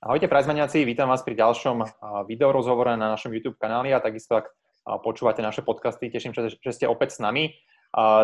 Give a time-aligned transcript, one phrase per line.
[0.00, 1.84] Ahojte prajzmaniaci, vítam vás pri ďalšom
[2.24, 4.48] videorozhovore na našom YouTube kanáli a takisto ak
[5.04, 7.52] počúvate naše podcasty, teším sa, že ste opäť s nami.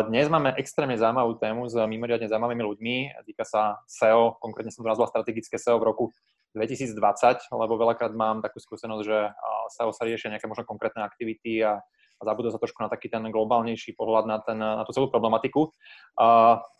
[0.09, 2.95] Dnes máme extrémne zaujímavú tému s mimoriadne zaujímavými ľuďmi.
[3.29, 6.09] Týka sa SEO, konkrétne som to nazval strategické SEO v roku
[6.57, 6.97] 2020,
[7.45, 9.29] lebo veľakrát mám takú skúsenosť, že
[9.77, 11.85] SEO sa riešia nejaké možno konkrétne aktivity a
[12.17, 15.69] a zabudol sa trošku na taký ten globálnejší pohľad na, ten, na tú celú problematiku.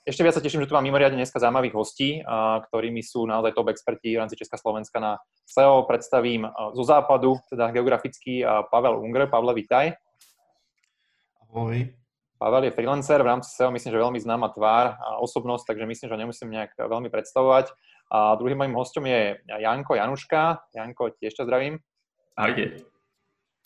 [0.01, 2.25] Ešte viac sa teším, že tu mám mimoriadne dneska zaujímavých hostí,
[2.69, 5.85] ktorými sú naozaj top experti v rámci Česká Slovenska na SEO.
[5.85, 8.41] Predstavím zo západu, teda geograficky
[8.73, 9.29] Pavel Unger.
[9.29, 9.93] Pavle, vitaj.
[11.47, 11.93] Ahoj.
[12.37, 16.07] Pavel je freelancer v rámci SEO, myslím, že veľmi známa tvár a osobnosť, takže myslím,
[16.09, 17.73] že nemusím nejak veľmi predstavovať.
[18.13, 20.69] A druhým mojim hostom je Janko Januška.
[20.71, 21.81] Janko, tiež ťa zdravím.
[22.37, 22.96] Ahojte.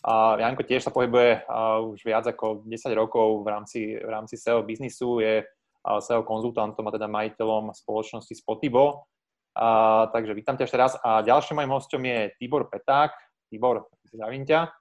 [0.01, 1.45] A Janko tiež sa pohybuje
[1.93, 5.45] už viac ako 10 rokov v rámci, v rámci SEO biznisu, je
[5.81, 9.05] SEO konzultantom a teda majiteľom spoločnosti Spotibo.
[9.53, 10.97] A, takže vítam ťa ešte raz.
[11.05, 13.13] A ďalším mojim hostom je Tibor Peták.
[13.51, 14.73] Tibor, zdravím ťa.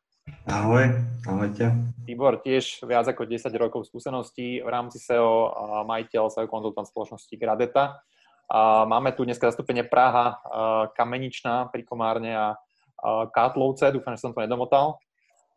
[0.46, 0.88] Ahoj,
[1.26, 1.74] ahojte.
[2.06, 7.34] Tibor tiež viac ako 10 rokov skúseností v rámci SEO, a majiteľ SEO konzultant spoločnosti
[7.36, 7.98] Gradeta.
[8.48, 10.38] A máme tu dneska zastúpenie Praha,
[10.96, 12.46] Kameničná pri Komárne a
[13.36, 15.02] Kátlovce, dúfam, že som to nedomotal.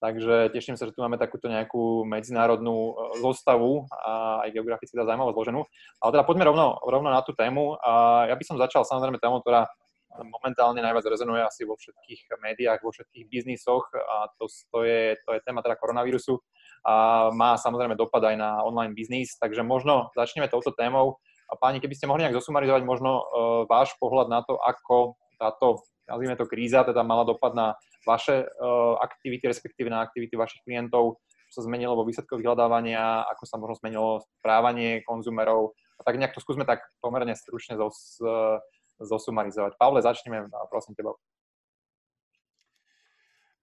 [0.04, 5.08] Takže teším sa, že tu máme takúto nejakú medzinárodnú e, zostavu a aj geograficky teda
[5.08, 5.64] zaujímavo zloženú.
[6.04, 7.80] Ale teda poďme rovno, rovno na tú tému.
[7.80, 9.72] A ja by som začal samozrejme tému, ktorá
[10.22, 15.30] momentálne najviac rezonuje asi vo všetkých médiách, vo všetkých biznisoch a to, to, je, to
[15.34, 16.38] je téma teda koronavírusu
[16.86, 21.18] a má samozrejme dopad aj na online biznis, takže možno začneme touto témou.
[21.50, 23.24] A páni, keby ste mohli nejak zosumarizovať možno uh,
[23.66, 27.74] váš pohľad na to, ako táto, nazvime to kríza, teda mala dopad na
[28.08, 33.44] vaše uh, aktivity, respektíve na aktivity vašich klientov, čo sa zmenilo vo výsledkoch vyhľadávania, ako
[33.46, 34.10] sa možno zmenilo
[34.40, 35.78] správanie konzumerov.
[36.00, 38.58] A tak nejak to skúsme tak pomerne stručne zos, uh,
[39.00, 39.78] zosumarizovať.
[39.78, 41.14] Pavle, začneme, prosím teba.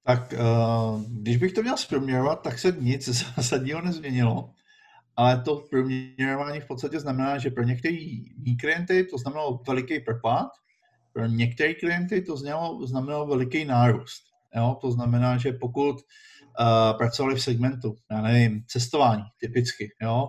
[0.07, 4.51] Tak uh, když bych to měl zprůměrovat, tak se nic zásadního nezměnilo.
[5.17, 7.97] Ale to průměrování v podstatě znamená, že pro některé
[8.61, 10.49] klienty to znamenalo veliký propad,
[11.13, 14.30] pro některé klienty to znamenalo, znamenalo veliký nárůst.
[14.57, 14.79] Jo?
[14.81, 20.29] To znamená, že pokud uh, pracovali v segmentu, já nevím, cestování typicky, jo?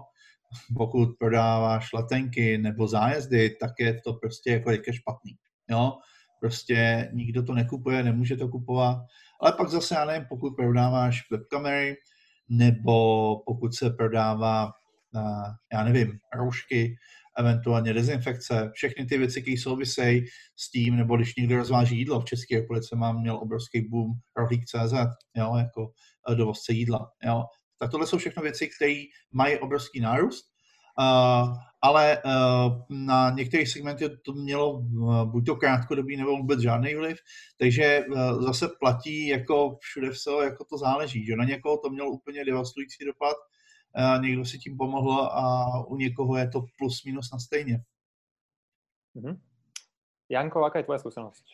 [0.77, 5.31] pokud prodáváš letenky nebo zájezdy, tak je to prostě jako je špatný.
[5.69, 5.93] Jo?
[6.39, 8.97] Prostě nikdo to nekupuje, nemůže to kupovat.
[9.41, 11.95] Ale pak zase, já nevím, pokud prodáváš webkamery,
[12.49, 14.65] nebo pokud se prodává,
[15.15, 16.95] uh, já nevím, roušky,
[17.37, 20.25] eventuálně dezinfekce, všechny ty věci, které souvisejí
[20.55, 24.93] s tím, nebo když někdo rozváží jídlo, v České republice mám měl obrovský boom rohlík.cz,
[25.35, 25.91] jo, jako
[26.31, 27.43] eh, dovozce jídla, jo.
[27.79, 30.45] Tak tohle jsou všechno věci, které mají obrovský nárůst,
[30.99, 36.95] uh, ale uh, na některých segmentech to mělo uh, buď to krátkodobý nebo vůbec žádný
[36.95, 37.17] vliv,
[37.57, 42.09] takže uh, zase platí jako všude v jako to záleží, že na někoho to mělo
[42.09, 43.35] úplně devastující dopad,
[44.21, 47.83] někdo si tím pomohl a u někoho je to plus minus na stejně.
[49.15, 49.37] Mm-hmm.
[50.29, 51.45] Janko, aká je tvoja skúsenosť?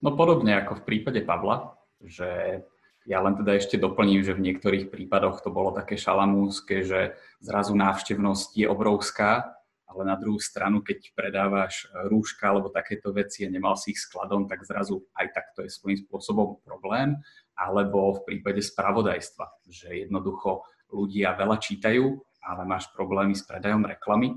[0.00, 2.64] No podobne ako v prípade Pavla, že
[3.04, 7.76] ja len teda ešte doplním, že v niektorých prípadoch to bolo také šalamúske, že zrazu
[7.76, 9.52] návštevnosť je obrovská,
[9.84, 14.48] ale na druhú stranu, keď predávaš rúška alebo takéto veci a nemal si ich skladom,
[14.48, 17.20] tak zrazu aj tak to je svojím spôsobom problém.
[17.52, 22.04] Alebo v prípade spravodajstva, že jednoducho ľudia veľa čítajú,
[22.44, 24.36] ale máš problémy s predajom reklamy.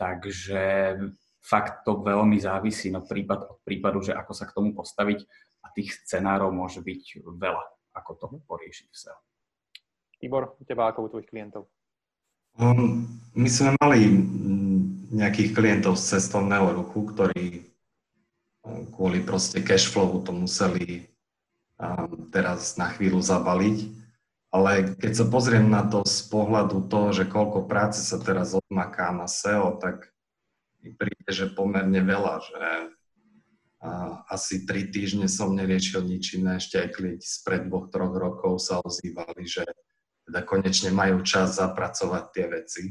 [0.00, 0.96] Takže
[1.40, 5.24] fakt to veľmi závisí no prípad od prípadu, že ako sa k tomu postaviť
[5.64, 7.64] a tých scenárov môže byť veľa,
[7.96, 9.18] ako to poriešiť v SEO.
[10.20, 11.68] Tibor, u teba ako u tvojich klientov?
[12.60, 14.20] Um, my sme mali
[15.10, 17.72] nejakých klientov z cestovného ruchu, ktorí
[18.64, 21.08] um, kvôli proste cashflowu to museli
[21.80, 23.99] um, teraz na chvíľu zabaliť
[24.50, 29.14] ale keď sa pozriem na to z pohľadu toho, že koľko práce sa teraz odmaká
[29.14, 30.10] na SEO, tak
[30.82, 32.60] mi príde, že pomerne veľa, že
[34.28, 38.82] asi tri týždne som neriešil nič iné, ešte aj klienti spred dvoch, troch rokov sa
[38.84, 39.64] ozývali, že
[40.28, 42.82] teda konečne majú čas zapracovať tie veci.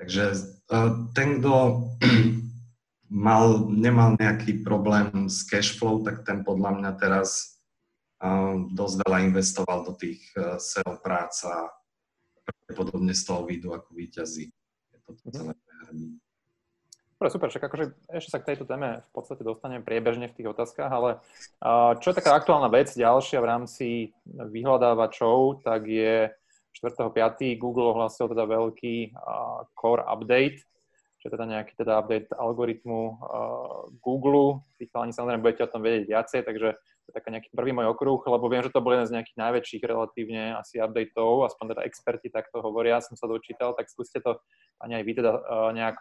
[0.00, 0.24] Takže
[1.12, 1.52] ten, kto
[3.26, 7.59] mal, nemal nejaký problém s cashflow, tak ten podľa mňa teraz
[8.76, 11.72] dosť veľa investoval do tých e, SEO prác a
[12.44, 14.52] pravdepodobne z toho výjdu ako výťazí.
[14.92, 15.32] Je to mhm.
[15.32, 15.52] celé
[17.20, 17.84] Dobre, super, však akože
[18.16, 21.20] ešte sa k tejto téme v podstate dostanem priebežne v tých otázkach, ale
[22.00, 23.88] čo je taká aktuálna vec ďalšia v rámci
[24.24, 26.32] vyhľadávačov, tak je
[26.80, 27.60] 4.5.
[27.60, 29.12] Google ohlasil teda veľký
[29.76, 30.64] core update
[31.20, 33.20] že teda nejaký teda update algoritmu
[34.00, 34.64] Google.
[34.80, 36.80] Tí chalani samozrejme budete o tom vedieť viacej, takže
[37.10, 39.82] to je nejaký prvý môj okruh, lebo viem, že to bol jeden z nejakých najväčších
[39.82, 44.38] relatívne asi updateov, aspoň teda experti takto hovoria, som sa dočítal, tak skúste to
[44.78, 46.00] ani aj vy teda uh, nejak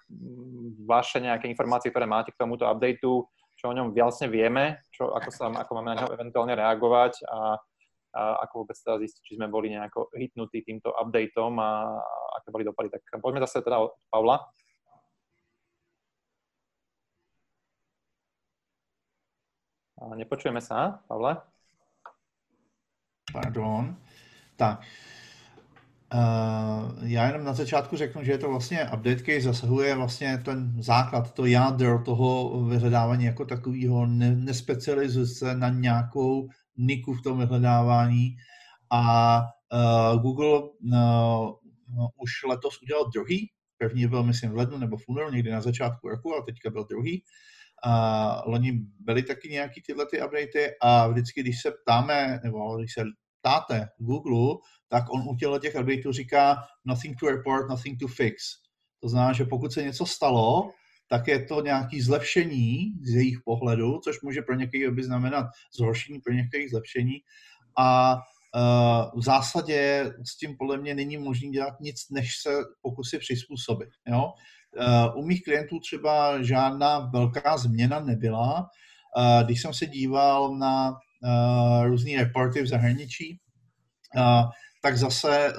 [0.86, 3.28] vaše nejaké informácie, ktoré máte k tomuto updateu,
[3.60, 7.60] čo o ňom vlastne vieme, čo, ako, sa, ako máme na ňo eventuálne reagovať a,
[8.16, 12.00] a ako vôbec teda zistiť, či sme boli nejako hitnutí týmto updateom a
[12.40, 12.88] aké boli dopady.
[12.88, 14.40] Tak poďme zase teda od Pavla.
[20.00, 21.38] Nepočujeme sa, Pavle?
[23.34, 23.96] Pardon.
[24.56, 24.81] Tak.
[26.13, 30.84] Uh, já jenom na začátku řeknu, že je to vlastně update case zasahuje vlastně ten
[30.84, 37.40] základ, to jádro toho vyhledávání jako takového, ne, nespecializuje se na nějakou niku v tom
[37.40, 38.36] vyhledávání
[38.90, 39.42] a
[39.74, 41.50] uh, Google uh,
[42.22, 46.10] už letos udělal druhý, první byl myslím v lednu nebo v únoru, někdy na začátku
[46.10, 47.24] roku, a teďka byl druhý
[47.84, 52.94] a loni byly taky nějaký tyhle ty updaty a vždycky, když se ptáme, nebo když
[52.94, 53.04] se
[53.42, 54.56] ptáte Google,
[54.88, 58.44] tak on u těchto těch updateů říká nothing to report, nothing to fix.
[59.02, 60.72] To znamená, že pokud se něco stalo,
[61.10, 65.46] tak je to nějaké zlepšení z jejich pohledu, což může pro některých by znamenat
[65.78, 67.14] zhoršení, pro některých zlepšení.
[67.78, 72.50] A uh, v zásadě s tím podle mě není možné dělat nic, než se
[72.82, 73.90] pokusy přizpůsobit.
[74.08, 74.34] Jo?
[74.77, 78.69] Eh, u mých klientů třeba žádná velká změna nebyla.
[79.18, 80.94] Eh, když jsem se díval na
[81.24, 83.39] eh, různé reporty v zahraničí,
[84.81, 85.54] tak zase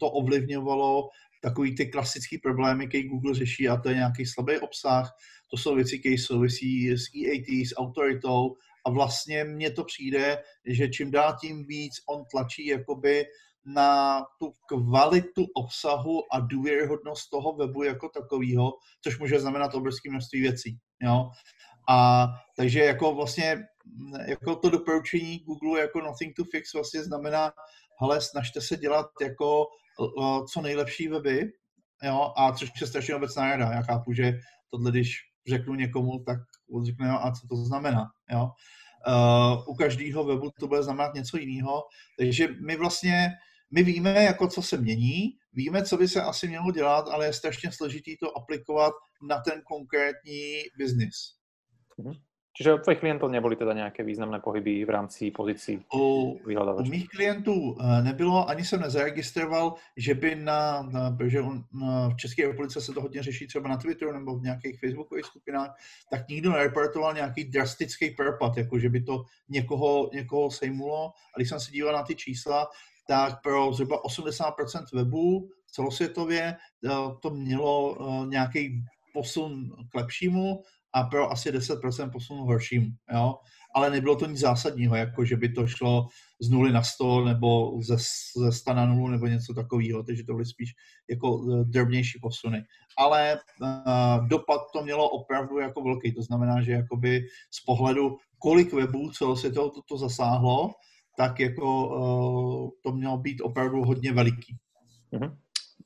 [0.00, 1.08] to ovlivňovalo
[1.42, 5.16] takový ty klasické problémy, které Google řeší, a to je nějaký slabý obsah,
[5.50, 8.56] to jsou věci, které souvisí s EAT, s autoritou
[8.86, 13.24] a vlastně mně to přijde, že čím dál tím víc on tlačí jakoby
[13.66, 20.40] na tu kvalitu obsahu a důvěryhodnost toho webu jako takového, což může znamenat obrovské množství
[20.40, 20.78] věcí.
[21.02, 21.30] Jo?
[21.88, 23.64] A takže jako vlastně
[24.28, 27.52] jako to doporučení Google jako nothing to fix vlastně znamená,
[28.00, 29.66] hele, snažte se dělat jako
[29.98, 31.52] uh, co nejlepší weby,
[32.02, 33.72] jo, a což je strašně obecná rada.
[33.72, 34.32] Já chápu, že
[34.70, 35.16] tohle, když
[35.48, 36.38] řeknu někomu, tak
[36.86, 38.50] řekne, jo, a co to znamená, jo.
[39.06, 41.82] Uh, u každého webu to bude znamenat něco jiného,
[42.18, 43.30] takže my vlastně
[43.70, 47.32] my víme, jako co se mění, víme, co by se asi mělo dělat, ale je
[47.32, 48.92] strašně složitý to aplikovat
[49.28, 51.14] na ten konkrétní biznis.
[51.98, 52.14] Mhm.
[52.56, 56.38] Čiže od tvojich klientů neboli teda nějaké významné pohyby v rámci pozicí u,
[56.78, 62.08] u mých klientů eh, nebylo, ani jsem nezaregistroval, že by na, na protože on, na,
[62.08, 65.76] v České republice se to hodně řeší třeba na Twitteru nebo v nějakých facebookových skupinách,
[66.10, 71.12] tak nikdo nereportoval nějaký drastický propad, jako že by to někoho, někoho sejmulo.
[71.34, 72.68] A když jsem se díval na ty čísla,
[73.08, 76.90] tak pro zhruba 80% webů celosvětově eh,
[77.22, 80.62] to mělo eh, nějaký posun k lepšímu
[80.94, 82.86] a pro asi 10% posun horšímu.
[83.12, 83.34] Jo?
[83.74, 86.06] Ale nebylo to nic zásadního, jako že by to šlo
[86.40, 87.96] z nuly na 100 nebo ze,
[88.36, 90.70] ze 100 na nulu nebo něco takového, takže to byly spíš
[91.10, 92.64] jako eh, drobnější posuny.
[92.98, 98.72] Ale uh, dopad to mělo opravdu jako velký, to znamená, že jakoby z pohledu, kolik
[98.72, 100.70] webů celosvětově to, to zasáhlo,
[101.16, 104.56] tak jako uh, to mělo být opravdu hodně veliký.
[105.12, 105.36] Mm-hmm.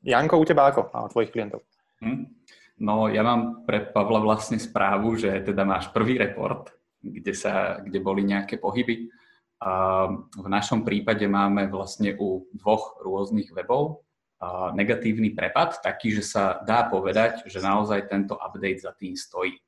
[0.03, 1.61] Janko, u teba ako a tvojich klientov?
[2.01, 2.31] Mm.
[2.79, 6.71] No, ja mám pre Pavla vlastne správu, že teda máš prvý report,
[7.03, 9.11] kde, sa, kde boli nejaké pohyby.
[9.58, 10.06] A
[10.39, 14.06] v našom prípade máme vlastne u dvoch rôznych webov
[14.39, 19.58] a negatívny prepad, taký, že sa dá povedať, že naozaj tento update za tým stojí.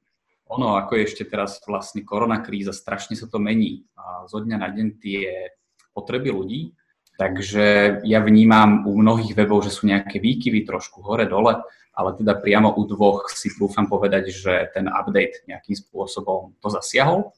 [0.51, 3.87] Ono, ako je ešte teraz vlastne koronakríza, strašne sa to mení.
[3.95, 5.55] A zo dňa na deň tie
[5.95, 6.75] potreby ľudí,
[7.15, 11.63] takže ja vnímam u mnohých webov, že sú nejaké výkyvy trošku hore-dole,
[11.95, 17.31] ale teda priamo u dvoch si trúfam povedať, že ten update nejakým spôsobom to zasiahol.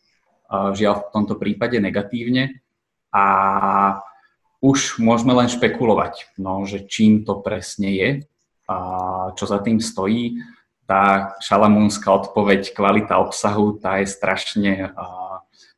[0.52, 2.61] Žiaľ v tomto prípade negatívne.
[3.12, 3.25] A
[4.62, 8.09] už môžeme len špekulovať, no, že čím to presne je,
[8.71, 8.76] a
[9.35, 10.38] čo za tým stojí.
[10.92, 14.92] Tá šalamúnska odpoveď, kvalita obsahu, tá je strašne,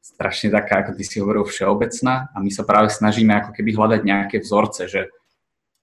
[0.03, 4.01] strašne taká, ako ty si hovoril, všeobecná a my sa práve snažíme ako keby hľadať
[4.03, 5.15] nejaké vzorce, že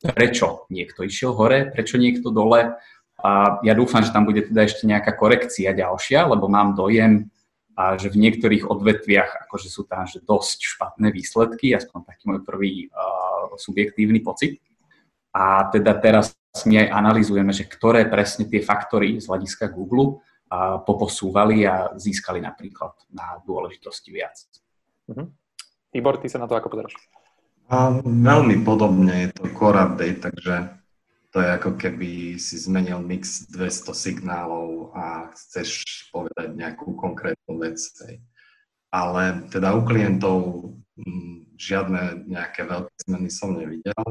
[0.03, 2.75] prečo niekto išiel hore, prečo niekto dole.
[3.23, 7.31] A ja dúfam, že tam bude teda ešte nejaká korekcia ďalšia, lebo mám dojem,
[7.79, 12.43] a že v niektorých odvetviach akože sú tam že dosť špatné výsledky, aspoň taký môj
[12.43, 14.59] prvý uh, subjektívny pocit.
[15.31, 16.35] A teda teraz
[16.67, 20.20] my aj analizujeme, že ktoré presne tie faktory z hľadiska Google
[20.84, 24.36] poposúvali a získali napríklad na dôležitosti viac.
[25.08, 25.31] Uh-huh.
[25.96, 26.96] Tibor, ty sa na to ako pozeráš?
[27.72, 30.75] A veľmi podobne je to core update, takže
[31.31, 37.79] to je ako keby si zmenil mix 200 signálov a chceš povedať nejakú konkrétnu vec.
[38.91, 40.67] Ale teda u klientov
[41.00, 44.03] mm, žiadne nejaké veľké zmeny som nevidel,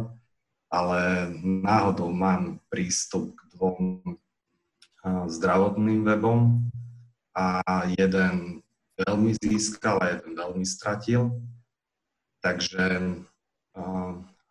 [0.70, 3.80] ale náhodou mám prístup k dvom
[5.26, 6.70] zdravotným webom
[7.34, 8.62] a jeden
[8.94, 11.34] veľmi získal a jeden veľmi stratil.
[12.40, 13.18] Takže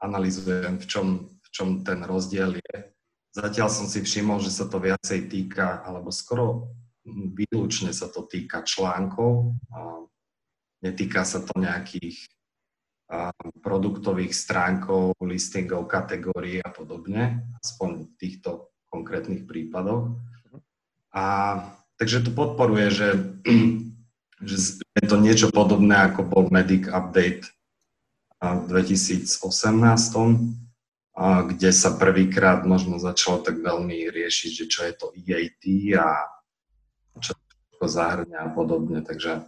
[0.04, 1.08] analizujem, v čom
[1.50, 2.76] v čom ten rozdiel je.
[3.34, 6.70] Zatiaľ som si všimol, že sa to viacej týka, alebo skoro
[7.10, 9.58] výlučne sa to týka článkov.
[10.86, 12.22] Netýka sa to nejakých
[13.66, 20.14] produktových stránkov, listingov, kategórií a podobne, aspoň v týchto konkrétnych prípadoch.
[21.10, 21.26] A
[21.98, 23.10] takže to podporuje, že,
[24.50, 24.56] že
[25.02, 27.50] je to niečo podobné, ako bol Medic Update
[28.40, 29.42] v 2018
[31.20, 35.64] kde sa prvýkrát možno začalo tak veľmi riešiť, že čo je to EAT
[36.00, 36.08] a
[37.20, 37.36] čo
[37.76, 39.04] to zahrňa a podobne.
[39.04, 39.44] Takže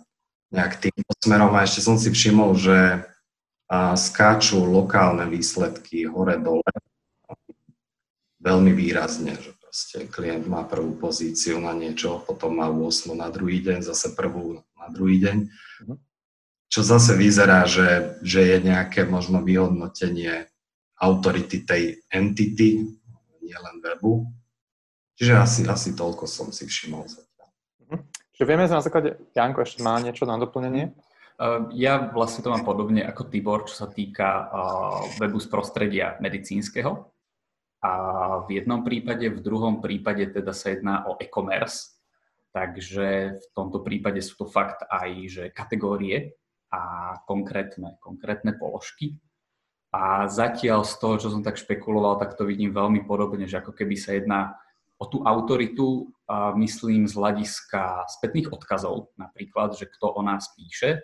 [0.51, 1.55] nejak tým smerom.
[1.55, 3.07] A ešte som si všimol, že
[3.95, 6.67] skáču lokálne výsledky hore-dole
[8.41, 13.61] veľmi výrazne, že proste klient má prvú pozíciu na niečo, potom má 8 na druhý
[13.61, 15.37] deň, zase prvú na druhý deň.
[15.87, 15.95] Mhm.
[16.71, 20.47] Čo zase vyzerá, že, že je nejaké možno vyhodnotenie
[20.99, 22.87] autority tej entity,
[23.43, 24.27] nielen webu.
[25.19, 27.49] Čiže asi, asi toľko som si všimol zatiaľ.
[27.87, 27.97] Mhm.
[28.35, 30.91] Čiže vieme na základe, Janko ešte má niečo na doplnenie?
[31.41, 36.13] Uh, ja vlastne to mám podobne ako Tibor, čo sa týka uh, webu z prostredia
[36.21, 37.09] medicínskeho.
[37.81, 37.91] A
[38.45, 41.97] v jednom prípade, v druhom prípade teda sa jedná o e-commerce,
[42.53, 46.37] takže v tomto prípade sú to fakt aj že kategórie
[46.69, 49.17] a konkrétne, konkrétne položky.
[49.89, 53.73] A zatiaľ z toho, čo som tak špekuloval, tak to vidím veľmi podobne, že ako
[53.73, 54.61] keby sa jedná
[55.01, 56.13] o tú autoritu,
[56.61, 61.01] myslím z hľadiska spätných odkazov, napríklad, že kto o nás píše,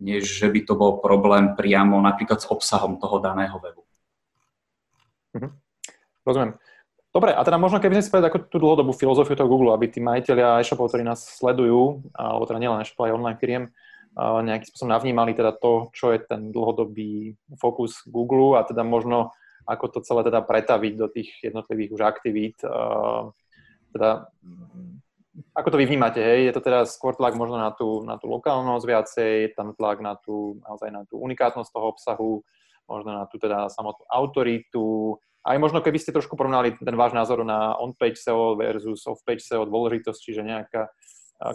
[0.00, 3.84] než že by to bol problém priamo napríklad s obsahom toho daného webu.
[5.36, 5.48] Mhm.
[6.26, 6.52] Rozumiem.
[7.10, 10.62] Dobre, a teda možno keby sme ako tú dlhodobú filozofiu toho Google, aby tí majiteľia
[10.62, 13.64] e-shopov, ktorí nás sledujú, alebo teda nielen e-shopov, aj online firiem,
[14.18, 19.34] nejakým spôsobom navnímali teda to, čo je ten dlhodobý fokus Google a teda možno
[19.66, 22.58] ako to celé teda pretaviť do tých jednotlivých už aktivít.
[23.90, 24.30] Teda,
[25.54, 26.50] ako to vy vnímate, hej?
[26.50, 30.02] Je to teda skôr tlak možno na tú, na tú lokálnosť viacej, je tam tlak
[30.02, 32.32] na tú, naozaj na tú unikátnosť toho obsahu,
[32.90, 35.14] možno na tú teda samotnú autoritu,
[35.46, 39.64] aj možno keby ste trošku porovnali ten váš názor na on-page SEO versus off-page SEO
[39.70, 40.90] dôležitosť, čiže nejaká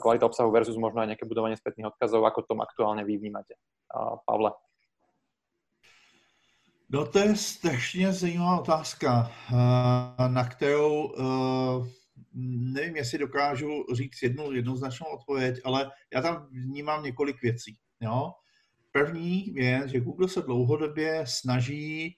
[0.02, 3.54] kvalita obsahu versus možno aj nejaké budovanie spätných odkazov, ako tom aktuálně vy vnímáte.
[4.26, 4.52] Pavle.
[6.90, 9.32] No to je strašně zajímavá otázka,
[10.28, 11.14] na kterou
[12.74, 17.78] nevím, jestli dokážu říct jednu jednoznačnou odpověď, ale já tam vnímám několik věcí.
[18.02, 18.32] Jo?
[18.92, 22.16] První je, že Google se dlouhodobě snaží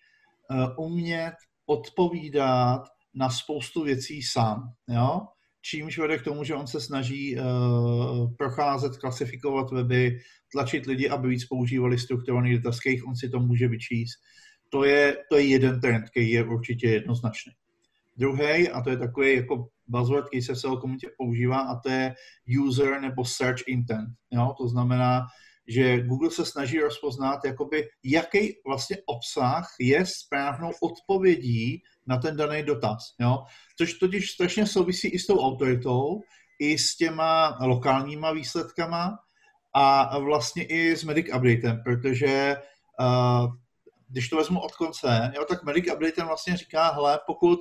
[0.52, 1.34] eh, umět
[1.66, 2.84] odpovídat
[3.14, 4.74] na spoustu věcí sám.
[4.88, 5.28] Jo?
[5.70, 10.20] čímž vede k tomu, že on se snaží uh, procházet, klasifikovat weby,
[10.52, 14.20] tlačit lidi, aby víc používali strukturovaný data, z kterých on si to může vyčíst.
[14.70, 17.52] To je, to je jeden trend, který je určitě jednoznačný.
[18.18, 21.90] Druhý, a to je takový jako buzzword, který se v celé komunitě používá, a to
[21.90, 22.16] je
[22.60, 24.10] user nebo search intent.
[24.32, 24.54] Jo?
[24.58, 25.26] To znamená,
[25.68, 32.64] že Google se snaží rozpoznat, jakoby, jaký vlastně obsah je správnou odpovědí na ten daný
[32.64, 33.04] dotaz.
[33.20, 33.44] Jo?
[33.78, 36.22] Což totiž strašně souvisí i s tou autoritou,
[36.60, 39.20] i s těma lokálníma výsledkama
[39.74, 42.58] a vlastně i s Medic Updatem, protože
[43.00, 43.54] uh,
[44.10, 47.60] když to vezmu od konce, jo, tak Medic Updatem vlastně říká, hele, pokud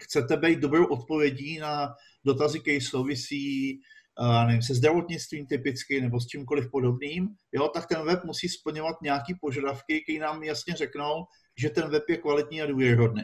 [0.00, 3.80] chcete být dobrou odpovědí na dotazy, které souvisí
[4.20, 9.02] uh, nevím, se zdravotnictvím typicky nebo s čímkoliv podobným, jo, tak ten web musí splňovat
[9.02, 11.24] nějaké požadavky, které nám jasně řeknou,
[11.58, 13.22] že ten web je kvalitní a důvěryhodný.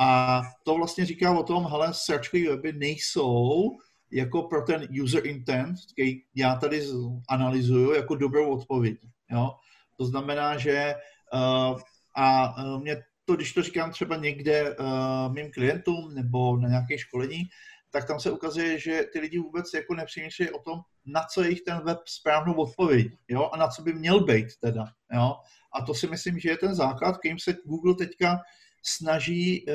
[0.00, 3.70] A to vlastně říká o tom, hele, searchové weby nejsou
[4.12, 6.82] jako pro ten user intent, který já tady
[7.28, 8.98] analyzuju, jako dobrou odpověď.
[9.30, 9.50] Jo?
[9.96, 10.94] To znamená, že
[11.34, 11.80] uh,
[12.16, 12.96] a uh, mě
[13.28, 17.42] to, když to říkám třeba někde uh, mým klientům nebo na nějaké školení,
[17.90, 21.50] tak tam se ukazuje, že ty lidi vůbec jako nepřemýšlejí o tom, na co je
[21.50, 25.36] jich ten web správnou odpověď, jo, a na co by měl být teda, jo.
[25.74, 28.38] A to si myslím, že je ten základ, kterým se Google teďka
[28.82, 29.74] snaží uh,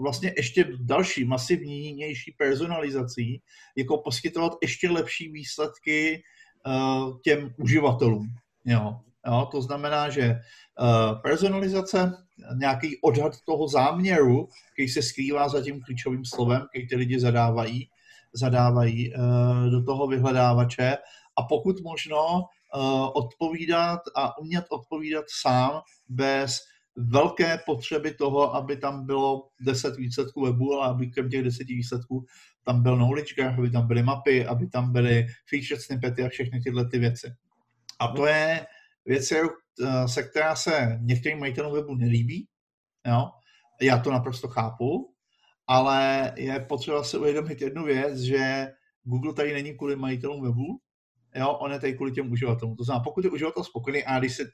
[0.00, 3.42] vlastně ještě další masivnější personalizací,
[3.76, 6.22] jako poskytovat ještě lepší výsledky
[6.66, 8.26] uh, těm uživatelům.
[8.64, 9.00] Jo.
[9.26, 9.48] Jo?
[9.50, 10.40] To znamená, že
[10.80, 12.12] uh, personalizace,
[12.54, 17.88] nějaký odhad toho záměru, který se skrývá za tím klíčovým slovem, který ty lidi zadávají,
[18.32, 20.96] zadávají uh, do toho vyhledávače
[21.36, 26.58] a pokud možno uh, odpovídat a umět odpovídat sám bez
[26.96, 32.24] velké potřeby toho, aby tam bylo 10 výsledků webu, ale aby k těch 10 výsledků
[32.64, 36.60] tam byl knowledge graph, aby tam byly mapy, aby tam byly feature snippety a všechny
[36.60, 37.34] tyhle ty věci.
[37.98, 38.66] A to je
[39.04, 42.48] věc, eh, se která se některým majitelům webu nelíbí.
[43.06, 43.30] Jo?
[43.82, 45.14] Já to naprosto chápu,
[45.66, 48.66] ale je potřeba si uvědomit jednu věc, že
[49.02, 50.80] Google tady není kvůli majitelům webu,
[51.34, 51.48] jo?
[51.48, 52.76] on je tady kvůli těm uživatelům.
[52.76, 54.44] To znamená, pokud je uživatel spokojený, a když se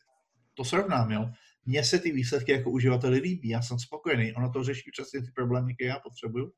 [0.54, 1.30] to srovnám, jo,
[1.66, 5.30] mně se ty výsledky jako uživateli líbí, já jsem spokojený, ono to řeší přesně ty
[5.34, 6.52] problémy, které já potřebuju,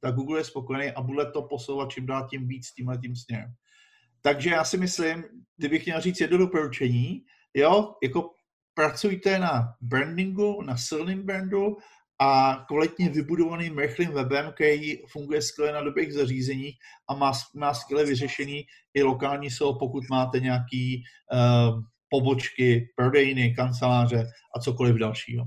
[0.00, 3.54] tak Google je spokojený a bude to posouvat čím dál tím víc tímhle tím směrem.
[4.22, 5.24] Takže já si myslím,
[5.56, 7.24] kdybych měl říct jedno doporučení,
[7.54, 8.30] jo, jako
[8.74, 11.76] pracujte na brandingu, na silným brandu
[12.20, 16.76] a kvalitně vybudovaným rychlým webem, který funguje skvěle na dobrých zařízeních
[17.08, 18.64] a má, má skvěle vyřešený
[18.94, 21.02] i lokální SEO, pokud máte nějaký
[21.32, 24.26] uh, pobočky, prodejny, kanceláře
[24.56, 25.44] a cokoliv dalšího.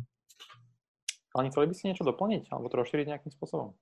[1.35, 3.75] Ale chceli by si niečo doplniť alebo to rozšíriť nejakým spôsobom?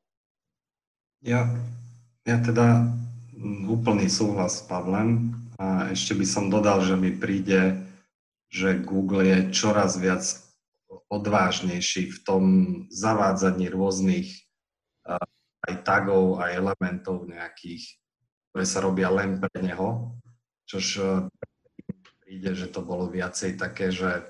[1.21, 1.45] Ja,
[2.25, 2.89] ja teda
[3.67, 5.33] úplný súhlas s Pavlem.
[5.61, 7.85] A ešte by som dodal, že mi príde,
[8.49, 10.25] že Google je čoraz viac
[11.09, 12.43] odvážnejší v tom
[12.89, 14.33] zavádzaní rôznych
[15.63, 17.85] aj tagov a elementov nejakých,
[18.51, 20.19] ktoré sa robia len pre neho,
[20.67, 20.99] čož
[22.25, 24.25] príde, že to bolo viacej také, že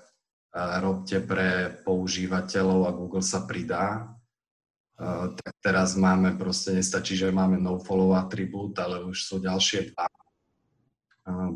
[0.54, 4.14] robte pre používateľov a Google sa pridá
[5.40, 10.08] tak teraz máme proste, nestačí, že máme nofollow atribút, ale už sú ďalšie dva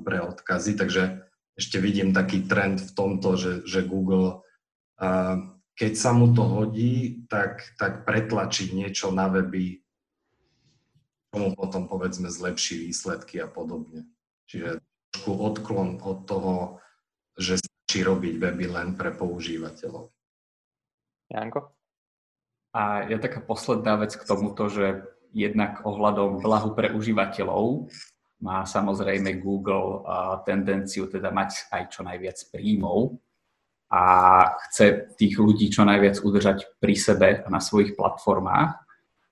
[0.02, 1.28] pre odkazy, takže
[1.58, 4.42] ešte vidím taký trend v tomto, že, že Google,
[5.76, 9.84] keď sa mu to hodí, tak, tak pretlačí niečo na weby,
[11.30, 14.08] tomu potom povedzme zlepší výsledky a podobne.
[14.48, 14.80] Čiže
[15.12, 16.56] trošku odklon od toho,
[17.36, 20.10] že stačí robiť weby len pre používateľov.
[21.28, 21.77] Janko?
[22.76, 27.92] A je taká posledná vec k tomuto, že jednak ohľadom blahu pre užívateľov
[28.38, 30.06] má samozrejme Google
[30.46, 33.18] tendenciu teda mať aj čo najviac príjmov
[33.90, 34.04] a
[34.68, 38.78] chce tých ľudí čo najviac udržať pri sebe a na svojich platformách.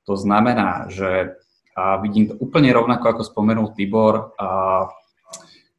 [0.10, 1.38] To znamená, že
[2.02, 4.34] vidím to úplne rovnako, ako spomenul Tibor,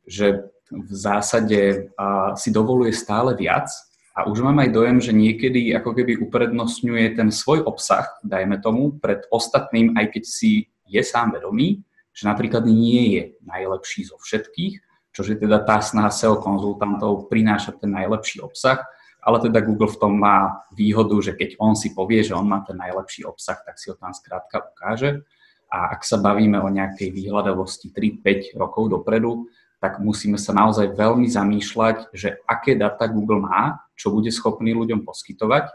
[0.07, 1.91] že v zásade
[2.39, 3.71] si dovoluje stále viac
[4.17, 8.97] a už mám aj dojem, že niekedy ako keby uprednostňuje ten svoj obsah, dajme tomu,
[8.97, 11.85] pred ostatným, aj keď si je sám vedomý,
[12.17, 14.81] že napríklad nie je najlepší zo všetkých,
[15.13, 18.81] čo je teda tá snaha SEO konzultantov prinášať ten najlepší obsah,
[19.21, 22.65] ale teda Google v tom má výhodu, že keď on si povie, že on má
[22.65, 25.29] ten najlepší obsah, tak si ho tam skrátka ukáže.
[25.67, 31.29] A ak sa bavíme o nejakej výhľadavosti 3-5 rokov dopredu, tak musíme sa naozaj veľmi
[31.29, 35.69] zamýšľať, že aké data Google má, čo bude schopný ľuďom poskytovať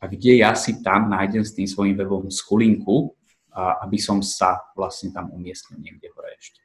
[0.00, 3.16] a kde ja si tam nájdem s tým svojím webom skulinku,
[3.56, 6.60] aby som sa vlastne tam umiestnil niekde hore ešte.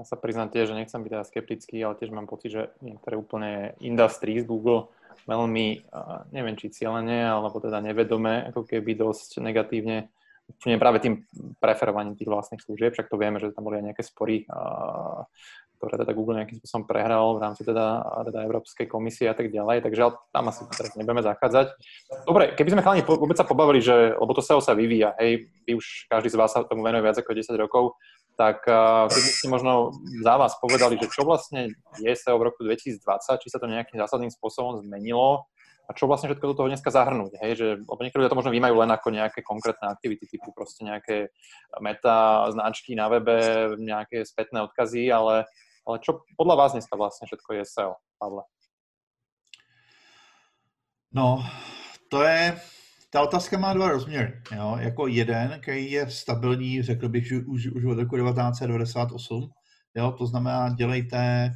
[0.00, 3.20] Ja sa priznám tiež, že nechcem byť teda skeptický, ale tiež mám pocit, že niektoré
[3.20, 4.88] úplne industries Google
[5.28, 5.84] veľmi,
[6.32, 10.08] neviem či cieľene, alebo teda nevedome, ako keby dosť negatívne
[10.66, 11.22] nie práve tým
[11.62, 14.44] preferovaním tých vlastných služieb, však to vieme, že tam boli aj nejaké spory
[15.82, 19.82] ktoré teda Google nejakým spôsobom prehral v rámci teda, teda Európskej komisie a tak ďalej,
[19.82, 21.74] takže tam asi teraz nebudeme zachádzať.
[22.22, 25.74] Dobre, keby sme chalani vôbec sa pobavili, že, lebo to SEO sa vyvíja, hej, vy
[25.74, 27.98] už každý z vás sa tomu venuje viac ako 10 rokov,
[28.38, 29.90] tak uh, keby ste možno
[30.22, 33.02] za vás povedali, že čo vlastne je SEO v roku 2020,
[33.42, 35.50] či sa to nejakým zásadným spôsobom zmenilo,
[35.90, 38.74] a čo vlastne všetko do toho dneska zahrnúť, hej, že, lebo niektorí to možno vnímajú
[38.86, 41.34] len ako nejaké konkrétne aktivity, typu proste nejaké
[41.82, 45.50] meta, značky na webe, nejaké spätné odkazy, ale
[45.86, 48.42] ale čo podľa vás dneska vlastne všetko je SEO, Pavle?
[51.12, 51.44] No,
[52.08, 52.56] to je,
[53.10, 54.42] ta otázka má dva rozměry.
[54.56, 54.76] Jo?
[54.80, 59.50] Jako jeden, který je stabilní, řekl bych, že už, už od roku 1998.
[59.94, 60.12] Jo?
[60.18, 61.50] To znamená, dělejte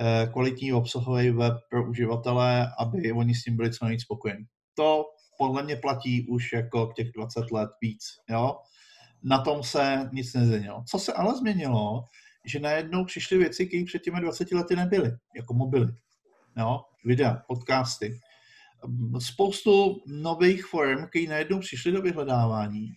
[0.00, 4.44] eh, kvalitní obsahový web pro uživatele, aby oni s tím byli co nejvíc spokojení.
[4.74, 5.04] To
[5.38, 8.04] podle mě platí už jako těch 20 let víc.
[8.30, 8.56] Jo?
[9.22, 10.84] Na tom se nic nezměnilo.
[10.86, 12.04] Co se ale změnilo,
[12.44, 15.92] že najednou přišly věci, které před těmi 20 lety nebyly, jako mobily,
[16.56, 18.20] jo, videa, podcasty.
[19.18, 22.88] Spoustu nových form, které najednou přišly do vyhledávání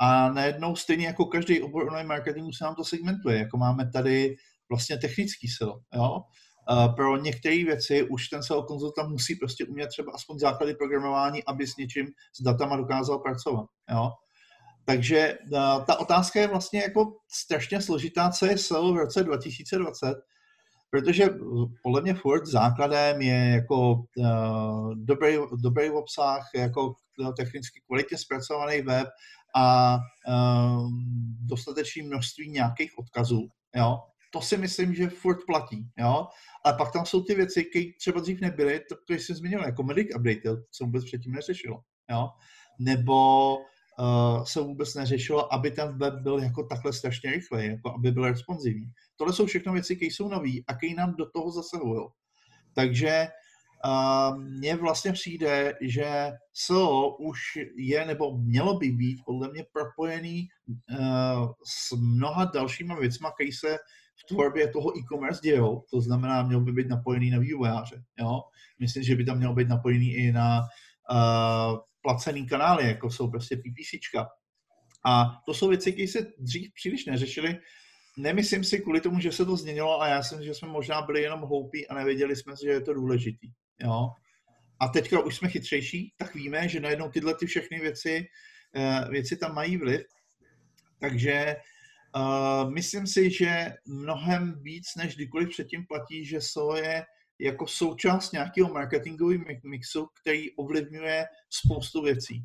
[0.00, 4.36] a najednou stejně jako každý obor online marketingu se nám to segmentuje, jako máme tady
[4.68, 6.20] vlastně technický sil, jo.
[6.96, 11.66] pro některé věci už ten SEO konzultant musí prostě umět třeba aspoň základy programování, aby
[11.66, 12.06] s něčím,
[12.40, 13.66] s datama dokázal pracovat.
[13.90, 14.10] Jo?
[14.90, 15.38] Takže
[15.86, 20.14] ta otázka je vlastně jako strašně složitá, co je SEO v roce 2020,
[20.90, 21.28] protože
[21.82, 26.94] podle mě furt základem je jako uh, dobrý, dobrý obsah, jako
[27.36, 29.08] technicky kvalitně zpracovaný web
[29.56, 29.96] a
[30.28, 30.90] uh,
[31.46, 33.48] dostatečné množství nějakých odkazů.
[33.76, 33.98] Jo?
[34.32, 35.86] To si myslím, že furt platí.
[35.98, 36.26] Jo?
[36.64, 40.08] Ale pak tam jsou ty věci, které třeba dřív nebyly, to, jsem zmínil, jako medic
[40.16, 41.80] update, co vůbec předtím neřešilo.
[42.10, 42.28] Jo?
[42.78, 43.56] Nebo
[44.00, 48.24] uh, se vůbec neřešilo, aby ten web byl jako takhle strašně rychlý, jako aby byl
[48.24, 48.86] responsivní.
[49.16, 52.06] Tohle jsou všechno věci, které jsou nové a které nám do toho zasahují.
[52.74, 53.28] Takže
[53.86, 57.40] uh, mně vlastně přijde, že SEO už
[57.76, 63.78] je, nebo mělo by být podle mě propojený uh, s mnoha dalšíma věcmi, které se
[64.16, 65.84] v tvorbě toho e-commerce dějou.
[65.90, 68.02] To znamená, měl by být napojený na vývojáře.
[68.20, 68.40] Jo?
[68.78, 70.60] Myslím, že by tam mělo být napojený i na
[71.10, 74.28] uh, placený kanály, jako jsou prostě PPCčka.
[75.06, 77.58] A to jsou věci, které se dřív příliš neřešily.
[78.18, 81.02] Nemyslím si kvůli tomu, že se to změnilo a já si myslím, že jsme možná
[81.02, 83.48] byli jenom hloupí a nevěděli jsme, že je to důležitý.
[83.80, 84.08] Jo?
[84.80, 88.26] A teďka už jsme chytřejší, tak víme, že najednou tyhle ty všechny věci,
[88.76, 90.02] eh, věci tam mají vliv.
[91.00, 91.56] Takže
[92.16, 97.04] uh, myslím si, že mnohem víc než kdykoliv předtím platí, že SEO je
[97.40, 102.44] jako součást nějakého marketingového mixu, který ovlivňuje spoustu věcí.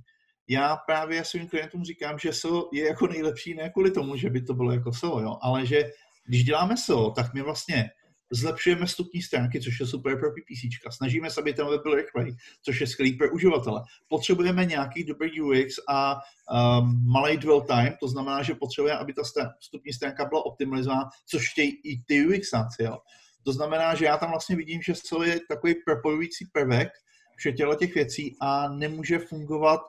[0.49, 4.41] Já právě svým klientům říkám, že SEO je jako nejlepší ne kvůli tomu, že by
[4.41, 5.91] to bylo jako SEO, jo, ale že
[6.27, 7.89] když děláme SEO, tak my vlastně
[8.31, 10.95] zlepšujeme stupní stránky, což je super pro PPC.
[10.95, 13.81] Snažíme se, aby ten web byl rychlej, což je skvělý pro uživatele.
[14.07, 19.21] Potřebujeme nějaký dobrý UX a um, malý dwell time, to znamená, že potřebujeme, aby ta
[19.61, 22.83] stupní stránka byla optimalizovaná, což chtějí i ty UXáci.
[22.83, 22.97] Jo.
[23.45, 26.89] To znamená, že já tam vlastně vidím, že SEO je takový propojující prvek
[27.37, 29.81] všech těch věcí a nemůže fungovat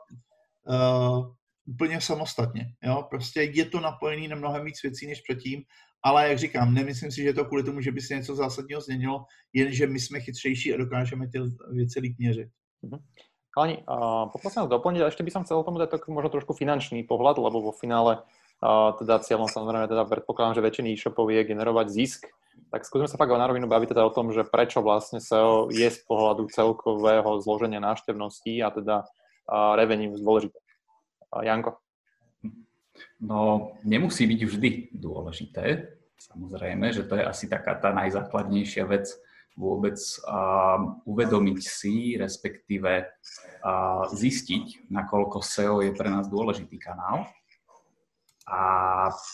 [0.69, 1.27] uh,
[1.67, 2.67] úplně samostatně.
[2.83, 3.07] Jo?
[3.11, 5.63] Prostě je to napojený na mnohem víc věcí než předtím,
[6.05, 9.25] ale jak říkám, nemyslím si, že to kvůli tomu, že by se něco zásadního změnilo,
[9.53, 11.39] jenže my jsme chytřejší a dokážeme ty
[11.73, 12.49] věci líp měřit.
[12.85, 13.01] Mm-hmm.
[13.57, 16.53] Kalani, uh, poprosím vás doplniť, a ešte by som chcel tomu dať tak možno trošku
[16.53, 18.21] finančný pohľad, lebo vo finále
[18.99, 22.27] teda cieľom samozrejme teda predpokladám, že väčšiny e-shopov je generovať zisk
[22.71, 25.87] tak skúsme sa fakt na rovinu baviť teda o tom, že prečo vlastne SEO je
[25.87, 29.07] z pohľadu celkového zloženia návštevností a teda
[29.79, 30.59] revenue dôležité.
[31.31, 31.79] Janko?
[33.21, 35.95] No, nemusí byť vždy dôležité.
[36.17, 39.09] Samozrejme, že to je asi taká tá najzákladnejšia vec
[39.57, 39.97] vôbec
[40.29, 47.25] uh, uvedomiť si, respektíve uh, zistiť, nakoľko SEO je pre nás dôležitý kanál.
[48.47, 48.63] A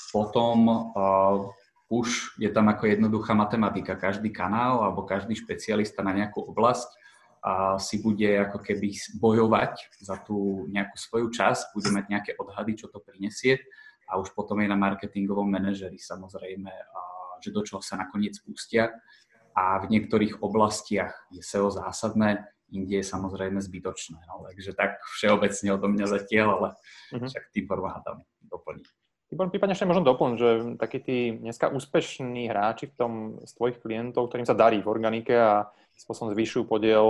[0.09, 1.53] potom uh,
[1.93, 4.01] už je tam ako jednoduchá matematika.
[4.01, 6.89] Každý kanál alebo každý špecialista na nejakú oblasť
[7.43, 12.79] a si bude ako keby bojovať za tú nejakú svoju časť, bude mať nejaké odhady,
[12.79, 13.61] čo to prinesie
[14.09, 17.01] a už potom je na marketingovom manažeri samozrejme, a,
[17.43, 18.95] že do čoho sa nakoniec pustia
[19.53, 24.17] a v niektorých oblastiach je SEO zásadné, inde je samozrejme zbytočné.
[24.25, 26.69] No, takže tak všeobecne odo mňa zatiaľ, ale
[27.13, 27.29] uh-huh.
[27.29, 29.02] však tým tam doplniť.
[29.33, 33.13] Prípadne ešte možno doplň, že takí tí dneska úspešní hráči v tom
[33.49, 37.05] z tvojich klientov, ktorým sa darí v organike a spôsobom zvyšujú podiel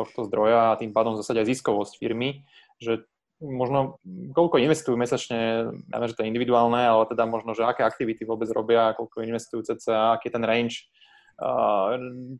[0.00, 2.48] tohto zdroja a tým pádom zase aj ziskovosť firmy,
[2.80, 3.04] že
[3.44, 4.00] možno
[4.32, 8.48] koľko investujú mesačne, neviem, že to je individuálne, ale teda možno, že aké aktivity vôbec
[8.48, 10.88] robia, koľko investujú cca, aký je ten range,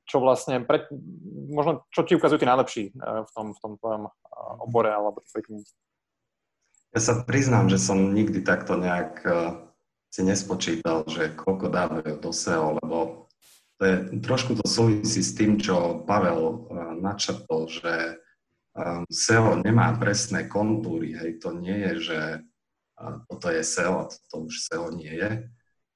[0.09, 0.91] čo vlastne, pre,
[1.53, 4.11] možno čo ti ukazujú tí najlepší v tom, v tom tvojom
[4.65, 5.47] obore alebo tvojej
[6.95, 9.69] ja sa priznám, že som nikdy takto nejak uh,
[10.09, 13.29] si nespočítal, že koľko dávajú do SEO, lebo
[13.79, 18.19] to je, trošku to súvisí s tým, čo Pavel uh, načrtol, že
[18.75, 22.21] um, SEO nemá presné kontúry, hej, to nie je, že
[23.31, 25.47] toto je SEO toto už SEO nie je.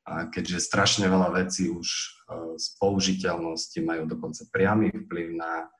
[0.02, 1.86] A keďže strašne veľa vecí už
[2.58, 5.70] z použiteľnosti majú dokonca priamy vplyv na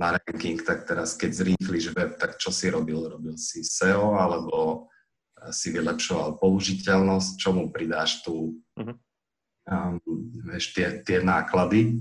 [0.00, 3.04] na ranking, tak teraz keď zrýchliš web, tak čo si robil?
[3.04, 4.88] Robil si SEO alebo
[5.36, 8.96] eh, si vylepšoval použiteľnosť, čomu pridáš tu uh-huh.
[9.68, 10.00] um,
[10.48, 12.00] vieš, tie, tie náklady.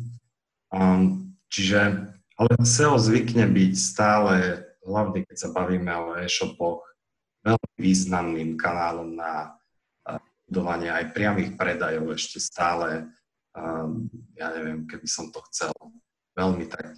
[0.72, 2.08] Um, čiže,
[2.40, 6.88] ale SEO zvykne byť stále, hlavne keď sa bavíme o e-shopoch,
[7.44, 9.60] veľmi významným kanálom na
[10.08, 13.12] eh, budovanie aj priamých predajov ešte stále,
[13.52, 14.08] um,
[14.40, 15.76] ja neviem, keby som to chcel
[16.40, 16.96] veľmi tak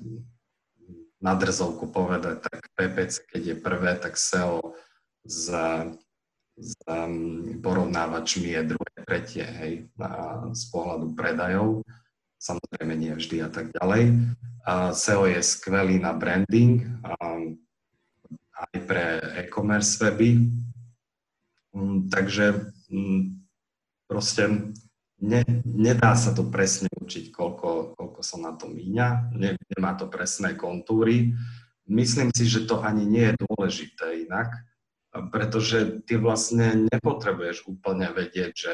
[1.22, 4.74] na drzovku povedať, tak PPC, keď je prvé, tak SEO
[5.22, 11.86] s um, porovnávačmi je druhé, tretie, hej, na, z pohľadu predajov.
[12.42, 14.18] samozrejme nie vždy a tak ďalej.
[14.98, 16.90] SEO je skvelý na branding,
[18.62, 19.06] aj pre
[19.42, 20.38] e-commerce weby,
[21.74, 23.22] mm, takže mm,
[24.06, 24.74] proste
[25.22, 27.61] ne, nedá sa to presne učiť, koľko,
[28.22, 31.34] koľko sa na to míňa, ne, nemá to presné kontúry.
[31.90, 34.62] Myslím si, že to ani nie je dôležité inak,
[35.34, 38.74] pretože ty vlastne nepotrebuješ úplne vedieť, že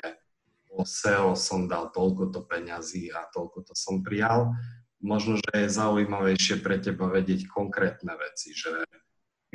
[0.75, 4.51] o SEO som dal toľko to peňazí a toľko to som prijal.
[4.99, 8.83] Možno, že je zaujímavejšie pre teba vedieť konkrétne veci, že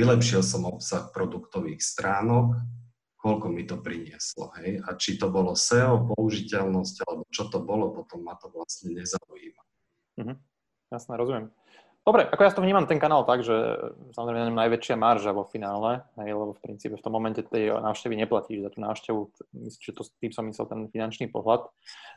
[0.01, 2.57] vylepšil som obsah produktových stránok,
[3.21, 4.83] koľko mi to prinieslo, hej?
[4.83, 9.63] A či to bolo SEO, použiteľnosť, alebo čo to bolo, potom ma to vlastne nezaujíma.
[10.16, 10.42] Mhm.
[10.92, 11.51] Jasné, rozumiem.
[12.03, 13.55] Dobre, ako ja to vnímam ten kanál tak, že
[14.11, 18.19] samozrejme na najväčšia marža vo finále, hej, lebo v princípe v tom momente tej návštevy
[18.19, 19.21] neplatíš za tú návštevu,
[19.62, 21.71] myslím, že to, tým som myslel ten finančný pohľad,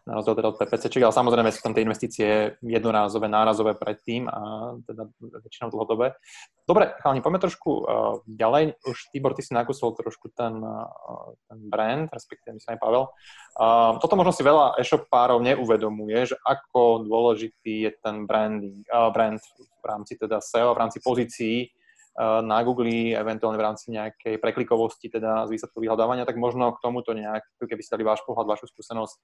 [0.10, 4.74] na rozdiel teda od PPC, ale samozrejme sú tam tie investície jednorázové, nárazové predtým a
[4.89, 6.17] teda väčšinou dlhodobé.
[6.65, 7.86] Dobre, chalani, poďme trošku uh,
[8.26, 8.82] ďalej.
[8.89, 13.06] Už Tibor, ty si nakúsol trošku ten, uh, ten brand, respektíve myslím aj Pavel.
[13.54, 19.13] Uh, toto možno si veľa e-shop párov neuvedomuje, že ako dôležitý je ten branding, uh,
[19.13, 19.38] brand
[19.86, 25.13] v rámci teda SEO, v rámci pozícií uh, na Google, eventuálne v rámci nejakej preklikovosti
[25.13, 28.65] teda z výsledku vyhľadávania, tak možno k tomuto nejak, keby ste dali váš pohľad, vašu
[28.74, 29.17] skúsenosť,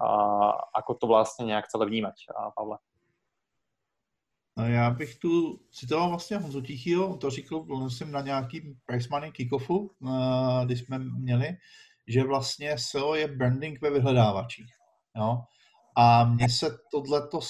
[0.00, 2.16] uh, ako to vlastne nejak celé vnímať,
[2.56, 2.80] Pavle.
[4.66, 9.90] Já bych tu citoval vlastně Honzu Tichýho, to říkal jsem na nějakým Price Money Kickoffu,
[10.02, 11.56] eh, kdy jsme měli,
[12.08, 14.72] že vlastně SEO je branding ve vyhledávačích.
[15.16, 15.42] Jo?
[16.00, 17.40] A mně se tohleto,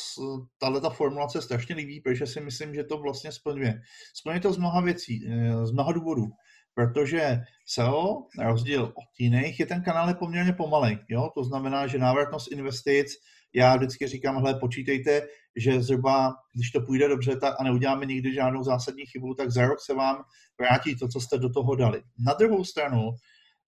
[0.58, 3.80] tato formulace strašně líbí, protože si myslím, že to vlastně splňuje.
[4.14, 6.26] Splňuje to z mnoha věcí, eh, z mnoha důvodů.
[6.74, 10.98] Protože SEO, na rozdíl od jiných, je ten kanál je poměrně pomalej.
[11.08, 11.30] Jo?
[11.34, 13.06] To znamená, že návratnost investic
[13.54, 15.22] já vždycky říkám, hle, počítejte,
[15.56, 19.66] že zhruba, když to půjde dobře tak, a neuděláme nikdy žádnou zásadní chybu, tak za
[19.66, 20.22] rok se vám
[20.60, 22.02] vrátí to, co jste do toho dali.
[22.26, 23.10] Na druhou stranu,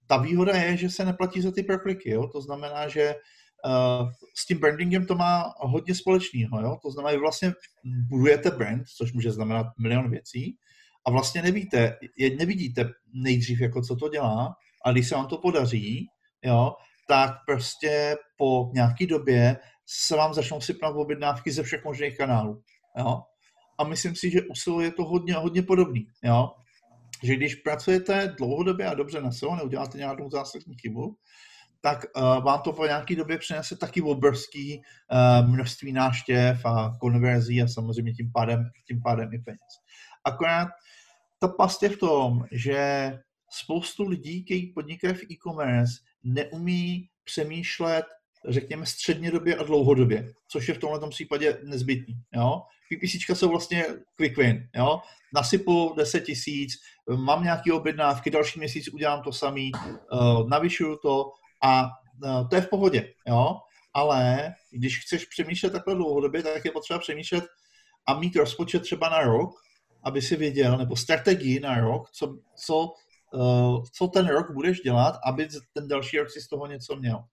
[0.06, 2.28] ta výhoda je, že se neplatí za ty prokliky, jo?
[2.28, 3.14] to znamená, že
[4.34, 7.52] s tím brandingem to má hodně společného, to znamená, že vlastně
[8.08, 10.56] budujete brand, což může znamenat milion věcí,
[11.06, 11.96] a vlastně nevíte,
[12.38, 16.06] nevidíte nejdřív, jako co to dělá, a když se vám to podaří,
[16.44, 16.72] jo,
[17.08, 22.62] tak prostě po nějaké době se vám začnou sypat objednávky ze všech možných kanálů.
[22.98, 23.22] Jo?
[23.78, 26.06] A myslím si, že u SEO je to hodně, hodně podobný.
[26.24, 26.50] Jo?
[27.22, 31.16] Že když pracujete dlouhodobě a dobře na SEO, neuděláte nějakou zásadní chybu,
[31.80, 37.62] tak uh, vám to po nějaké době přinese taky obrovský uh, množství náštěv a konverzí
[37.62, 39.72] a samozřejmě tím pádem, tím pádem i peněz.
[40.24, 40.68] Akorát
[41.38, 43.12] ta past je v tom, že
[43.50, 45.92] spoustu lidí, kteří podnikají v e-commerce,
[46.24, 48.04] neumí přemýšlet,
[48.48, 52.14] řekněme, střednědobě a dlouhodobě, což je v tomhle případě nezbytný.
[52.34, 52.62] Jo?
[52.90, 53.84] PPC jsou vlastně
[54.16, 54.68] quick win.
[54.76, 55.00] Jo?
[55.34, 56.72] Nasypu 10 tisíc,
[57.16, 59.72] mám nějaké objednávky, další měsíc udělám to samý,
[60.12, 61.82] uh, navyšuju to a
[62.24, 63.12] uh, to je v pohodě.
[63.28, 63.56] Jo?
[63.94, 67.44] Ale když chceš přemýšlet takhle dlouhodobě, tak je potřeba přemýšlet
[68.08, 69.50] a mít rozpočet třeba na rok,
[70.04, 72.88] aby si věděl, nebo strategii na rok, co, co
[73.34, 77.24] uh, co ten rok budeš dělat, aby ten další rok si z toho něco měl.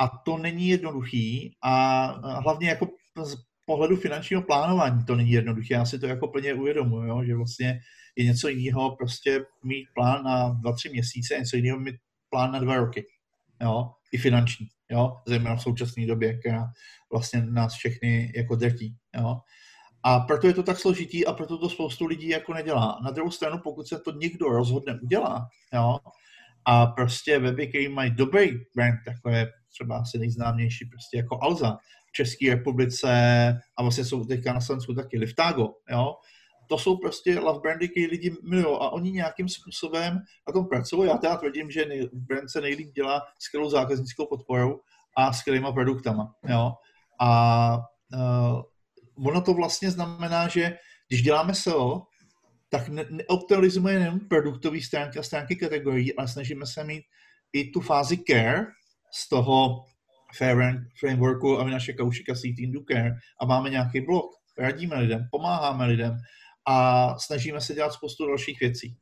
[0.00, 2.06] A to není jednoduchý a
[2.40, 2.86] hlavně jako
[3.24, 5.74] z pohledu finančního plánování to není jednoduché.
[5.74, 7.80] Já si to jako plně uvědomuji, jo, že vlastně
[8.16, 11.94] je něco jiného prostě mít plán na dva, tři měsíce, něco jiného mít
[12.30, 13.06] plán na dva roky.
[13.62, 16.66] Jo, i finanční, jo, zejména v současné době, která
[17.12, 19.36] vlastně nás všechny jako drtí, jo.
[20.02, 23.00] A proto je to tak složitý a proto to spoustu lidí jako nedělá.
[23.04, 25.98] Na druhou stranu, pokud se to někdo rozhodne udělá, jo,
[26.64, 31.78] a prostě weby, které mají dobrý brand, jako je třeba asi nejznámější prostě jako Alza
[32.08, 33.08] v České republice
[33.76, 36.14] a vlastně jsou teďka na Slovensku taky Liftago, jo,
[36.68, 41.08] to jsou prostě love brandy, které lidi milují a oni nějakým způsobem na tom pracují.
[41.08, 44.80] Já teda tvrdím, že brand se nejlíp dělá skvělou zákaznickou podporou
[45.16, 46.72] a skvělýma produktama, jo.
[47.20, 47.78] A
[48.14, 48.62] uh,
[49.26, 50.78] ono to vlastně znamená, že
[51.08, 52.02] když děláme SEO,
[52.70, 57.04] tak ne, neoptimalizujeme jen produktové stránky a stránky kategorií, ale snažíme se mít
[57.52, 58.66] i tu fázi care
[59.12, 59.84] z toho
[61.00, 65.86] frameworku a my naše kaušika Team do care a máme nějaký blok, radíme lidem, pomáháme
[65.86, 66.16] lidem
[66.68, 66.74] a
[67.18, 68.96] snažíme se dělat spoustu dalších věcí.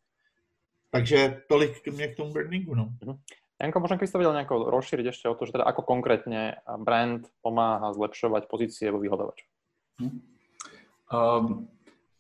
[0.91, 2.75] Takže tolik k mě k tomu brandingu.
[2.75, 2.89] No.
[3.05, 3.19] Mhm.
[3.57, 7.25] Janko, možno keby ste vedel nejako rozšíriť ešte o to, že teda ako konkrétne brand
[7.41, 9.49] pomáha zlepšovať pozície vo vyhľadávaču.
[11.09, 11.65] Um,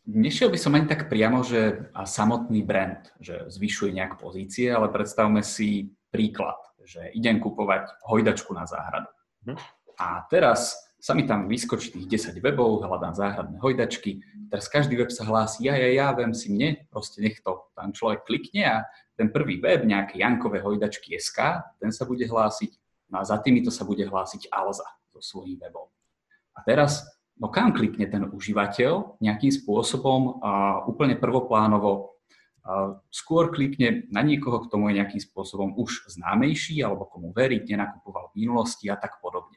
[0.08, 5.44] nešiel by som ani tak priamo, že samotný brand, že zvyšuje nejak pozície, ale predstavme
[5.44, 6.56] si príklad,
[6.88, 9.12] že idem kupovať hojdačku na záhradu.
[9.44, 9.60] Hm.
[10.00, 15.12] A teraz sa mi tam vyskočí tých 10 webov, hľadám záhradné hojdačky, teraz každý web
[15.12, 18.76] sa hlási, ja, ja, ja, viem si mne, proste nech to tam človek klikne a
[19.14, 22.70] ten prvý web, nejaké Jankové hojdačky SK, ten sa bude hlásiť,
[23.12, 25.88] no a za týmito sa bude hlásiť Alza so svojím webom.
[26.56, 27.04] A teraz,
[27.36, 32.16] no kam klikne ten užívateľ nejakým spôsobom a úplne prvoplánovo
[33.14, 38.34] skôr klikne na niekoho, kto mu je nejakým spôsobom už známejší alebo komu verí, nenakupoval
[38.34, 39.54] v minulosti a tak podobne.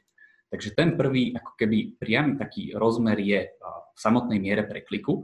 [0.50, 5.22] Takže ten prvý, ako keby priamy taký rozmer je v samotnej miere pre kliku,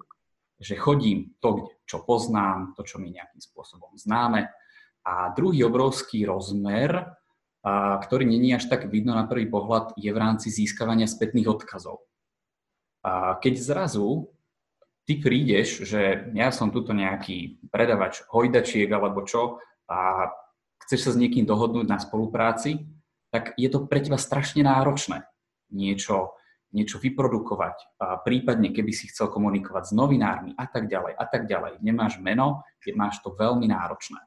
[0.57, 4.49] že chodím to, čo poznám, to, čo mi nejakým spôsobom známe.
[5.03, 7.11] A druhý obrovský rozmer,
[8.07, 12.07] ktorý není až tak vidno na prvý pohľad, je v rámci získavania spätných odkazov.
[13.43, 14.31] Keď zrazu
[15.07, 19.59] ty prídeš, že ja som tuto nejaký predavač hojdačiek alebo čo
[19.91, 20.31] a
[20.87, 22.87] chceš sa s niekým dohodnúť na spolupráci,
[23.37, 25.29] tak je to pre teba strašne náročné
[25.68, 26.33] niečo,
[26.72, 31.44] niečo vyprodukovať, a prípadne keby si chcel komunikovať s novinármi a tak ďalej a tak
[31.44, 31.85] ďalej.
[31.85, 32.64] Nemáš meno,
[32.96, 34.25] máš to veľmi náročné.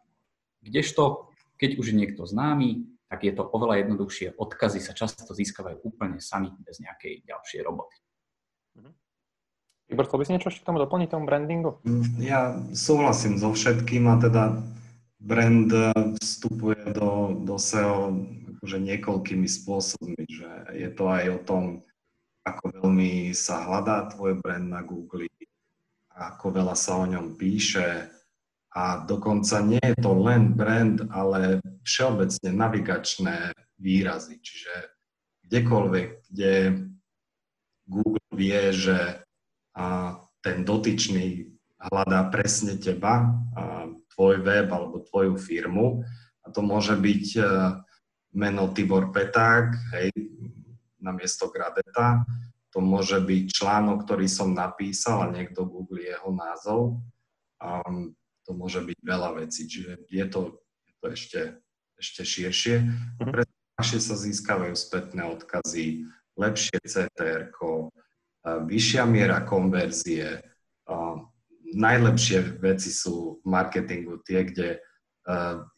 [0.62, 4.38] Kdežto, keď už je niekto známy, tak je to oveľa jednoduchšie.
[4.38, 7.98] Odkazy sa často získavajú úplne sami bez nejakej ďalšej roboty.
[9.90, 11.82] Igor, chcel by si niečo ešte k tomu doplniť, tomu brandingu?
[12.22, 14.62] Ja súhlasím so všetkým a teda
[15.18, 15.74] brand
[16.22, 18.14] vstupuje do, do SEO
[18.60, 21.64] akože niekoľkými spôsobmi, že je to aj o tom,
[22.44, 25.32] ako veľmi sa hľadá tvoj brand na Google,
[26.12, 28.12] ako veľa sa o ňom píše
[28.76, 34.92] a dokonca nie je to len brand, ale všeobecne navigačné výrazy, čiže
[35.48, 36.54] kdekoľvek, kde
[37.88, 39.24] Google vie, že
[40.44, 41.48] ten dotyčný
[41.80, 43.40] hľadá presne teba,
[44.14, 46.04] tvoj web alebo tvoju firmu.
[46.44, 47.26] A to môže byť
[48.34, 50.10] meno Tibor Peták, hej,
[51.02, 52.24] na miesto Gradeta.
[52.70, 57.02] To môže byť článok, ktorý som napísal a niekto googlí jeho názov.
[57.58, 57.82] A
[58.46, 61.42] to môže byť veľa vecí, čiže je to, je to ešte,
[61.98, 62.76] ešte širšie.
[63.22, 63.32] Mhm.
[63.34, 66.04] Preto sa získavajú spätné odkazy,
[66.36, 67.48] lepšie CTR,
[68.44, 70.44] vyššia miera konverzie.
[71.70, 74.84] Najlepšie veci sú v marketingu tie, kde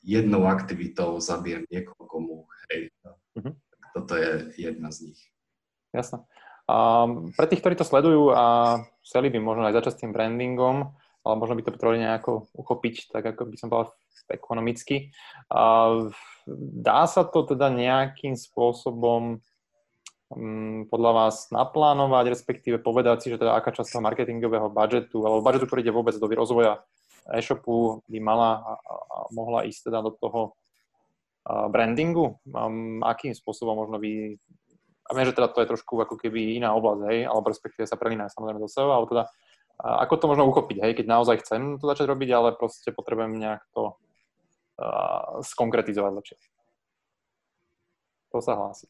[0.02, 2.16] jednou aktivitou zabijem niekoľko.
[2.72, 2.82] Hej.
[3.36, 3.54] Mm-hmm.
[3.92, 5.20] Toto je jedna z nich.
[5.92, 6.24] Jasné.
[6.72, 7.04] A
[7.36, 10.96] pre tých, ktorí to sledujú a chceli by možno aj začať s tým brandingom,
[11.28, 13.92] ale možno by to potrebovali nejako uchopiť, tak ako by som povedal
[14.32, 15.12] ekonomicky.
[15.52, 15.92] A
[16.80, 19.44] dá sa to teda nejakým spôsobom
[20.32, 25.44] Mm, podľa vás naplánovať, respektíve povedať si, že teda aká časť toho marketingového budžetu, alebo
[25.44, 26.80] budžetu, ktorý ide vôbec do rozvoja
[27.36, 30.56] e-shopu, by mala a, a mohla ísť teda do toho
[31.46, 32.38] brandingu?
[32.50, 34.38] Um, akým spôsobom možno vy...
[35.10, 38.00] A viem, že teda to je trošku ako keby iná oblasť, hej, alebo respektíve sa
[38.00, 39.24] prelína samozrejme do SEO, ale teda
[39.82, 43.66] ako to možno uchopiť, hej, keď naozaj chcem to začať robiť, ale proste potrebujem nejak
[43.74, 46.38] to uh, skonkretizovať lepšie.
[48.32, 48.88] To sa hlási.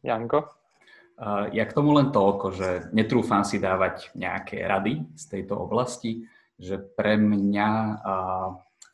[0.00, 0.52] Janko?
[1.54, 6.26] Ja k tomu len toľko, že netrúfam si dávať nejaké rady z tejto oblasti,
[6.58, 7.70] že pre mňa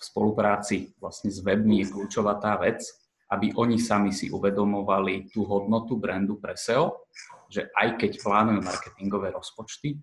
[0.00, 2.80] v spolupráci vlastne s webmi je kľúčová tá vec,
[3.28, 7.04] aby oni sami si uvedomovali tú hodnotu brandu pre SEO,
[7.52, 10.00] že aj keď plánujú marketingové rozpočty,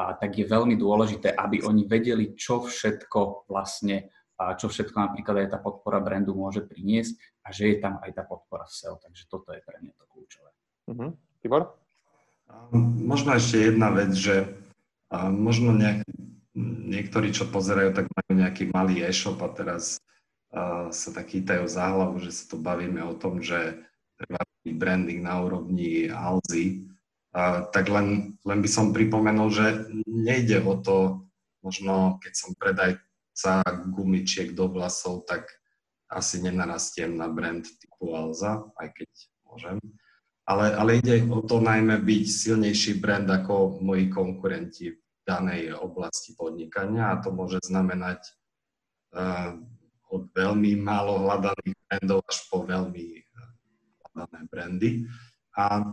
[0.00, 4.08] a tak je veľmi dôležité, aby oni vedeli, čo všetko vlastne,
[4.40, 8.16] a čo všetko napríklad aj tá podpora brandu môže priniesť a že je tam aj
[8.16, 8.96] tá podpora SEO.
[8.96, 10.50] Takže toto je pre mňa to kľúčové.
[10.88, 11.10] Uh-huh.
[11.44, 11.76] Tibor?
[12.72, 14.48] Možno ešte jedna vec, že
[15.12, 16.08] možno nejak,
[16.86, 19.98] niektorí, čo pozerajú, tak majú nejaký malý e-shop a teraz
[20.52, 23.80] uh, sa tak chytajú za hlavu, že sa tu bavíme o tom, že
[24.20, 26.86] treba branding na úrovni Alzy.
[27.30, 31.24] Uh, tak len, len by som pripomenul, že nejde o to,
[31.64, 35.48] možno keď som predajca gumičiek do vlasov, tak
[36.10, 39.10] asi nenarastiem na brand typu Alza, aj keď
[39.46, 39.78] môžem
[40.50, 44.90] ale, ale ide o to najmä byť silnejší brand ako moji konkurenti
[45.30, 48.18] danej oblasti podnikania a to môže znamenať
[49.14, 49.54] uh,
[50.10, 53.24] od veľmi málo hľadaných brandov až po veľmi eh,
[54.10, 54.90] hľadané brandy.
[55.54, 55.86] A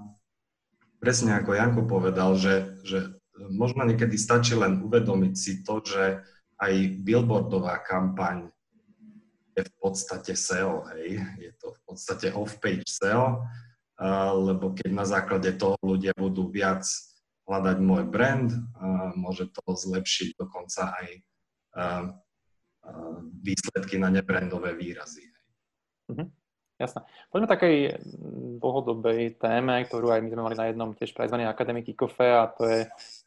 [0.98, 3.14] presne ako Janko povedal, že, že
[3.54, 6.26] možno niekedy stačí len uvedomiť si to, že
[6.58, 6.74] aj
[7.06, 8.50] billboardová kampaň
[9.54, 11.22] je v podstate SEO, hej.
[11.38, 13.46] Je to v podstate off-page SEO
[14.46, 16.86] lebo keď na základe toho ľudia budú viac
[17.48, 18.52] hľadať môj brand,
[19.16, 21.08] môže to zlepšiť dokonca aj
[23.40, 25.32] výsledky na nebrandové výrazy.
[26.12, 26.28] Uh-huh.
[26.78, 27.10] Jasné.
[27.34, 27.76] Poďme takej
[28.62, 32.70] dlhodobej téme, ktorú aj my sme mali na jednom tiež prizvaní Akademii Kikofe a to
[32.70, 32.80] je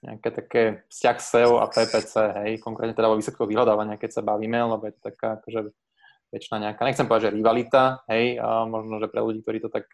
[0.06, 2.14] nejaké také vzťah SEO a PPC,
[2.46, 5.74] hej, konkrétne teda vo výsledkoch vyhľadávania, keď sa bavíme, lebo je to taká akože
[6.30, 9.90] väčšina nejaká, nechcem povedať, že rivalita, hej, a možno, že pre ľudí, ktorí to tak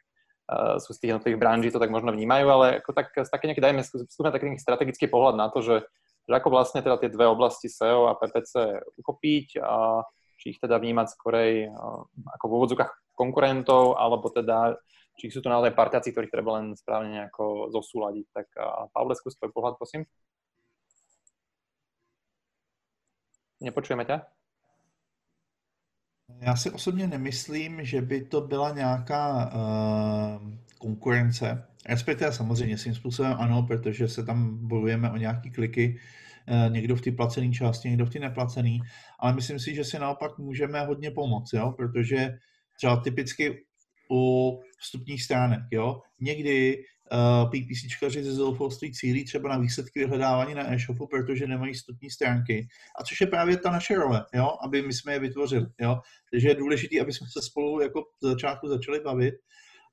[0.78, 3.82] sú z tých jednotlivých branží, to tak možno vnímajú, ale ako tak, také nejaké, dajme,
[3.82, 5.82] skúsme taký strategický pohľad na to, že,
[6.26, 10.06] že ako vlastne teda tie dve oblasti SEO a PPC uchopiť a
[10.38, 12.06] či ich teda vnímať skorej uh,
[12.38, 14.76] ako v úvodzukách konkurentov, alebo teda
[15.16, 18.26] či sú to naozaj partiaci, ktorých treba len správne nejako zosúľadiť.
[18.30, 20.04] Tak uh, Pavle, skús tvoj pohľad, prosím.
[23.64, 24.35] Nepočujeme ťa?
[26.40, 31.66] Já si osobně nemyslím, že by to byla nějaká uh, konkurence.
[31.88, 35.98] Respektive samozřejmě svým způsobem ano, protože se tam bojujeme o nějaký kliky,
[36.48, 38.78] uh, někdo v té placené části, někdo v té neplacené,
[39.18, 41.72] ale myslím si, že si naopak můžeme hodně pomoct, jo?
[41.76, 42.38] protože
[42.76, 43.64] třeba typicky
[44.10, 46.84] u vstupních stránek, jo, někdy
[47.50, 52.68] PPCčkaři ze zoufalství cílí třeba na výsledky vyhledávání na e-shopu, protože nemají vstupní stránky.
[53.00, 54.56] A což je právě ta naše role, jo?
[54.64, 55.66] aby my jsme je vytvořili.
[55.80, 56.00] Jo?
[56.30, 59.34] Takže je důležité, aby jsme se spolu jako z začátku začali bavit.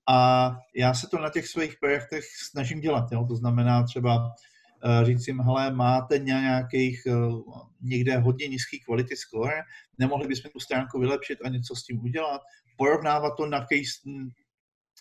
[0.09, 3.11] A já se to na těch svých projektech snažím dělat.
[3.11, 3.26] Jo?
[3.28, 7.41] To znamená třeba uh, říct jim, hele, máte nějakých uh,
[7.82, 9.61] někde hodně nízký kvality score,
[9.97, 12.41] nemohli bychom tu stránku vylepšit a něco s tím udělat,
[12.78, 14.09] porovnávat to na case,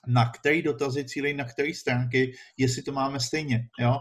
[0.07, 3.69] na který dotazy cílej, na které stránky, jestli to máme stejně.
[3.81, 3.99] Jo?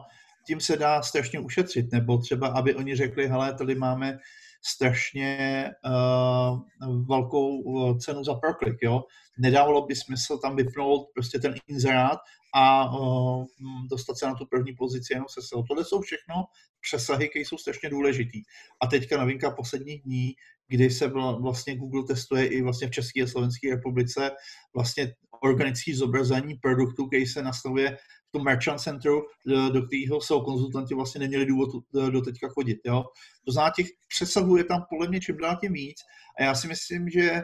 [0.48, 4.18] Tím se dá strašně ušetřit, nebo třeba, aby oni řekli, hele, tady máme
[4.66, 6.60] strašně uh,
[7.08, 9.04] velkou uh, cenu za per click, jo.
[9.40, 12.20] Nedávalo by smysl tam vypnout prostě ten inzerát
[12.54, 13.46] a uh,
[13.90, 15.64] dostat se na tu první pozici jenom se SEO.
[15.64, 16.36] Tohle jsou všechno
[16.82, 18.42] přesahy, které jsou strašně důležitý.
[18.82, 20.34] A teďka novinka posledních dní,
[20.68, 21.08] kdy se
[21.42, 24.32] vlastně Google testuje i vlastně v České a Slovenské republice
[24.76, 25.14] vlastně
[25.44, 31.20] organické zobrazení produktu, který se nastavuje v tom merchant centru, do kterého jsou konzultanti vlastně
[31.20, 31.70] neměli důvod
[32.10, 32.78] do teďka chodit.
[32.86, 33.04] Jo?
[33.46, 35.98] To znamená, těch přesahů je tam podle mě čím dál tím víc
[36.40, 37.44] a já si myslím, že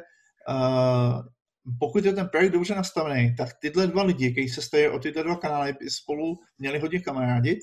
[0.49, 1.21] uh,
[1.79, 5.23] pokud je ten projekt dobře nastavený, tak tyhle dva lidi, kteří se stají o tyhle
[5.23, 7.59] dva kanály, by spolu měli hodně kamarádit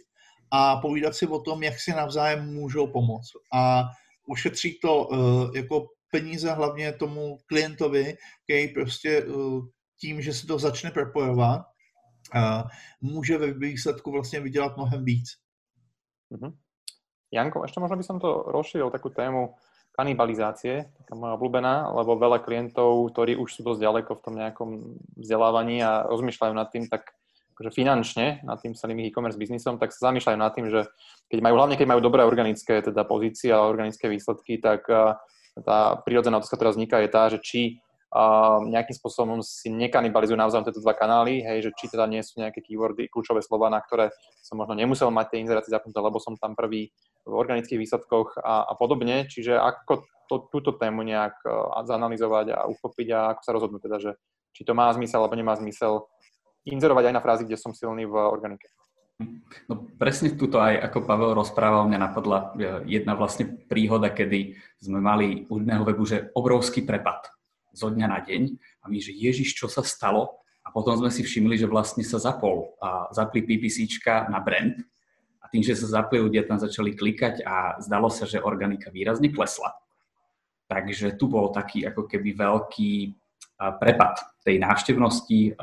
[0.50, 3.30] a povídat si o tom, jak si navzájem můžou pomoct.
[3.54, 3.84] A
[4.26, 9.64] ušetří to uh, jako peníze hlavně tomu klientovi, který prostě uh,
[10.04, 11.64] tím, že se to začne propojovat,
[13.00, 15.40] může ve výsledku vlastně vydělat mnohem víc.
[16.28, 16.52] Uh-huh.
[17.32, 19.56] Janko, ešte možno by som to rozšíril takú tému
[19.94, 24.70] kanibalizácie, taká moja obľúbená, lebo veľa klientov, ktorí už sú dosť ďaleko v tom nejakom
[25.18, 27.14] vzdelávaní a rozmýšľajú nad tým tak
[27.54, 30.90] akože finančne, nad tým celým e-commerce biznisom, tak sa zamýšľajú nad tým, že
[31.30, 34.86] keď majú, hlavne keď majú dobré organické teda pozície a organické výsledky, tak
[35.62, 37.78] tá prírodzená otázka, ktorá vzniká, je tá, že či
[38.70, 42.62] nejakým spôsobom si nekanibalizujú navzájom tieto dva kanály, hej, že či teda nie sú nejaké
[42.62, 46.54] keywordy, kľúčové slova, na ktoré som možno nemusel mať tie inzerácie zapnuté, lebo som tam
[46.54, 46.94] prvý
[47.26, 49.26] v organických výsledkoch a, a podobne.
[49.26, 53.98] Čiže ako to, túto tému nejak uh, zanalizovať a uchopiť a ako sa rozhodnúť teda,
[53.98, 54.10] že
[54.54, 56.06] či to má zmysel alebo nemá zmysel
[56.62, 58.70] inzerovať aj na frázi, kde som silný v organike.
[59.70, 64.98] No presne tuto aj ako Pavel rozprával, mňa napadla e, jedna vlastne príhoda, kedy sme
[64.98, 67.33] mali u jedného webu, že obrovský prepad
[67.74, 70.40] zo dňa na deň a my, že Ježiš, čo sa stalo?
[70.64, 74.80] A potom sme si všimli, že vlastne sa zapol a zapli PPCčka na brand
[75.42, 79.28] a tým, že sa zapli ľudia tam začali klikať a zdalo sa, že organika výrazne
[79.28, 79.76] klesla.
[80.64, 82.92] Takže tu bol taký ako keby veľký
[83.76, 85.60] prepad tej návštevnosti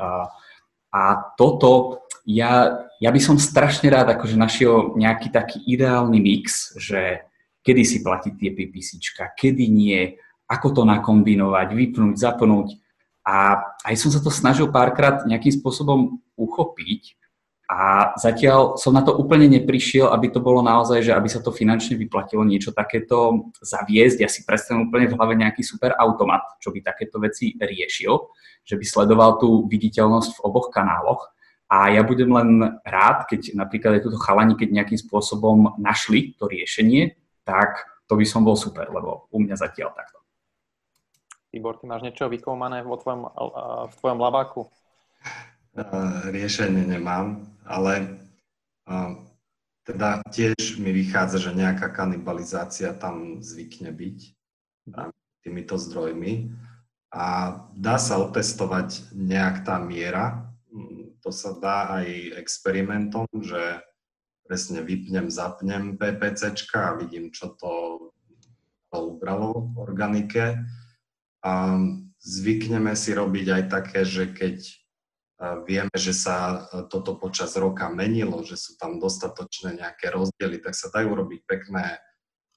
[0.94, 1.02] a
[1.34, 7.26] toto ja, ja by som strašne rád akože našiel nejaký taký ideálny mix, že
[7.66, 10.14] kedy si platiť tie PPCčka, kedy nie,
[10.52, 12.76] ako to nakombinovať, vypnúť, zapnúť.
[13.24, 17.16] A aj som sa to snažil párkrát nejakým spôsobom uchopiť
[17.72, 21.48] a zatiaľ som na to úplne neprišiel, aby to bolo naozaj, že aby sa to
[21.54, 24.20] finančne vyplatilo niečo takéto zaviesť.
[24.20, 28.12] Ja si predstavím úplne v hlave nejaký super automat, čo by takéto veci riešil,
[28.68, 31.32] že by sledoval tú viditeľnosť v oboch kanáloch.
[31.72, 36.52] A ja budem len rád, keď napríklad aj túto chalani, keď nejakým spôsobom našli to
[36.52, 37.16] riešenie,
[37.48, 40.21] tak to by som bol super, lebo u mňa zatiaľ takto.
[41.52, 43.28] Tibor, ty máš niečo vykoumané vo tvojom,
[43.92, 44.72] v tvojom labáku?
[46.32, 48.24] Riešenie nemám, ale
[49.84, 54.18] teda tiež mi vychádza, že nejaká kanibalizácia tam zvykne byť
[55.44, 56.56] týmito zdrojmi
[57.12, 60.48] a dá sa otestovať nejak tá miera.
[61.20, 63.84] To sa dá aj experimentom, že
[64.48, 68.08] presne vypnem, zapnem PPCčka a vidím, čo to
[68.88, 70.56] ubralo v organike
[71.42, 71.76] a
[72.22, 74.62] zvykneme si robiť aj také, že keď
[75.66, 80.86] vieme, že sa toto počas roka menilo, že sú tam dostatočné nejaké rozdiely, tak sa
[80.94, 81.98] dajú robiť pekné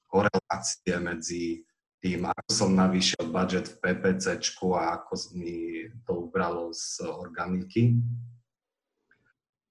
[0.06, 1.66] korelácie medzi
[1.98, 4.38] tým, ako som navýšil budget v PPC
[4.78, 7.98] a ako mi to ubralo z organiky.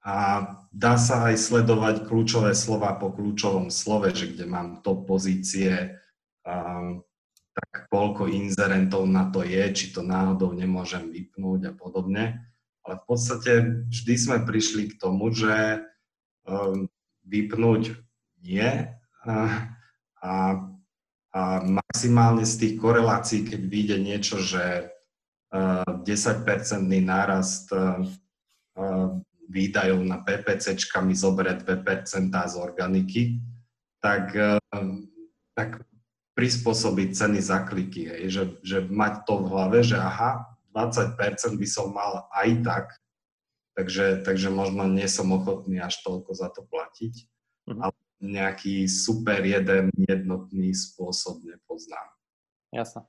[0.04, 0.44] A
[0.76, 5.98] dá sa aj sledovať kľúčové slova po kľúčovom slove, že kde mám top pozície,
[7.56, 12.44] tak koľko inzerentov na to je, či to náhodou nemôžem vypnúť a podobne.
[12.84, 13.52] Ale v podstate
[13.88, 15.82] vždy sme prišli k tomu, že
[16.44, 16.92] um,
[17.24, 17.96] vypnúť
[18.44, 18.92] nie
[19.26, 19.36] a,
[20.20, 20.34] a,
[21.32, 24.92] a maximálne z tých korelácií, keď vyjde niečo, že
[25.56, 28.04] uh, 10-percentný nárast uh,
[29.48, 30.76] výdajov na PPC
[31.08, 31.80] mi zoberie 2%
[32.28, 33.40] z organiky,
[34.04, 34.36] tak,
[35.56, 35.70] tak
[36.36, 41.16] prispôsobiť ceny za kliky, hej, že, že mať to v hlave, že aha, 20%
[41.56, 42.86] by som mal aj tak,
[43.80, 47.14] takže, takže možno nie som ochotný až toľko za to platiť,
[47.72, 47.80] mm-hmm.
[47.80, 52.08] ale nejaký super jeden jednotný spôsob nepoznám.
[52.76, 53.08] Jasné.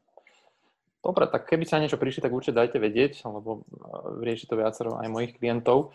[1.02, 3.62] Dobre, tak keby sa niečo prišli, tak určite dajte vedieť, lebo
[4.22, 5.94] rieši to viacero aj mojich klientov.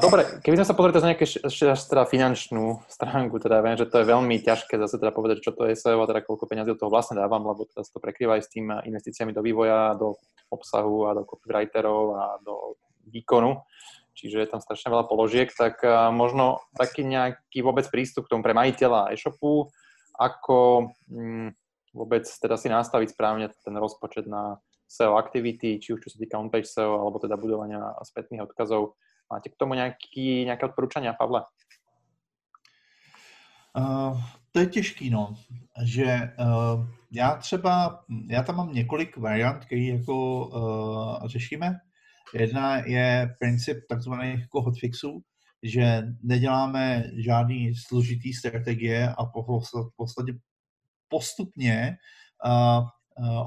[0.00, 4.08] Dobre, keby sme sa pozreli na nejaké teda finančnú stránku, teda viem, že to je
[4.08, 6.88] veľmi ťažké zase teda povedať, čo to je SEO a teda koľko peniazí do toho
[6.88, 10.16] vlastne dávam, lebo teda sa to prekrýva aj s tým investíciami do vývoja, do
[10.48, 12.80] obsahu a do copywriterov a do
[13.12, 13.60] výkonu.
[14.16, 15.84] Čiže je tam strašne veľa položiek, tak
[16.16, 19.68] možno taký nejaký vôbec prístup k tomu pre majiteľa e-shopu,
[20.16, 21.52] ako um,
[21.92, 26.40] vôbec teda si nastaviť správne ten rozpočet na SEO activity, či už čo sa týka
[26.40, 28.96] on-page SEO, alebo teda budovania spätných odkazov,
[29.32, 31.42] Máte k tomu nějaký, nějaké odporučení, Pavle?
[33.78, 34.20] Uh,
[34.52, 35.34] to je těžký, no.
[35.84, 41.78] Že uh, já třeba, já tam mám několik variant, které jako uh, řešíme.
[42.34, 45.22] Jedna je princip takzvaných hotfixů,
[45.62, 49.60] že neděláme žádný složitý strategie a po
[49.96, 50.32] podstatě
[51.08, 51.96] postupně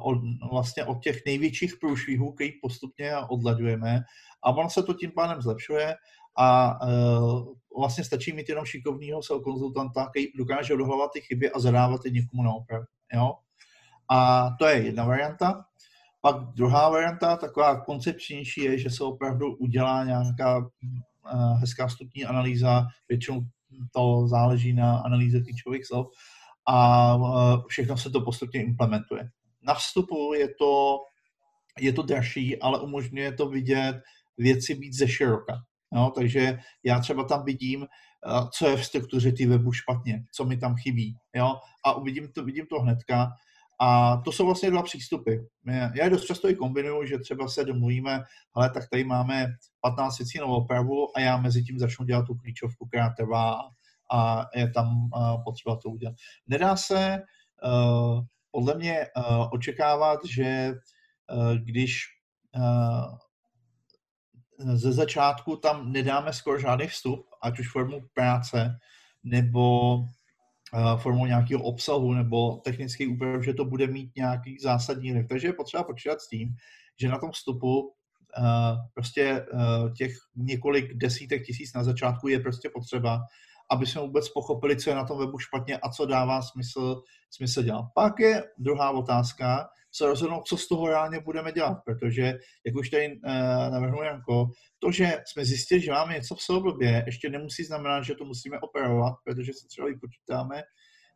[0.02, 0.18] od,
[0.52, 4.04] vlastně od těch největších průšvihů, který postupně odladujeme
[4.44, 5.96] a ono se to tím pádem zlepšuje
[6.38, 11.60] a uh, vlastně stačí mít jenom šikovného SEO konzultanta, který dokáže odhalovat ty chyby a
[11.60, 12.86] zadávat je někomu na opravu.
[14.10, 15.66] A to je jedna varianta.
[16.22, 22.86] Pak druhá varianta, taková koncepčnější, je, že se opravdu udělá nějaká uh, hezká vstupní analýza,
[23.10, 23.42] většinou
[23.92, 26.08] to záleží na analýze klíčových slov
[26.68, 27.18] a
[27.68, 29.30] všechno se to postupně implementuje
[29.68, 30.98] na vstupu je to,
[31.80, 34.02] je to dražší, ale umožňuje to vidět
[34.38, 35.54] věci víc ze široka.
[35.94, 40.46] No, takže já třeba tam vidím, eh, co je v struktuře ty webu špatně, co
[40.46, 41.16] mi tam chybí.
[41.36, 41.56] Jo?
[41.86, 43.32] A uvidím to, vidím to hnedka.
[43.80, 45.36] A to jsou vlastně dva přístupy.
[45.96, 49.48] Já dost často i kombinuju, že třeba se domluvíme, ale tak tady máme
[49.82, 53.60] 15 věcí na opravu a já mezi tím začnu dělat tu klíčovku, která trvá
[54.12, 56.16] a je tam uh, potřeba to udělat.
[56.48, 57.22] Nedá se
[57.64, 58.22] uh,
[58.56, 62.04] podle mě uh, očekávat, že uh, když
[62.56, 63.18] uh,
[64.76, 68.80] ze začátku tam nedáme skoro žádný vstup, ať už formou práce
[69.24, 75.28] nebo uh, formou nějakého obsahu nebo technický úprav, že to bude mít nějaký zásadní vliv.
[75.30, 76.56] Takže je potřeba počítat s tím,
[77.02, 77.92] že na tom vstupu uh,
[78.94, 83.22] prostě uh, těch několik desítek tisíc na začátku je prostě potřeba,
[83.72, 87.02] aby jsme vůbec pochopili, co je na tom webu špatně a co dává smysl,
[87.32, 87.86] smysl dělat.
[87.96, 92.34] Pak je druhá otázka, se rozhodnout, co z toho reálně budeme dělat, protože,
[92.66, 93.32] jak už tady uh,
[93.72, 94.46] navrhnul Janko,
[94.80, 98.60] to, že jsme zjistili, že máme něco v sobě, ještě nemusí znamenat, že to musíme
[98.60, 100.64] operovat, protože si třeba vypočítáme,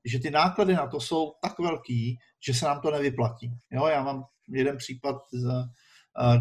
[0.06, 3.52] že ty náklady na to jsou tak velký, že se nám to nevyplatí.
[3.72, 5.45] Jo, já mám jeden případ z,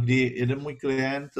[0.00, 1.30] kdy jeden můj klient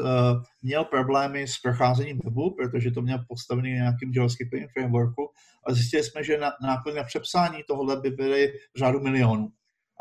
[0.61, 5.31] měl problémy s procházením webu, protože to měl postavený nějakým JavaScriptovým frameworku
[5.67, 9.49] a zjistili jsme, že náklady na přepsání tohohle by byly v řádu milionů.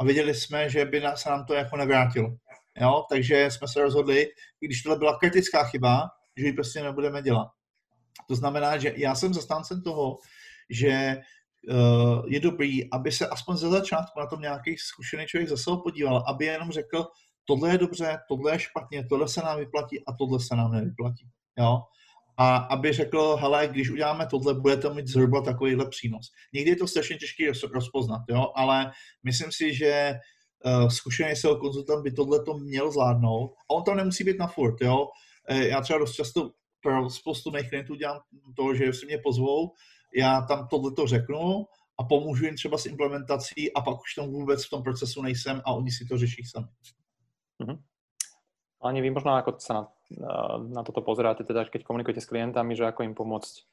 [0.00, 2.28] A viděli jsme, že by se nám to jako nevrátilo.
[2.80, 3.04] Jo?
[3.10, 4.26] Takže jsme se rozhodli,
[4.60, 7.48] když tohle byla kritická chyba, že ji prostě nebudeme dělat.
[8.28, 10.18] To znamená, že já jsem zastáncem toho,
[10.70, 11.16] že
[11.70, 16.24] uh, je dobrý, aby se aspoň ze začátku na tom nějaký zkušený člověk zase podíval,
[16.28, 17.06] aby jenom řekl,
[17.48, 21.28] tohle je dobře, tohle je špatně, tohle se nám vyplatí a tohle se nám nevyplatí.
[21.58, 21.78] Jo?
[22.36, 26.26] A aby řekl, hele, když uděláme tohle, budete mít zhruba takovýhle přínos.
[26.54, 27.44] Někdy je to strašně těžké
[27.74, 28.52] rozpoznat, jo?
[28.54, 28.92] ale
[29.24, 30.14] myslím si, že
[30.64, 33.50] uh, zkušený SEO konzultant by tohle to měl zvládnout.
[33.70, 35.08] A on tam nemusí být na furt, jo.
[35.50, 36.50] Uh, já třeba dost často
[36.82, 38.20] pro spoustu mých klientů dělám
[38.56, 39.72] to, že si mě pozvou,
[40.16, 41.64] já tam tohle to řeknu
[42.00, 45.62] a pomůžu jim třeba s implementací a pak už tam vůbec v tom procesu nejsem
[45.64, 46.66] a oni si to řeší sami.
[47.58, 47.78] Uh-huh.
[48.78, 49.82] Ani vy možno ako sa na,
[50.62, 53.66] na toto pozeráte, teda keď komunikujete s klientami, že ako im pomôcť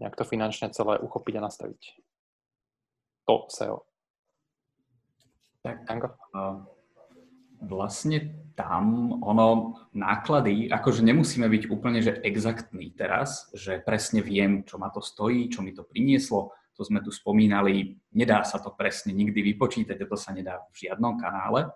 [0.00, 1.82] nejak to finančne celé uchopiť a nastaviť.
[3.28, 3.84] To SEO.
[5.64, 6.62] Tak, uh,
[7.60, 14.80] vlastne tam ono, náklady, akože nemusíme byť úplne že exaktní teraz, že presne viem, čo
[14.80, 19.16] ma to stojí, čo mi to prinieslo, to sme tu spomínali, nedá sa to presne
[19.16, 21.72] nikdy vypočítať, to sa nedá v žiadnom kanále,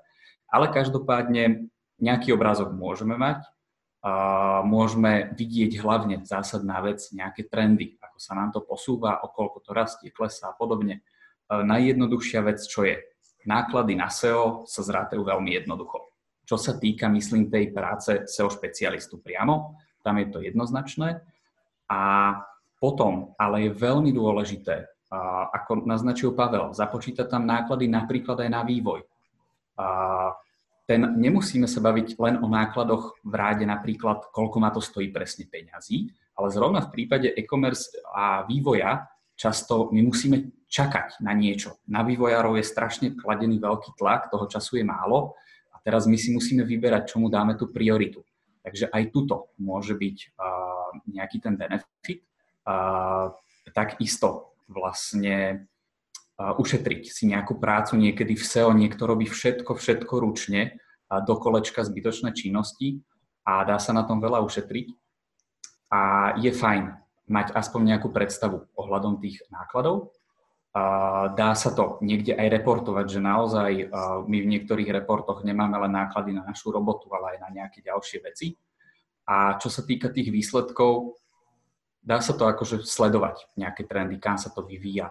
[0.50, 1.70] ale každopádne
[2.02, 3.46] nejaký obrázok môžeme mať,
[4.00, 9.60] a môžeme vidieť hlavne zásadná vec, nejaké trendy, ako sa nám to posúva, o koľko
[9.60, 11.04] to rastie, klesá a podobne.
[11.52, 12.96] Najjednoduchšia vec, čo je,
[13.44, 16.16] náklady na SEO sa zrátajú veľmi jednoducho.
[16.48, 21.20] Čo sa týka, myslím, tej práce SEO špecialistu priamo, tam je to jednoznačné.
[21.92, 22.00] A
[22.80, 24.88] potom, ale je veľmi dôležité,
[25.52, 29.04] ako naznačil Pavel, započítať tam náklady napríklad aj na vývoj.
[30.90, 35.46] Ten, nemusíme sa baviť len o nákladoch v ráde napríklad, koľko ma to stojí presne
[35.46, 39.06] peňazí, ale zrovna v prípade e-commerce a vývoja
[39.38, 41.78] často my musíme čakať na niečo.
[41.86, 45.38] Na vývojárov je strašne kladený veľký tlak, toho času je málo
[45.70, 48.26] a teraz my si musíme vyberať, čomu dáme tú prioritu.
[48.60, 52.26] Takže aj tuto môže byť uh, nejaký ten benefit
[53.70, 55.66] takisto vlastne
[56.40, 60.80] ušetriť si nejakú prácu niekedy v SEO, niekto robí všetko, všetko ručne
[61.10, 63.04] do kolečka zbytočné činnosti
[63.44, 64.88] a dá sa na tom veľa ušetriť.
[65.92, 66.96] A je fajn
[67.28, 70.16] mať aspoň nejakú predstavu ohľadom tých nákladov.
[71.34, 73.70] Dá sa to niekde aj reportovať, že naozaj
[74.24, 78.22] my v niektorých reportoch nemáme len náklady na našu robotu, ale aj na nejaké ďalšie
[78.22, 78.54] veci.
[79.26, 81.18] A čo sa týka tých výsledkov,
[82.00, 85.10] dá sa to akože sledovať, nejaké trendy, kam sa to vyvíja.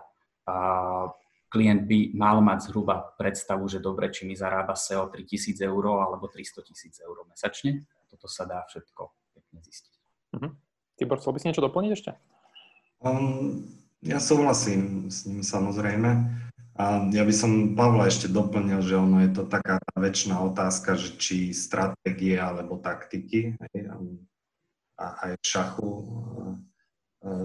[1.49, 6.29] Klient by mal mať zhruba predstavu, že dobre, či mi zarába SEO 3000 eur alebo
[6.29, 7.89] 300 tisíc eur mesačne.
[8.05, 9.01] Toto sa dá všetko
[9.33, 9.93] pekne zistiť.
[10.37, 10.53] Uh-huh.
[10.93, 12.11] Tibor, chcel by si niečo doplniť ešte?
[13.01, 13.65] Um,
[14.05, 16.09] ja súhlasím s ním samozrejme.
[16.79, 21.19] A ja by som Pavla ešte doplnil, že ono je to taká väčšiná otázka, že
[21.19, 23.59] či stratégie alebo taktiky
[24.95, 25.91] a aj v šachu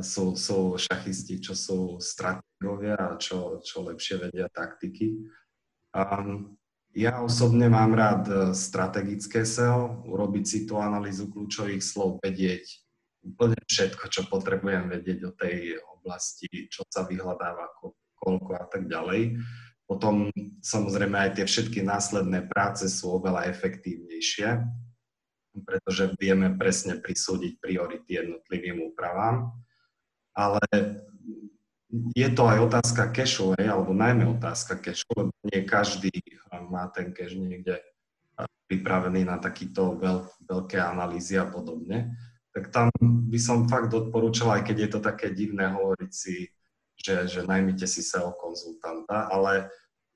[0.03, 5.18] sú, sú šachisti, čo sú stratégovia a čo, čo lepšie vedia taktiky.
[5.91, 6.55] Um,
[6.95, 12.62] ja osobne mám rád e, strategické SEO, urobiť si tú analýzu kľúčových slov, vedieť
[13.27, 17.66] úplne všetko, čo potrebujem vedieť o tej oblasti, čo sa vyhľadáva,
[18.14, 19.43] koľko a tak ďalej.
[19.91, 20.31] Potom
[20.62, 24.62] samozrejme aj tie všetky následné práce sú oveľa efektívnejšie,
[25.63, 29.55] pretože vieme presne prisúdiť priority jednotlivým úpravám
[30.35, 30.61] ale
[32.15, 37.15] je to aj otázka cashu, alebo najmä otázka cashu, lebo nie každý eh, má ten
[37.15, 42.19] cash niekde eh, pripravený na takýto veľ, veľké analýzy a podobne.
[42.55, 46.51] Tak tam by som fakt odporúčal, aj keď je to také divné hovoriť si,
[46.95, 49.71] že, že najmite si SEO konzultanta, ale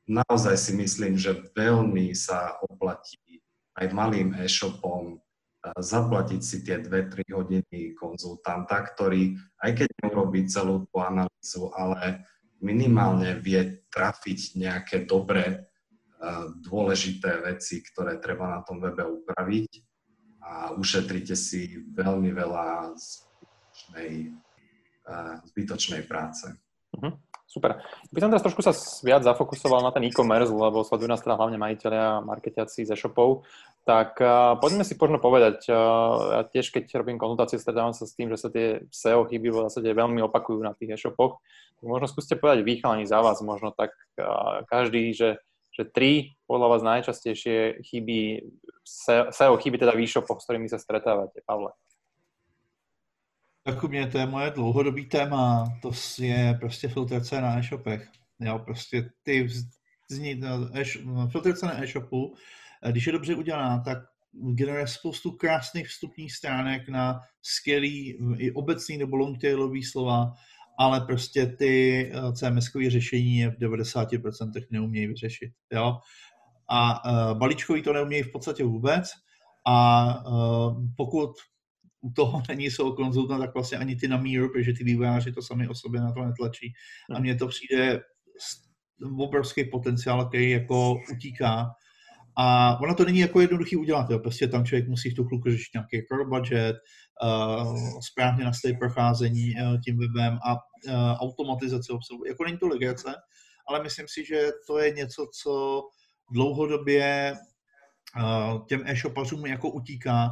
[0.06, 3.42] naozaj si myslím, že veľmi sa oplatí
[3.74, 5.18] aj malým e-shopom
[5.76, 12.24] zaplatiť si tie 2-3 hodiny konzultanta, ktorý aj keď neurobí celú tú analýzu, ale
[12.62, 15.68] minimálne vie trafiť nejaké dobré,
[16.66, 19.70] dôležité veci, ktoré treba na tom webe upraviť
[20.42, 24.12] a ušetrite si veľmi veľa zbytočnej,
[25.54, 26.50] zbytočnej práce.
[26.98, 27.14] Uh-huh.
[27.48, 27.80] Super.
[28.12, 31.56] By som teraz trošku sa viac zafokusoval na ten e-commerce, lebo sledujú nás teda hlavne
[31.56, 33.46] majiteľia marketiaci ze shopov.
[33.88, 38.12] Tak uh, poďme si možno povedať, uh, ja tiež keď robím konzultácie, stretávam sa s
[38.12, 41.40] tým, že sa tie SEO chyby v zásade veľmi opakujú na tých e-shopoch.
[41.80, 45.40] Možno skúste povedať výchalani za vás, možno tak uh, každý, že,
[45.72, 48.44] že tri podľa vás najčastejšie chyby,
[49.32, 51.72] SEO chyby teda v e-shopoch, s ktorými sa stretávate, Pavle.
[53.64, 58.08] Tak u mě to je moje dlouhodobý téma, to je prostě filtrace na e-shopech.
[58.40, 59.48] Jo, prostě ty
[60.10, 60.68] zní, no,
[61.04, 62.36] no, filtrace na e-shopu,
[62.90, 63.98] když je dobře udělaná, tak
[64.32, 70.32] generuje spoustu krásných vstupních stránek na skvělý i obecný nebo longtailový slova,
[70.78, 75.52] ale prostě ty eh, CMS-kové řešení je v 90% neumějí vyřešit.
[75.72, 75.98] Jo?
[76.70, 79.10] A uh, balíčkový to neumějí v podstatě vůbec.
[79.66, 81.30] A uh, pokud
[82.00, 85.42] u toho není SEO konzultant, tak vlastně ani ty na míru, protože ty vývojáři to
[85.42, 86.72] sami o sobě na to netlačí.
[87.10, 87.22] A hmm.
[87.22, 88.00] mně to přijde
[89.18, 91.70] obrovský potenciál, který jako utíká.
[92.40, 94.18] A ono to není jako jednoduchý udělat, jo.
[94.18, 96.76] prostě tam člověk musí v tu chvilku řešit nějaký budget,
[97.22, 102.24] uh, správně nastavit procházení uh, tím webem a uh, automatizaci obsahu.
[102.26, 103.14] Jako není to legrace,
[103.68, 105.82] ale myslím si, že to je něco, co
[106.32, 107.34] dlouhodobě
[108.68, 110.28] těm e-shopařům jako utíká.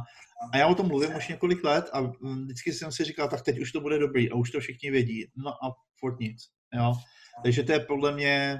[0.53, 2.01] A já o tom mluvím už několik let a
[2.43, 5.25] vždycky jsem si říkal, tak teď už to bude dobrý a už to všichni vědí.
[5.35, 6.37] No a furt nic.
[6.73, 6.93] Jo?
[7.43, 8.59] Takže to je podle mě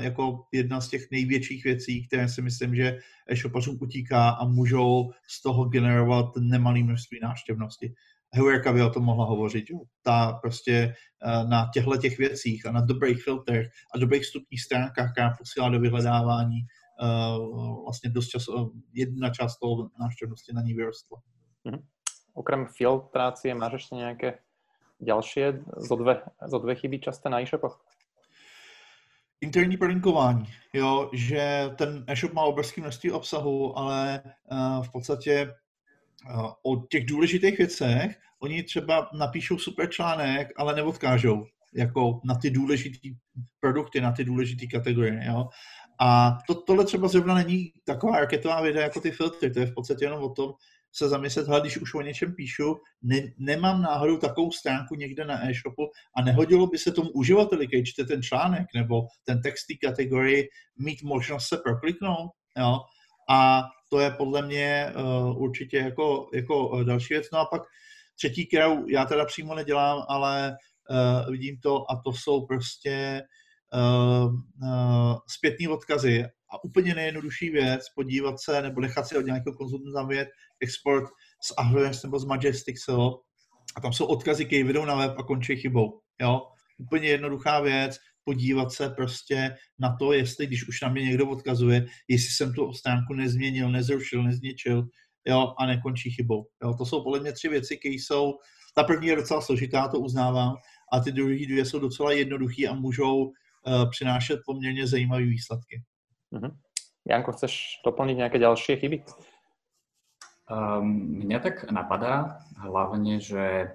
[0.00, 2.98] jako jedna z těch největších věcí, které si myslím, že
[3.28, 7.94] e-shopařům utíká a můžou z toho generovat nemalé množství návštěvnosti.
[8.34, 9.78] Heurka by o tom mohla hovořit, jo.
[10.02, 10.94] Ta prostě
[11.48, 15.80] na těchto těch věcích a na dobrých filtrech a dobrých vstupních stránkách, která posílá do
[15.80, 16.60] vyhledávání,
[17.84, 21.18] vlastně dost času, jedna část toho návštěvnosti na ní vyrostla.
[21.66, 21.82] Mm-hmm.
[22.34, 24.42] Okrem filtrácie máš ešte nejaké
[24.98, 27.78] ďalšie zo dve, zo dve chyby časté na e-shopoch?
[29.44, 35.52] Interní prolinkování, jo, že ten e-shop má obrovské množství obsahu, ale uh, v podstatě
[36.34, 42.50] uh, o těch důležitých věcech oni třeba napíšou super článek, ale neodkážou jako na ty
[42.50, 43.08] důležité
[43.60, 45.24] produkty, na ty důležité kategorie.
[45.26, 45.48] Jo?
[46.00, 49.74] A to, tohle třeba zrovna není taková raketová videa jako ty filtry, to je v
[49.74, 50.52] podstatě jenom o tom,
[50.96, 55.82] se zamyslet, když už o něčem píšu, ne, nemám náhodou takovou stránku někde na e-shopu
[56.16, 60.48] a nehodilo by se tomu uživateli, když čte ten článek nebo ten text té kategorii,
[60.78, 62.80] mít možnost se prokliknout, jo?
[63.28, 67.26] A to je podle mě uh, určitě jako, jako eh, další věc.
[67.32, 67.62] No a pak
[68.16, 70.56] třetí, kterou já teda přímo nedělám, ale
[70.90, 73.22] uh, vidím to a to jsou prostě
[75.26, 80.28] zpětní odkazy a úplně nejjednodušší věc, podívat se nebo nechat si od nějakého konzultanta zavět
[80.60, 81.10] export
[81.42, 83.18] z Ahrefs nebo z Majestixel
[83.76, 86.00] a tam jsou odkazy, které vedou na web a končí chybou.
[86.20, 86.42] Jo?
[86.78, 91.86] Úplně jednoduchá věc, podívat se prostě na to, jestli, když už na mě někdo odkazuje,
[92.08, 94.88] jestli jsem tu stránku nezměnil, nezrušil, nezničil,
[95.26, 96.46] jo, a nekončí chybou.
[96.62, 96.74] Jo?
[96.74, 98.32] To jsou podle mě tři věci, které jsou,
[98.74, 100.54] ta první je docela složitá, to uznávám,
[100.92, 103.32] a ty druhé dvě jsou docela jednoduché a můžou
[103.90, 105.82] přinášet poměrně zajímavé výsledky.
[106.32, 106.52] Uh-huh.
[107.04, 109.04] Janko, chceš doplniť nejaké ďalšie chyby?
[110.48, 113.72] Um, mňa tak napadá hlavne, že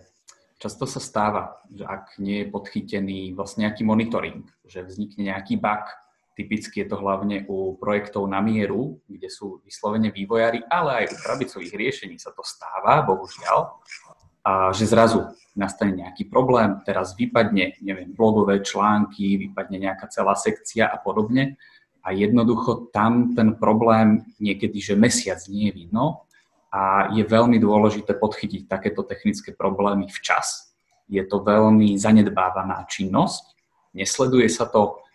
[0.57, 5.85] často sa stáva, že ak nie je podchytený vlastne nejaký monitoring, že vznikne nejaký bug,
[6.37, 11.17] typicky je to hlavne u projektov na mieru, kde sú vyslovene vývojári, ale aj u
[11.21, 13.75] krabicových riešení sa to stáva, bohužiaľ,
[14.49, 20.89] a že zrazu nastane nejaký problém, teraz vypadne, neviem, blogové články, vypadne nejaká celá sekcia
[20.89, 21.61] a podobne
[22.01, 26.25] a jednoducho tam ten problém niekedy, že mesiac nie je vidno
[26.73, 30.73] a je veľmi dôležité podchytiť takéto technické problémy včas.
[31.05, 33.53] Je to veľmi zanedbávaná činnosť,
[33.93, 35.05] nesleduje sa to,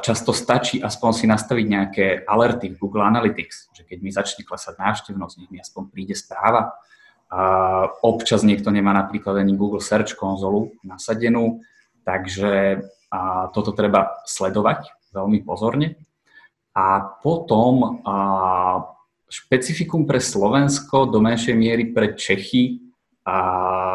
[0.00, 4.80] často stačí aspoň si nastaviť nejaké alerty v Google Analytics, že keď mi začne klesať
[4.80, 6.72] návštevnosť, nech mi aspoň príde správa.
[8.04, 11.64] Občas niekto nemá napríklad ani Google Search konzolu nasadenú,
[12.04, 12.84] takže
[13.56, 15.96] toto treba sledovať veľmi pozorne.
[16.76, 18.16] A potom a
[19.32, 22.84] špecifikum pre Slovensko, do menšej miery pre Čechy
[23.24, 23.36] a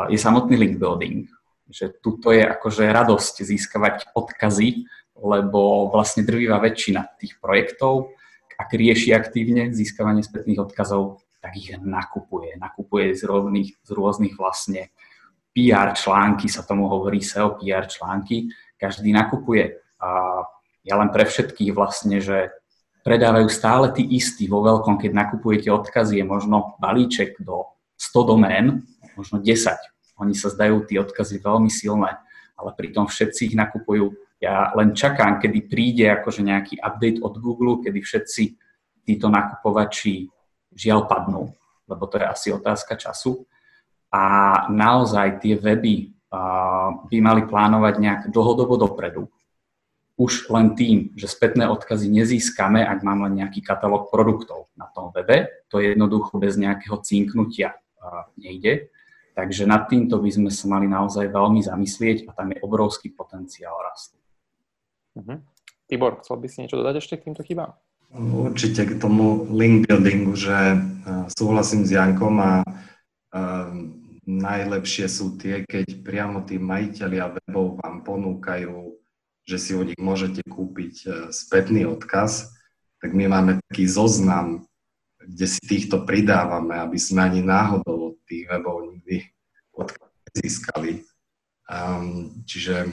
[0.09, 1.29] je samotný link building.
[1.69, 8.17] Že tuto je akože radosť získavať odkazy, lebo vlastne drvivá väčšina tých projektov,
[8.57, 12.59] ak rieši aktívne získavanie spätných odkazov, tak ich nakupuje.
[12.59, 14.91] Nakupuje z rôznych, z rôznych vlastne
[15.55, 18.51] PR články, sa tomu hovorí SEO PR články.
[18.75, 19.79] Každý nakupuje.
[20.03, 20.43] A
[20.83, 22.51] ja len pre všetkých vlastne, že
[23.07, 28.83] predávajú stále tí istí vo veľkom, keď nakupujete odkazy, je možno balíček do 100 domén,
[29.15, 29.71] možno 10.
[30.19, 32.19] Oni sa zdajú tí odkazy veľmi silné,
[32.59, 34.11] ale pritom všetci ich nakupujú.
[34.43, 38.43] Ja len čakám, kedy príde akože nejaký update od Google, kedy všetci
[39.07, 40.27] títo nakupovači
[40.77, 41.49] žiaľ padnú,
[41.89, 43.49] lebo to je asi otázka času.
[44.13, 44.23] A
[44.69, 46.13] naozaj tie weby
[47.09, 49.25] by mali plánovať nejak dlhodobo dopredu,
[50.17, 55.13] už len tým, že spätné odkazy nezískame, ak mám len nejaký katalóg produktov na tom
[55.13, 57.77] webe, to jednoducho bez nejakého cinknutia
[58.37, 58.89] nejde.
[59.37, 63.77] Takže nad týmto by sme sa mali naozaj veľmi zamyslieť a tam je obrovský potenciál
[63.85, 64.17] rastu.
[65.13, 65.37] Uh-huh.
[65.85, 67.77] Tibor, chcel by si niečo dodať ešte k týmto chybám?
[68.15, 70.79] Určite k tomu link buildingu, že
[71.35, 72.63] súhlasím s Jankom a
[74.27, 78.97] najlepšie sú tie, keď priamo tí majiteľia webov vám ponúkajú
[79.47, 82.51] že si od nich môžete kúpiť e, spätný odkaz,
[82.99, 84.67] tak my máme taký zoznam,
[85.23, 89.23] kde si týchto pridávame, aby sme ani náhodou od tých webov nikdy
[89.71, 91.07] odkaz nezískali.
[91.67, 92.91] Um, čiže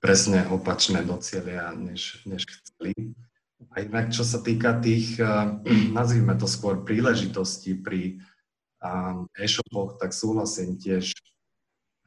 [0.00, 2.92] presne opačné docielia, než, než chceli.
[3.68, 5.60] A inak, čo sa týka tých, uh,
[5.98, 8.16] nazvime to skôr príležitostí pri
[8.80, 11.12] um, e-shopoch, tak súhlasím tiež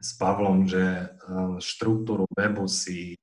[0.04, 3.16] s Pavlom, že uh, štruktúru webu si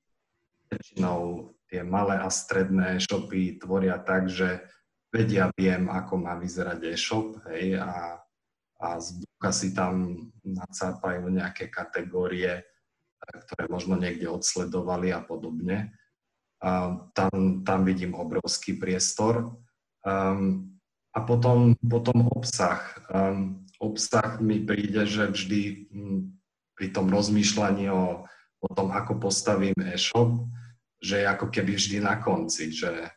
[0.70, 4.62] väčšinou tie malé a stredné shopy tvoria tak, že
[5.10, 8.22] vedia, viem, ako má vyzerať e-shop, hej, a,
[8.78, 12.62] a z buka si tam nacápajú nejaké kategórie,
[13.20, 15.94] ktoré možno niekde odsledovali a podobne.
[17.16, 19.56] Tam, tam vidím obrovský priestor.
[20.04, 20.76] Um,
[21.10, 22.84] a potom, potom obsah.
[23.08, 26.36] Um, obsah mi príde, že vždy um,
[26.76, 28.24] pri tom rozmýšľaní o,
[28.60, 30.44] o tom, ako postavím e-shop,
[31.00, 33.08] že je ako keby vždy na konci, že,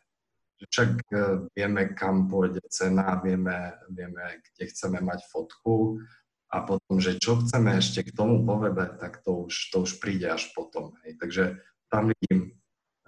[0.70, 1.16] však e,
[1.52, 6.00] vieme, kam pôjde cena, vieme, vieme, kde chceme mať fotku
[6.48, 9.98] a potom, že čo chceme ešte k tomu po webe, tak to už, to už
[10.00, 10.94] príde až potom.
[11.04, 11.18] Hej.
[11.20, 11.42] Takže
[11.90, 12.56] tam vidím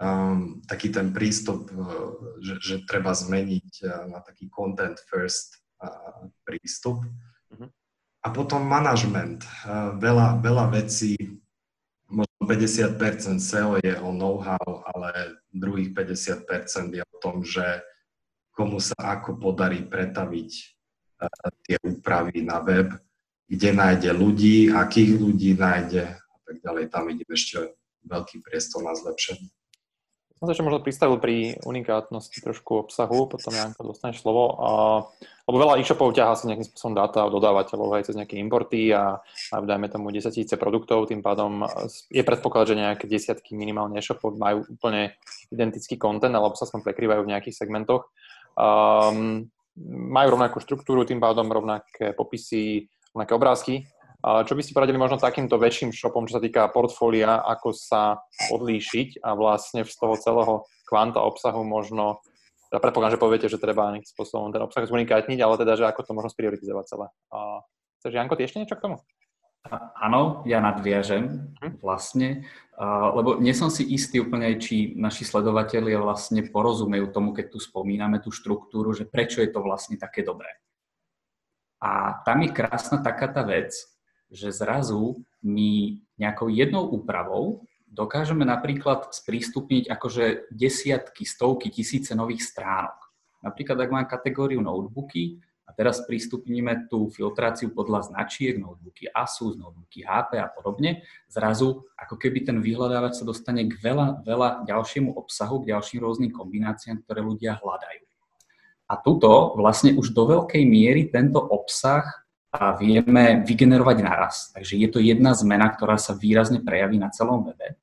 [0.01, 6.29] um, taký ten prístup, uh, že, že treba zmeniť uh, na taký content first uh,
[6.45, 7.05] prístup.
[7.53, 7.69] Uh-huh.
[8.25, 9.47] A potom management.
[10.03, 11.15] Veľa, veľa vecí
[12.11, 17.63] možno 50% SEO je o know-how, ale druhých 50% je o tom, že
[18.51, 20.51] komu sa ako podarí pretaviť
[21.65, 22.93] tie úpravy na web,
[23.47, 26.83] kde nájde ľudí, akých ľudí nájde a tak ďalej.
[26.91, 27.73] Tam vidím ešte
[28.05, 29.56] veľký priestor na zlepšenie.
[30.37, 34.53] Som sa ešte možno pristavil pri unikátnosti trošku obsahu, potom Janko dostane slovo.
[34.61, 34.69] A,
[35.49, 39.17] lebo veľa e-shopov ťahá si nejakým spôsobom dáta od dodávateľov aj cez nejaké importy a,
[39.23, 41.65] a dajme tomu 10 tisíce produktov, tým pádom
[42.13, 45.17] je predpoklad, že nejaké desiatky minimálne e-shopov majú úplne
[45.49, 48.13] identický kontent alebo sa som prekrývajú v nejakých segmentoch.
[48.53, 49.49] Um,
[49.89, 53.73] majú rovnakú štruktúru, tým pádom rovnaké popisy, rovnaké obrázky,
[54.27, 58.19] čo by ste poradili možno takýmto väčším shopom, čo sa týka portfólia, ako sa
[58.51, 60.53] odlíšiť a vlastne z toho celého
[60.89, 62.19] kvanta obsahu možno,
[62.67, 66.01] teda predpokladám, že poviete, že treba nejakým spôsobom ten obsah zunikátniť, ale teda, že ako
[66.03, 67.07] to možno sprioritizovať celé.
[68.03, 68.97] Chceš, Janko, ty ešte niečo k tomu?
[69.99, 71.83] Áno, ja nadviažem mhm.
[71.83, 72.47] vlastne,
[73.13, 78.23] lebo nie som si istý úplne, či naši sledovatelia vlastne porozumejú tomu, keď tu spomíname
[78.23, 80.49] tú štruktúru, že prečo je to vlastne také dobré.
[81.77, 83.96] A tam je krásna taká tá vec,
[84.31, 92.99] že zrazu my nejakou jednou úpravou dokážeme napríklad sprístupniť akože desiatky, stovky, tisíce nových stránok.
[93.41, 100.03] Napríklad, ak mám kategóriu notebooky a teraz prístupníme tú filtráciu podľa značiek, notebooky Asus, notebooky
[100.03, 105.63] HP a podobne, zrazu ako keby ten vyhľadávač sa dostane k veľa, veľa ďalšiemu obsahu,
[105.63, 108.03] k ďalším rôznym kombináciám, ktoré ľudia hľadajú.
[108.87, 112.07] A tuto vlastne už do veľkej miery tento obsah
[112.77, 114.35] vieme vygenerovať naraz.
[114.51, 117.77] Takže je to jedna zmena, ktorá sa výrazne prejaví na celom webe.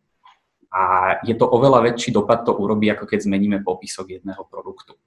[0.75, 4.99] A je to oveľa väčší dopad to urobí, ako keď zmeníme popisok jedného produktu.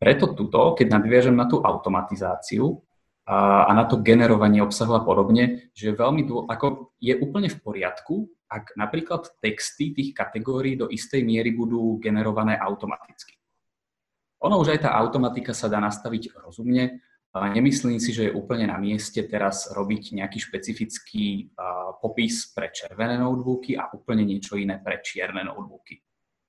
[0.00, 2.80] Preto tuto, keď nadviažem na tú automatizáciu
[3.28, 7.60] a, a na to generovanie obsahu a podobne, že veľmi dô, ako je úplne v
[7.60, 13.36] poriadku, ak napríklad texty tých kategórií do istej miery budú generované automaticky.
[14.44, 17.00] Ono už aj tá automatika sa dá nastaviť rozumne,
[17.36, 21.52] Nemyslím si, že je úplne na mieste teraz robiť nejaký špecifický
[22.00, 26.00] popis pre červené notebooky a úplne niečo iné pre čierne notebooky.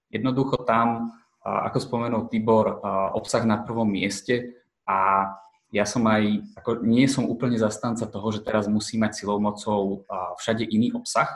[0.07, 1.11] Jednoducho tam,
[1.43, 2.79] ako spomenul Tibor,
[3.19, 5.27] obsah na prvom mieste a
[5.75, 10.07] ja som aj, ako nie som úplne zastanca toho, že teraz musí mať silou mocou
[10.39, 11.27] všade iný obsah.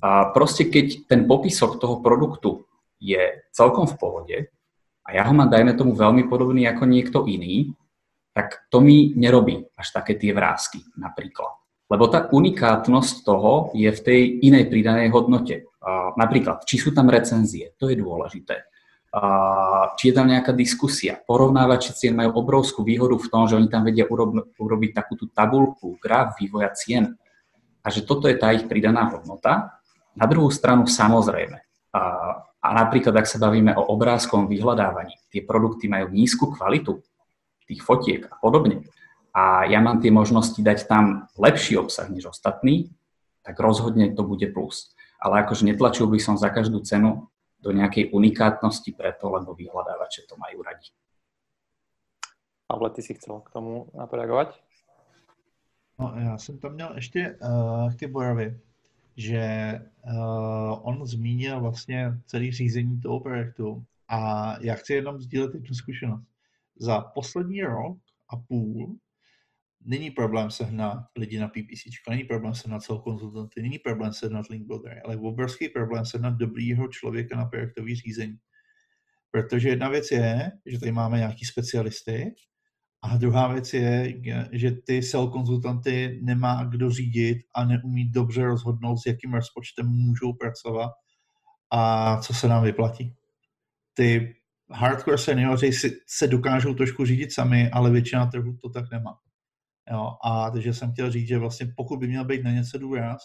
[0.00, 2.64] A proste keď ten popisok toho produktu
[2.96, 3.20] je
[3.52, 4.36] celkom v pohode
[5.04, 7.76] a ja ho mám, dajme tomu, veľmi podobný ako niekto iný,
[8.32, 11.52] tak to mi nerobí až také tie vrázky napríklad.
[11.92, 15.68] Lebo tá unikátnosť toho je v tej inej pridanej hodnote.
[16.16, 18.64] Napríklad, či sú tam recenzie, to je dôležité.
[20.00, 21.20] Či je tam nejaká diskusia.
[21.20, 26.00] Porovnávači cien majú obrovskú výhodu v tom, že oni tam vedia urobiť takú tú tabulku,
[26.00, 27.12] graf vývoja cien.
[27.84, 29.76] A že toto je tá ich pridaná hodnota.
[30.16, 31.60] Na druhú stranu samozrejme.
[32.62, 37.04] A napríklad, ak sa bavíme o obrázkovom vyhľadávaní, tie produkty majú nízku kvalitu,
[37.66, 38.86] tých fotiek a podobne,
[39.32, 42.92] a ja mám tie možnosti dať tam lepší obsah než ostatný,
[43.40, 44.92] tak rozhodne to bude plus.
[45.16, 47.32] Ale akože netlačil by som za každú cenu
[47.64, 50.92] do nejakej unikátnosti preto, lebo vyhľadávače to majú radi.
[52.68, 54.60] Pavle, ty si chcel k tomu na to reagovať?
[55.98, 58.60] No, já jsem tam měl ještě uh, k Tiborovi,
[59.16, 59.44] že
[60.04, 66.31] uh, on zmínil vlastně celý řízení toho projektu a já chci jenom sdílet jednu zkušenost
[66.82, 68.96] za poslední rok a půl
[69.84, 74.66] není problém sehnat lidi na PPC, není problém sehnat celou konzultanty, není problém sehnat link
[74.66, 78.36] builder, ale obrovský problém sehnat dobrýho člověka na projektový řízení.
[79.30, 82.34] Protože jedna věc je, že tady máme nějaký specialisty,
[83.04, 84.14] a druhá věc je,
[84.52, 90.32] že ty sell konzultanty nemá kdo řídit a neumí dobře rozhodnout, s jakým rozpočtem můžou
[90.32, 90.92] pracovat
[91.70, 93.14] a co se nám vyplatí.
[93.94, 94.34] Ty
[94.72, 99.18] hardcore seniori si, se dokážou trošku řídit sami, ale většina trhu to tak nemá.
[99.90, 103.22] Jo, a takže jsem chtěl říct, že vlastně pokud by měl být na něco důraz,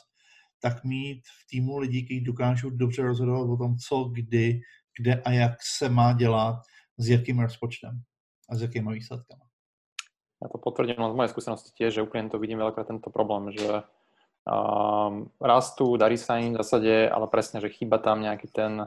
[0.62, 4.62] tak mít v týmu lidí, kteří dokážou dobře rozhodovat o tom, co, kdy,
[5.00, 6.56] kde a jak se má dělat,
[6.98, 8.02] s jakým rozpočtem
[8.50, 9.42] a s jakými výsledkami.
[10.38, 13.82] Ja to potvrdím z mojej skúsenosti tiež, že úplne to vidím veľakrát tento problém, že
[14.46, 18.86] um, rastú, darí sa im v zásade, ale presne, že chýba tam nejaký ten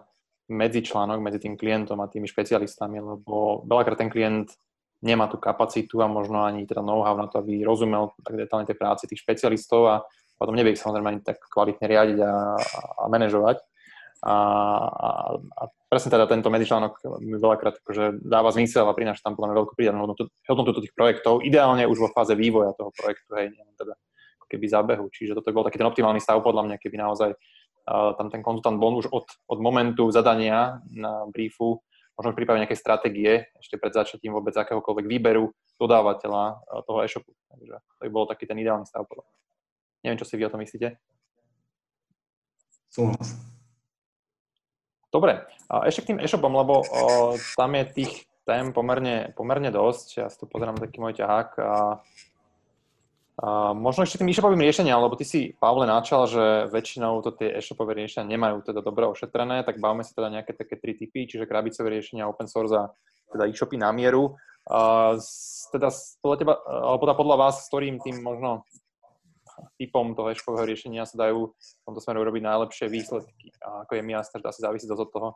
[0.51, 4.51] medzičlánok medzi tým klientom a tými špecialistami, lebo veľakrát ten klient
[5.01, 8.77] nemá tú kapacitu a možno ani teda know-how na to, aby rozumel tak detálne tej
[8.77, 9.95] práci tých špecialistov a
[10.37, 12.33] potom nevie ich samozrejme ani tak kvalitne riadiť a,
[13.01, 13.65] a manažovať.
[14.21, 14.37] A,
[14.85, 15.09] a,
[15.41, 16.93] a presne teda tento medzičlánok
[17.25, 20.93] mi veľakrát akože dáva zmysel a prináša tam podľa mňa veľkú pridanú hodnotu, hodnotu tých
[20.93, 23.97] projektov, ideálne už vo fáze vývoja toho projektu, hej, nie teda
[24.51, 25.07] keby zábehu.
[25.15, 27.31] Čiže toto bol taký ten optimálny stav podľa mňa, keby naozaj
[27.91, 31.83] tam ten konzultant bol už od, od momentu zadania na briefu,
[32.15, 37.33] možno v prípade nejakej stratégie, ešte pred začatím vôbec akéhokoľvek výberu dodávateľa uh, toho e-shopu.
[37.49, 39.09] Takže to by bol taký ten ideálny stav.
[40.05, 41.01] Neviem, čo si vy o tom myslíte.
[42.91, 43.39] Súhlas.
[45.11, 45.43] Dobre,
[45.91, 50.07] ešte k tým e-shopom, lebo o, tam je tých tém pomerne, pomerne dosť.
[50.23, 51.49] Ja si tu pozerám taký môj ťahák.
[51.59, 51.99] A,
[53.73, 57.97] možno ešte tým e-shopovým riešeniam, lebo ty si, Pavle, načal, že väčšinou to tie e-shopové
[57.97, 61.89] riešenia nemajú teda dobre ošetrené, tak bavíme sa teda nejaké také tri typy, čiže krabicové
[61.97, 62.93] riešenia, open source a
[63.33, 64.37] teda e-shopy na mieru.
[64.69, 65.17] A,
[65.73, 65.89] teda
[66.21, 68.69] podľa teba, alebo teda podľa vás, s ktorým tým možno
[69.81, 73.53] typom toho eškového riešenia sa dajú v tomto smeru urobiť najlepšie výsledky.
[73.65, 75.29] A ako je mi jasné, že asi závisí dosť od toho,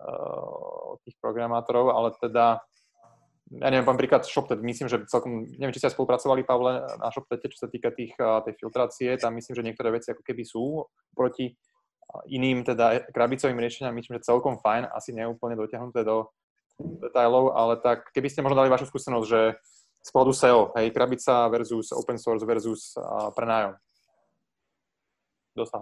[0.00, 2.64] uh, od tých programátorov, ale teda
[3.50, 7.50] ja neviem, poviem príklad ShopTet, myslím, že celkom, neviem, či ste spolupracovali, Pavle, na ShopTete,
[7.50, 10.86] čo sa týka tých, tej filtrácie, tam myslím, že niektoré veci ako keby sú
[11.18, 11.58] proti
[12.30, 16.30] iným teda krabicovým riešeniam, myslím, že celkom fajn, asi neúplne dotiahnuté do
[16.78, 19.58] detailov, ale tak keby ste možno dali vašu skúsenosť, že
[20.00, 23.76] z pohľadu SEO, hej, krabica versus open source versus uh, prenájom.
[25.52, 25.78] Kto sa?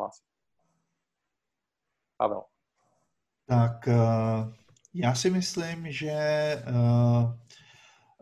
[2.18, 2.42] Pavel.
[3.46, 4.52] Tak uh,
[4.94, 6.16] já si myslím, že
[6.66, 7.30] uh,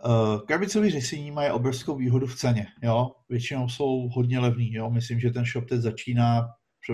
[0.05, 2.67] uh, krabicové řešení mají obrovskou výhodu v ceně.
[2.83, 3.11] Jo?
[3.29, 4.73] Většinou jsou hodně levný.
[4.73, 4.91] Jo?
[4.91, 6.49] Myslím, že ten shop teď začíná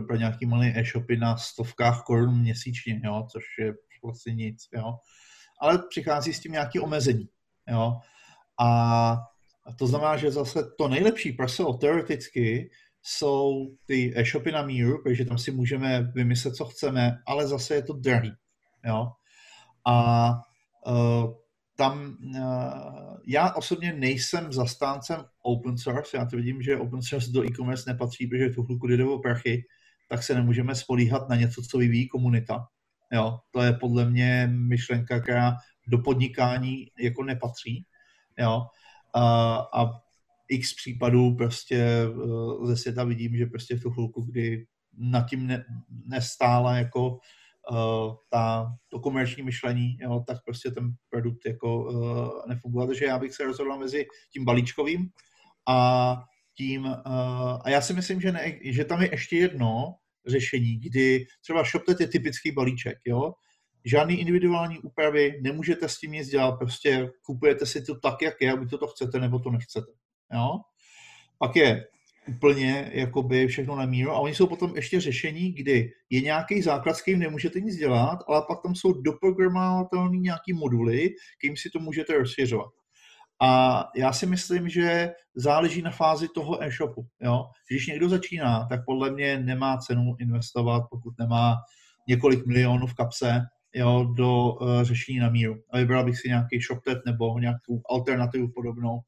[0.07, 3.27] pro nějaký malý e-shopy na stovkách korun měsíčně, jo?
[3.33, 3.73] což je
[4.05, 4.69] vlastně nic.
[4.75, 4.95] Jo?
[5.61, 7.29] Ale přichází s tím nějaké omezení.
[7.69, 7.93] Jo?
[8.61, 9.17] A
[9.79, 12.71] to znamená, že zase to nejlepší pro SEO teoreticky
[13.03, 17.83] jsou ty e-shopy na míru, protože tam si můžeme vymyslet, co chceme, ale zase je
[17.83, 18.33] to drahý.
[18.85, 19.09] Jo?
[19.87, 20.29] A
[20.87, 21.35] uh,
[21.77, 27.45] tam uh, já osobně nejsem zastáncem open source, já to vidím, že open source do
[27.45, 29.65] e-commerce nepatří, protože v tu chvilku jde o prachy,
[30.09, 32.67] tak se nemůžeme spolíhat na něco, co vyvíjí komunita.
[33.13, 35.57] Jo, to je podle mě myšlenka, která
[35.87, 37.87] do podnikání jako nepatří.
[38.39, 38.67] Jo?
[39.15, 39.91] A, a
[40.49, 44.67] x případů prostě eh, ze světa vidím, že prostě v tu chvilku, kdy
[44.99, 45.65] nad tím ne,
[46.07, 47.19] nestála jako
[47.71, 52.87] uh, ta, to komerční myšlení, jo, tak prostě ten produkt jako uh, nefungoval.
[52.87, 55.09] Takže já bych se rozhodl mezi tím balíčkovým
[55.69, 56.17] a
[56.57, 59.95] tím, uh, a já si myslím, že, ne, že tam je ještě jedno
[60.27, 63.33] řešení, kdy třeba ShopTet je typický balíček, jo,
[63.85, 68.57] žádný individuální úpravy, nemůžete s tím nic dělat, prostě kupujete si to tak, jak je,
[68.57, 69.93] buď to, to chcete, nebo to nechcete.
[70.35, 70.61] Jo?
[71.39, 71.85] Pak je
[72.29, 76.95] úplně jakoby všechno na míru a oni jsou potom ještě řešení, kdy je nějaký základ,
[76.95, 81.79] s kterým nemůžete nic dělat, ale pak tam jsou doprogramovatelné nějaký moduly, kterým si to
[81.79, 82.71] můžete rozšiřovat.
[83.43, 87.07] A já si myslím, že záleží na fázi toho e-shopu.
[87.21, 87.45] Jo?
[87.71, 91.57] Když někdo začíná, tak podle mě nemá cenu investovat, pokud nemá
[92.09, 93.41] několik milionů v kapse,
[93.75, 95.55] jo, do uh, řešení na míru.
[95.71, 99.01] A vybral bych si nějaký ShopTet nebo nějakou alternativu podobnou.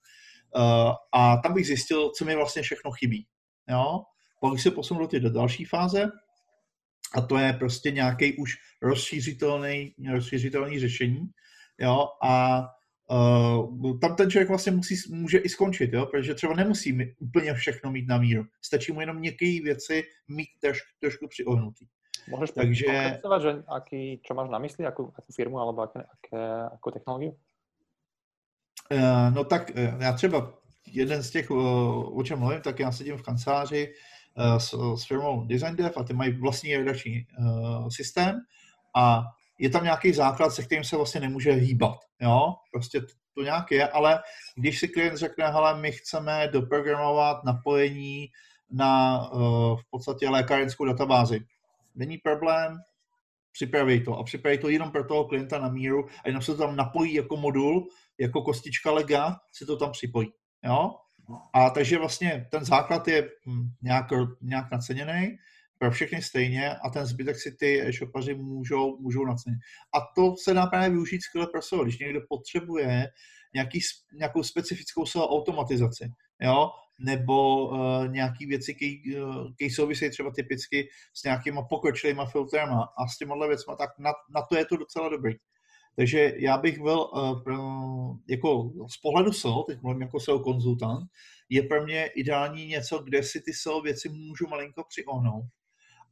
[1.13, 3.27] A tam bych zjistil, co mi vlastně všechno chybí.
[3.71, 4.03] Jo?
[4.41, 6.11] Pak se posunu do té do další fáze,
[7.15, 8.53] a to je prostě nějaký už
[8.83, 11.21] rozšířitelný, rozšířitelný řešení.
[11.81, 12.09] Jo?
[12.23, 12.63] A
[13.11, 16.07] uh, tam ten člověk vlastně musí, může i skončit, jo?
[16.07, 18.45] protože třeba nemusí úplně všechno mít na míru.
[18.63, 21.87] Stačí mu jenom některé věci mít trošku, trošku přiohnutý.
[22.25, 22.87] Môžeš Takže...
[23.21, 26.41] že aký, čo máš na mysli, akú, akú firmu alebo aké, aké,
[26.73, 27.37] akú technológiu?
[28.93, 30.53] Uh, no tak uh, já třeba
[30.87, 33.93] jeden z těch, o čem mluvím, tak já sedím v kanceláři
[34.35, 37.26] uh, s, s firmou DesignDev a ty mají vlastní redakční
[37.89, 38.41] systém
[38.97, 39.22] a
[39.59, 41.97] je tam nějaký základ, se kterým se vlastně nemůže hýbat.
[42.20, 42.55] Jo?
[42.72, 43.01] Prostě
[43.35, 44.22] to nějak je, ale
[44.57, 48.28] když si klient řekne, hele, my chceme doprogramovat napojení
[48.70, 49.20] na
[49.74, 51.41] v podstatě lékárenskou databázi,
[51.95, 52.78] není problém,
[53.53, 56.59] připraví to a připraví to jenom pro toho klienta na míru a jenom se to
[56.59, 57.89] tam napojí jako modul,
[58.21, 60.29] jako kostička lega, se to tam připojí.
[60.65, 60.91] Jo?
[61.53, 64.07] A takže vlastně ten základ je hm, nějak,
[64.43, 65.37] nějak naceněný
[65.79, 69.59] pro všechny stejně a ten zbytek si ty e-shopaři můžou, můžou nacenit.
[69.95, 73.09] A to se dá právě využít skvěle pro SEO, když někdo potřebuje
[73.55, 73.81] nějaký,
[74.15, 76.09] nějakou specifickou SEO automatizaci,
[76.41, 78.75] jo, nebo uh, nějaký věci,
[79.55, 84.43] které souvisejí třeba typicky s nějakýma pokročilýma filtrama a s těma věcma, tak na, na
[84.43, 85.33] to je to docela dobrý.
[85.97, 87.05] Takže já bych byl
[87.45, 87.59] pro,
[88.29, 91.11] jako z pohledu SEO, teď mluvím jako SEO konzultant,
[91.49, 95.45] je pro mě ideální něco, kde si ty SEO věci můžu malinko přiohnout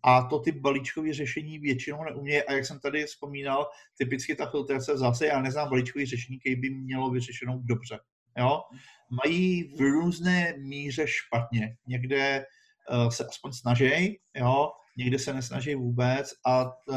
[0.03, 2.43] a to ty balíčkové řešení většinou neumějí.
[2.43, 3.67] A jak jsem tady vzpomínal,
[3.99, 7.99] typicky ta filtrace zase, já neznám balíčkové řešení, které by mělo vyřešenou dobře.
[8.39, 8.61] Jo?
[9.25, 11.77] Mají v různé míře špatně.
[11.87, 12.45] Někde
[12.91, 14.71] uh, se aspoň snaží, jo?
[14.97, 16.97] někde se nesnaží vůbec a uh,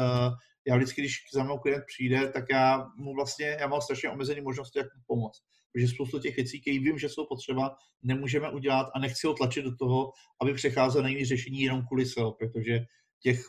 [0.66, 4.40] já vždycky, když za mnou klient přijde, tak já mu vlastně, já mám strašně omezený
[4.40, 5.42] možnosti, jak mu pomoct.
[5.72, 9.62] Protože spoustu těch věcí, které vím, že jsou potřeba, nemůžeme udělat a nechci ho tlačit
[9.62, 10.12] do toho,
[10.42, 12.84] aby přecházel na jiné řešení jenom kvůli SEO, protože
[13.20, 13.40] těch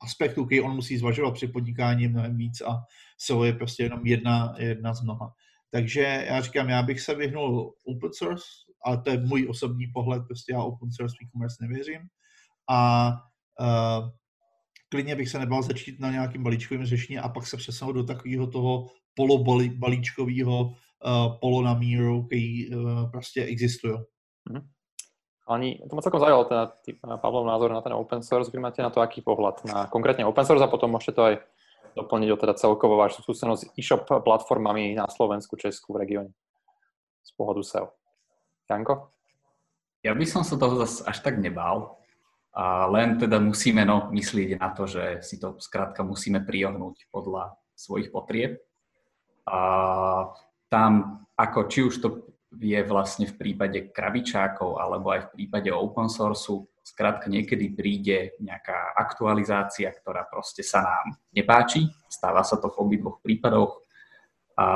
[0.00, 2.82] aspektů, které on musí zvažovat při podnikání mnohem víc a
[3.18, 5.32] SEO je prostě jenom jedna, jedna z mnoha.
[5.70, 8.44] Takže já říkám, já bych se vyhnul open source,
[8.84, 12.00] ale to je můj osobní pohled, prostě já open source e-commerce nevěřím.
[12.70, 13.10] A
[13.60, 14.08] uh,
[14.94, 18.46] klidně bych se nebal začít na nějakým balíčkovým řešení a pak se přesunout do takového
[18.46, 20.70] toho polobalíčkového uh,
[21.40, 23.94] polo na míru, který uh, prostě existují.
[24.50, 24.62] Mm-hmm.
[25.48, 28.50] Ani, to ma celkom zaujalo teda tý, Pavlov názor na ten open source.
[28.54, 31.34] Vy máte na to aký pohľad na konkrétne open source a potom môžete to aj
[31.98, 36.30] doplniť o teda celkovo vašu skúsenosť s e-shop platformami na Slovensku, Česku, v regióne
[37.26, 37.90] z pohľadu SEO.
[38.70, 39.10] Janko?
[40.06, 41.98] Ja by som sa toho zase až tak nebál,
[42.54, 47.58] a len teda musíme no, myslieť na to, že si to skrátka musíme priohnúť podľa
[47.74, 48.62] svojich potrieb.
[49.50, 49.58] A
[50.70, 52.08] tam, ako či už to
[52.54, 56.70] je vlastne v prípade krabičákov alebo aj v prípade open sourceu.
[56.84, 61.90] Skrátka niekedy príde nejaká aktualizácia, ktorá proste sa nám nepáči.
[62.06, 63.82] Stáva sa to v obidvoch prípadoch.
[64.54, 64.66] A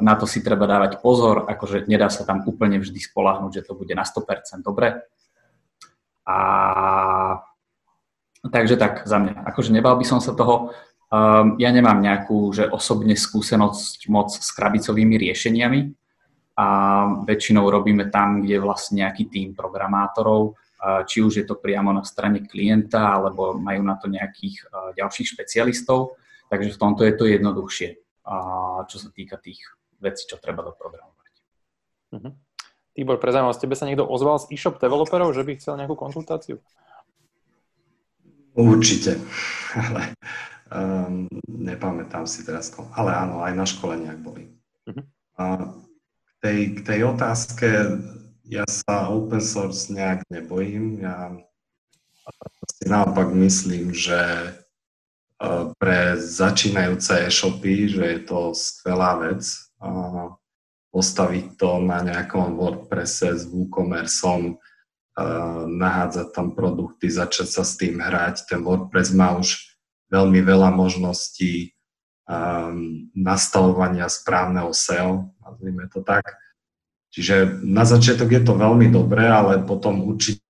[0.00, 3.76] na to si treba dávať pozor, akože nedá sa tam úplne vždy spolahnuť, že to
[3.76, 5.04] bude na 100% dobre.
[6.26, 6.38] A
[8.50, 9.46] takže tak za mňa.
[9.48, 10.74] Akože nebal by som sa toho.
[11.06, 15.80] Um, ja nemám nejakú, že osobne skúsenosť moc s krabicovými riešeniami,
[16.56, 16.66] a
[17.28, 20.56] väčšinou robíme tam, kde vlastne nejaký tým programátorov,
[21.04, 24.64] či už je to priamo na strane klienta, alebo majú na to nejakých
[24.96, 26.16] ďalších špecialistov.
[26.48, 28.00] Takže v tomto je to jednoduchšie,
[28.88, 29.60] čo sa týka tých
[30.00, 31.32] vecí, čo treba doprogramovať.
[32.16, 32.32] Uh-huh.
[32.96, 36.56] Tibor, pre zaujímavosť, tebe sa niekto ozval z e-shop developerov, že by chcel nejakú konzultáciu?
[38.56, 39.20] Určite,
[39.84, 40.16] ale
[40.72, 42.72] um, nepamätám si teraz.
[42.96, 44.48] Ale áno, aj na školeniach boli.
[44.88, 45.04] Uh-huh.
[45.36, 45.76] Uh,
[46.40, 47.68] tej, k tej otázke
[48.46, 51.02] ja sa open source nejak nebojím.
[51.02, 51.34] Ja
[52.70, 54.50] si naopak myslím, že e,
[55.78, 59.42] pre začínajúce e-shopy, že je to skvelá vec
[60.96, 64.54] postaviť to na nejakom WordPresse s WooCommerceom, e,
[65.68, 68.48] nahádzať tam produkty, začať sa s tým hrať.
[68.48, 69.76] Ten WordPress má už
[70.08, 71.76] veľmi veľa možností
[72.30, 76.24] um, nastavovania správneho SEO, nazvime to tak.
[77.10, 80.40] Čiže na začiatok je to veľmi dobré, ale potom určite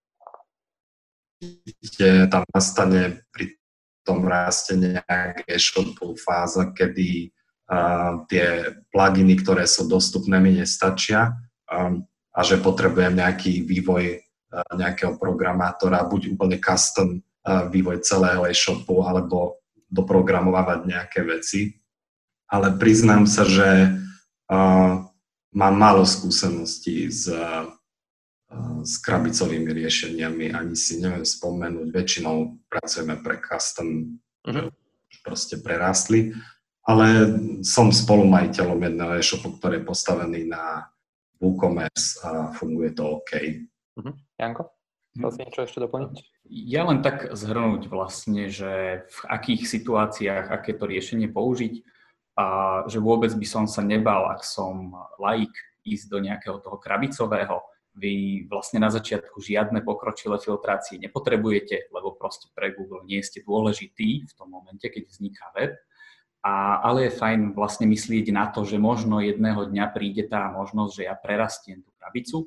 [2.29, 3.57] tam nastane pri
[4.04, 7.34] tom raste nejaké e-shopu fáza, kedy
[8.30, 11.34] tie pluginy, ktoré sú dostupné, mi nestačia
[11.67, 18.47] um, a že potrebujem nejaký vývoj uh, nejakého programátora, buď úplne custom uh, vývoj celého
[18.47, 19.59] e-shopu, alebo
[19.91, 21.75] doprogramovať nejaké veci.
[22.47, 23.99] Ale priznám sa, že
[24.47, 25.03] uh,
[25.57, 27.26] mám málo skúseností s,
[28.84, 34.68] s krabicovými riešeniami, ani si neviem spomenúť, väčšinou pracujeme pre custom, uh-huh.
[35.25, 36.37] proste prerastli,
[36.87, 37.07] ale
[37.67, 40.87] som spolumajiteľom jedného e-shopu, ktorý je postavený na
[41.42, 43.33] WooCommerce a funguje to OK.
[43.99, 44.14] Uh-huh.
[44.38, 44.71] Janko?
[45.17, 46.14] Chcel si niečo ešte doplniť?
[46.46, 51.83] Ja len tak zhrnúť vlastne, že v akých situáciách, aké to riešenie použiť,
[52.37, 52.46] a
[52.84, 55.50] že vôbec by som sa nebal, ak som laik,
[55.88, 57.64] ísť do nejakého toho krabicového.
[57.96, 64.29] Vy vlastne na začiatku žiadne pokročilé filtrácie nepotrebujete, lebo proste pre Google nie ste dôležitý
[64.29, 65.80] v tom momente, keď vzniká web.
[66.47, 70.93] A, ale je fajn vlastne myslieť na to, že možno jedného dňa príde tá možnosť,
[70.95, 72.47] že ja prerastiem tú krabicu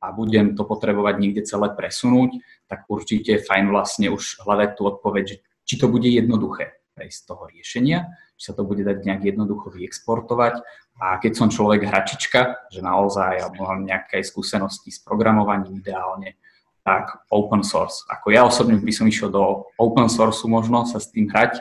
[0.00, 2.40] a budem to potrebovať niekde celé presunúť,
[2.72, 5.36] tak určite je fajn vlastne už hľadať tú odpoveď, že
[5.68, 6.80] či to bude jednoduché.
[6.94, 8.08] z toho riešenia,
[8.40, 10.64] či sa to bude dať nejak jednoducho vyexportovať.
[11.02, 16.40] A keď som človek hračička, že naozaj ja mám nejaké skúsenosti s programovaním ideálne,
[16.80, 18.08] tak open source.
[18.08, 21.60] Ako ja osobne by som išiel do open source možno sa s tým hrať,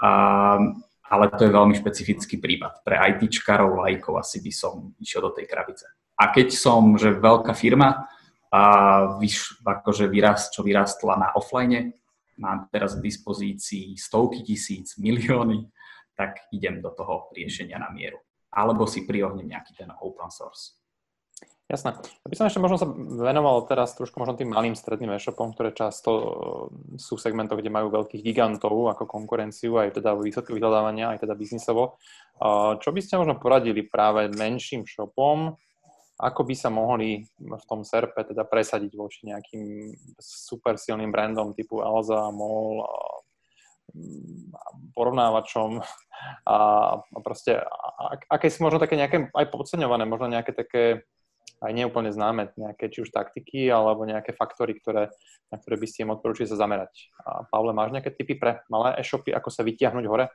[0.00, 0.10] a,
[1.04, 2.80] ale to je veľmi špecifický prípad.
[2.80, 5.84] Pre ITčkarov, lajkov asi by som išiel do tej krabice.
[6.16, 8.08] A keď som, že veľká firma,
[8.54, 8.62] a
[9.18, 11.90] vyš, akože vyrast, čo vyrastla na offline,
[12.38, 15.66] mám teraz k dispozícii stovky tisíc, milióny,
[16.14, 18.22] tak idem do toho riešenia na mieru.
[18.54, 20.78] Alebo si priohnem nejaký ten open source.
[21.64, 21.96] Jasné.
[21.96, 22.84] Ja by som ešte možno sa
[23.24, 26.24] venoval teraz trošku možno tým malým stredným e-shopom, ktoré často e,
[27.00, 31.32] sú v segmentoch, kde majú veľkých gigantov ako konkurenciu, aj teda výsledky vyhľadávania, aj teda
[31.32, 31.96] biznisovo.
[32.82, 35.56] Čo by ste možno poradili práve menším shopom,
[36.20, 41.80] ako by sa mohli v tom SERPE teda presadiť voči nejakým super silným brandom typu
[41.80, 42.86] Alza, MOL,
[44.94, 45.78] porovnávačom
[46.46, 46.58] a,
[47.22, 47.62] proste
[48.26, 51.06] aké sú možno také nejaké aj podceňované, možno nejaké také
[51.64, 55.08] aj neúplne známe nejaké či už taktiky alebo nejaké faktory, ktoré,
[55.48, 57.08] na ktoré by ste im odporúčili sa zamerať.
[57.24, 60.28] A Pavle, máš nejaké typy pre malé e-shopy, ako sa vytiahnuť hore?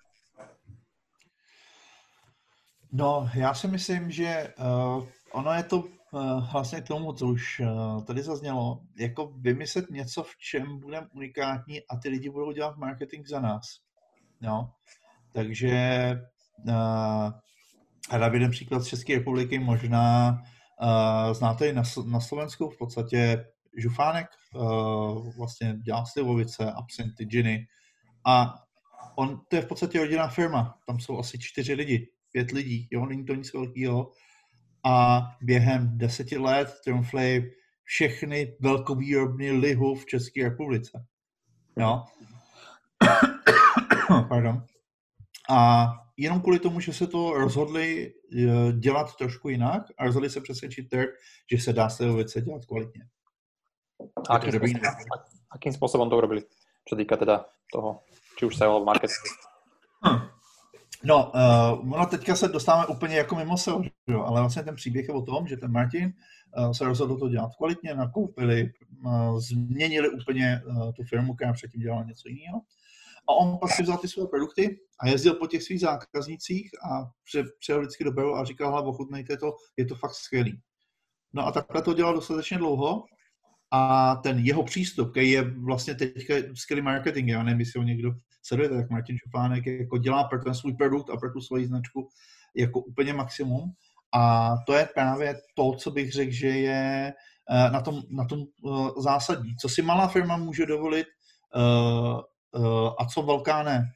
[2.92, 7.60] No, já si myslím, že uh, ono je to uh, vlastně k tomu, co už
[7.60, 12.78] uh, tady zaznělo, jako vymyslet něco, v čem budeme unikátní a ty lidi budou dělat
[12.78, 13.62] marketing za nás.
[14.42, 14.74] No.
[15.34, 15.78] Takže
[16.68, 17.32] uh,
[18.12, 20.38] rád jeden příklad z České republiky, možná
[21.34, 23.46] znáte i na, na Slovensku v podstatě
[23.78, 27.68] Žufánek, uh, vlastně dělá slivovice, absinty, džiny
[28.26, 28.54] a
[29.16, 33.06] on, to je v podstatě rodinná firma, tam jsou asi čtyři lidi, pět lidí, jo,
[33.06, 34.12] není to nic velkého.
[34.86, 37.52] A během deseti let trumfli
[37.84, 41.06] všechny velkovýrobny lihu v České republice.
[41.78, 42.04] Jo.
[44.30, 44.66] Pardon.
[45.50, 45.88] A
[46.20, 50.90] jenom kvůli tomu, že se to rozhodli eh, dělat trošku jinak a rozhodli se přesvědčit
[50.90, 51.10] trh,
[51.52, 53.04] že se dá z věci dělat kvalitně.
[54.30, 54.80] A akým, spôsobom,
[55.52, 56.48] akým spôsobom to urobili?
[56.88, 58.08] Čo týka teda toho,
[58.40, 59.28] či už sa alebo marketingu?
[60.08, 60.20] Hm.
[61.04, 63.72] No, uh, ono teďka se dostáváme úplně jako mimo se,
[64.08, 64.24] jo?
[64.24, 66.14] ale vlastně ten příběh je o tom, že ten Martin
[66.58, 68.72] uh, se rozhodl to dělat kvalitně, nakoupili,
[69.06, 72.62] uh, změnili úplně uh, tu firmu, která předtím dělala něco jiného.
[73.30, 77.10] A on pak si vzal ty své produkty a jezdil po těch svých zákaznicích a
[77.60, 80.62] přijel vždycky do Beru a říkal, hele, ochutnejte to, je to fakt skvělý.
[81.34, 83.04] No a takhle to dělal dostatečně dlouho
[83.72, 88.12] a ten jeho přístup, který je vlastně teďka skvělý marketing, já nevím, jestli ho někdo
[88.44, 92.10] sledujete, tak Martin Šupánek jako dělá pro ten svůj produkt a pro tu svoji značku
[92.56, 93.72] jako úplně maximum.
[94.16, 97.14] A to je právě to, co bych řekl, že je
[97.50, 99.56] eh, na tom, na tom eh, zásadní.
[99.56, 101.08] Co si malá firma může dovolit
[101.56, 102.22] eh,
[103.00, 103.92] a co velká ne.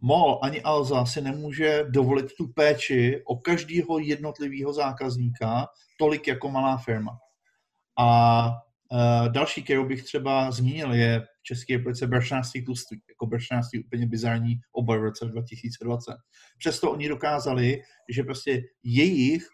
[0.00, 5.66] MOL ani Alza si nemůže dovolit tu péči o každého jednotlivého zákazníka
[5.98, 7.18] tolik jako malá firma.
[7.98, 8.50] A
[8.92, 14.06] Uh, další, kterou bych třeba zmínil, je v České republice bršnáctví tluství, jako bršnáctví úplně
[14.06, 16.14] bizarní obor v roce 2020.
[16.58, 19.46] Přesto oni dokázali, že prostě jejich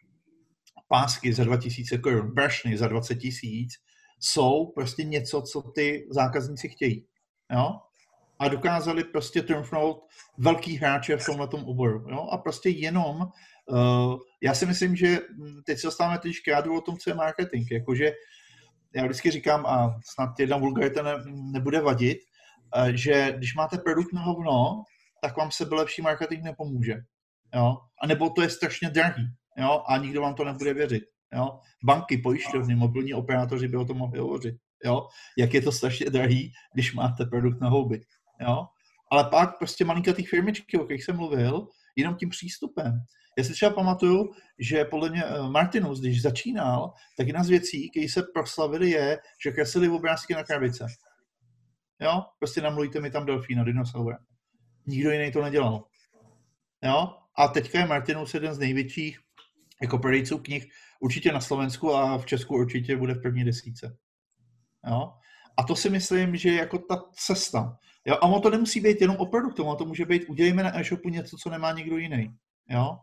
[0.89, 3.73] pásky za 2000 korun, bršny za 20 tisíc,
[4.21, 7.07] jsou prostě něco, co ty zákazníci chtějí.
[7.53, 7.71] Jo?
[8.45, 10.07] A dokázali prostě trumfnout
[10.39, 12.07] velký hráče v tomhle oboru.
[12.11, 12.29] Jo?
[12.33, 13.17] A prostě jenom,
[13.71, 15.19] uh, já si myslím, že
[15.67, 17.73] teď se dostáváme teď k o tom, co je marketing.
[17.73, 18.13] Jakože
[18.95, 21.13] já vždycky říkám, a snad jedna vulgarita ne,
[21.53, 22.19] nebude vadit,
[22.77, 24.83] eh, že když máte produkt na hovno,
[25.23, 26.95] tak vám sebe lepší marketing nepomůže.
[27.55, 27.77] Jo?
[28.03, 29.27] A nebo to je strašně drahý.
[29.59, 29.83] Jo?
[29.89, 31.03] A nikdo vám to nebude věřit.
[31.35, 31.59] Jo?
[31.85, 34.55] Banky, pojišťovny, mobilní operátoři by o tom mohli hovořit.
[34.85, 35.09] Jo?
[35.39, 38.01] Jak je to strašně drahý, když máte produkt na houby.
[38.41, 38.67] Jo?
[39.11, 43.01] Ale pak prostě malinkatý firmičky, o kterých jsem mluvil, jenom tím přístupem.
[43.39, 47.91] Já si třeba pamatuju, že podle mě eh, Martinus, když začínal, tak jedna z věcí,
[47.91, 50.87] které se proslavili, je, že kreslili obrázky na krabice.
[52.01, 52.23] Jo?
[52.39, 54.19] Prostě namluvíte mi tam delfína, dinosaura.
[54.87, 55.85] Nikdo jiný to nedělal.
[56.83, 57.17] Jo?
[57.37, 59.19] A teďka je Martinus jeden z největších
[59.83, 60.69] jako prodejců knih
[61.01, 63.97] určitě na Slovensku a v Česku určitě bude v první desíce.
[64.87, 65.13] Jo?
[65.57, 67.77] A to si myslím, že je jako ta cesta.
[68.05, 68.15] Jo?
[68.15, 71.09] A ono to nemusí být jenom o produktu, ono to může být, udělejme na e-shopu
[71.09, 72.35] něco, co nemá nikdo jiný.
[72.71, 72.99] Jo?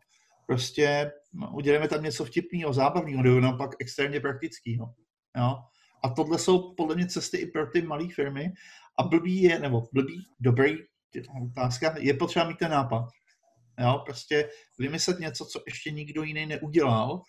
[0.51, 4.93] prostě no, uděláme tam něco vtipného, zábavného, nebo naopak extrémně praktického.
[5.37, 5.57] Jo?
[6.03, 8.51] A tohle jsou podle mě cesty i pro ty malé firmy.
[8.99, 10.77] A blbý je, nebo blbý, dobrý,
[11.51, 13.05] otázka, je potřeba mít ten nápad.
[13.79, 14.01] Jo?
[14.05, 14.49] Prostě
[14.79, 17.21] vymyslet něco, co ještě nikdo jiný neudělal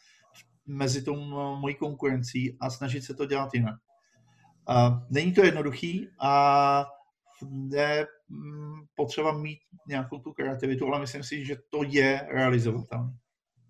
[0.66, 1.16] mezi tou
[1.56, 3.74] mojí konkurencí a snažit se to dělat jinak.
[4.68, 6.86] A není to jednoduchý a
[7.70, 9.58] je mm, potřeba mít
[9.88, 13.12] nějakou tu kreativitu, ale myslím si, že to je realizovatelné.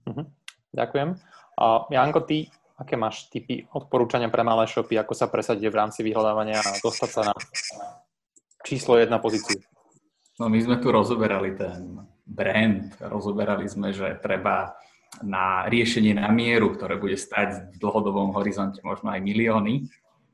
[0.07, 0.27] Uh-huh.
[0.75, 1.15] Ďakujem.
[1.61, 2.49] A Janko, ty
[2.83, 7.11] aké máš typy odporúčania pre malé shopy, ako sa presadiť v rámci vyhľadávania a dostať
[7.15, 7.35] sa na
[8.67, 9.63] číslo jedna pozíciu?
[10.43, 14.75] No my sme tu rozoberali ten brand, rozoberali sme, že treba
[15.23, 19.87] na riešenie na mieru, ktoré bude stať v dlhodobom horizonte možno aj milióny.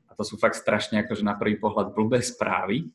[0.07, 2.89] A to sú fakt strašne akože na prvý pohľad blbé správy,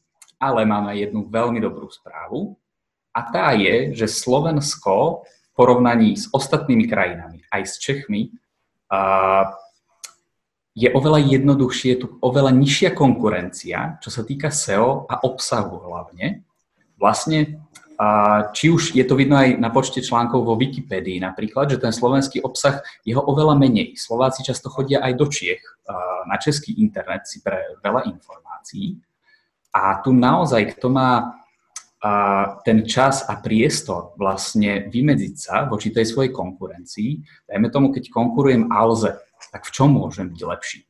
[0.44, 2.60] ale máme jednu veľmi dobrú správu
[3.16, 8.34] a tá je, že Slovensko v porovnaní s ostatnými krajinami, aj s Čechmi,
[10.74, 16.42] je oveľa jednoduchšie, je tu oveľa nižšia konkurencia, čo sa týka SEO a obsahu hlavne.
[16.98, 17.62] Vlastne,
[18.50, 22.42] či už je to vidno aj na počte článkov vo Wikipédii napríklad, že ten slovenský
[22.42, 23.94] obsah je ho oveľa menej.
[23.94, 25.62] Slováci často chodia aj do Čiech
[26.26, 28.98] na český internet si pre veľa informácií.
[29.74, 31.34] A tu naozaj, kto má
[32.62, 38.68] ten čas a priestor vlastne vymedziť sa voči tej svojej konkurencii, dajme tomu, keď konkurujem
[38.70, 39.18] Alze,
[39.48, 40.80] tak v čom môžem byť lepší?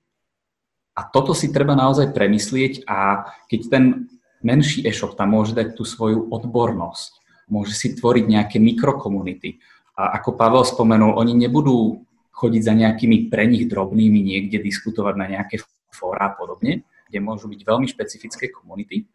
[0.99, 3.85] A toto si treba naozaj premyslieť a keď ten
[4.43, 7.13] menší e-shop tam môže dať tú svoju odbornosť,
[7.51, 9.63] môže si tvoriť nejaké mikrokomunity.
[9.95, 12.03] A ako Pavel spomenul, oni nebudú
[12.35, 15.63] chodiť za nejakými pre nich drobnými niekde diskutovať na nejaké
[15.95, 19.09] fóra a podobne, kde môžu byť veľmi špecifické komunity,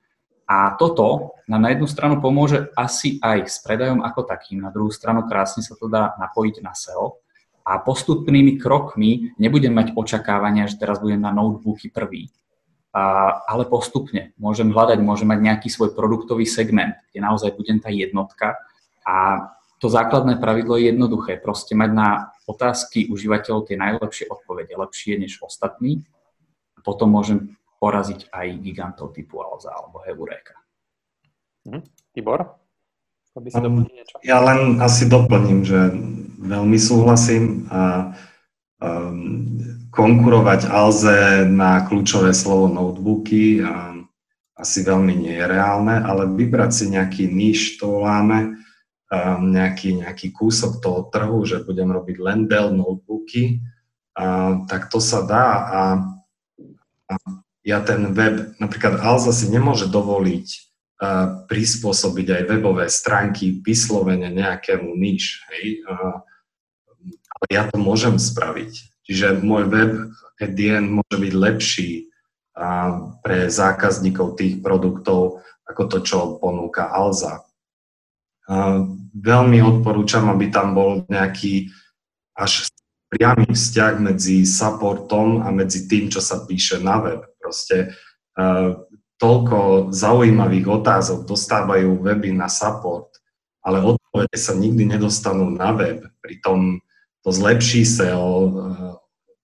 [0.49, 4.90] a toto nám na jednu stranu pomôže asi aj s predajom ako takým, na druhú
[4.90, 7.22] stranu krásne sa to dá napojiť na SEO
[7.61, 12.34] a postupnými krokmi nebudem mať očakávania, že teraz budem na notebooky prvý,
[12.90, 14.34] a, ale postupne.
[14.41, 18.57] Môžem hľadať, môžem mať nejaký svoj produktový segment, kde naozaj budem tá jednotka.
[19.06, 19.45] A
[19.78, 25.38] to základné pravidlo je jednoduché, proste mať na otázky užívateľov tie najlepšie odpovede, lepšie než
[25.45, 26.10] ostatní.
[26.82, 30.56] Potom môžem poraziť aj gigantov typu Alza alebo Heureka.
[31.68, 31.84] Hm.
[32.11, 32.60] Tibor?
[33.39, 34.19] By si um, niečo?
[34.27, 35.95] Ja len asi doplním, že
[36.43, 38.11] veľmi súhlasím a
[38.84, 39.47] um,
[39.95, 44.11] konkurovať Alze na kľúčové slovo notebooky um,
[44.60, 48.60] asi veľmi nie je reálne, ale vybrať si nejaký níž, to voláme,
[49.07, 53.64] um, nejaký, nejaký kúsok toho trhu, že budem robiť len Dell notebooky,
[54.19, 55.81] uh, tak to sa dá a,
[57.07, 57.14] a
[57.69, 64.89] ja ten web, napríklad Alza si nemôže dovoliť uh, prispôsobiť aj webové stránky vyslovene nejakému
[64.97, 66.25] níž, hej, uh,
[67.37, 69.05] ale ja to môžem spraviť.
[69.05, 69.93] Čiže môj web
[70.41, 71.89] end môže byť lepší
[72.57, 77.45] uh, pre zákazníkov tých produktov ako to, čo ponúka Alza.
[79.13, 81.69] Veľmi odporúčam, aby tam bol nejaký
[82.33, 82.65] až
[83.13, 87.21] priamy vzťah medzi supportom a medzi tým, čo sa píše na web.
[87.49, 87.97] Proste
[88.38, 88.77] uh,
[89.17, 93.09] toľko zaujímavých otázok dostávajú weby na support,
[93.65, 96.05] ale odpovede sa nikdy nedostanú na web.
[96.21, 96.77] Pritom
[97.26, 98.49] to zlepší SEO, uh,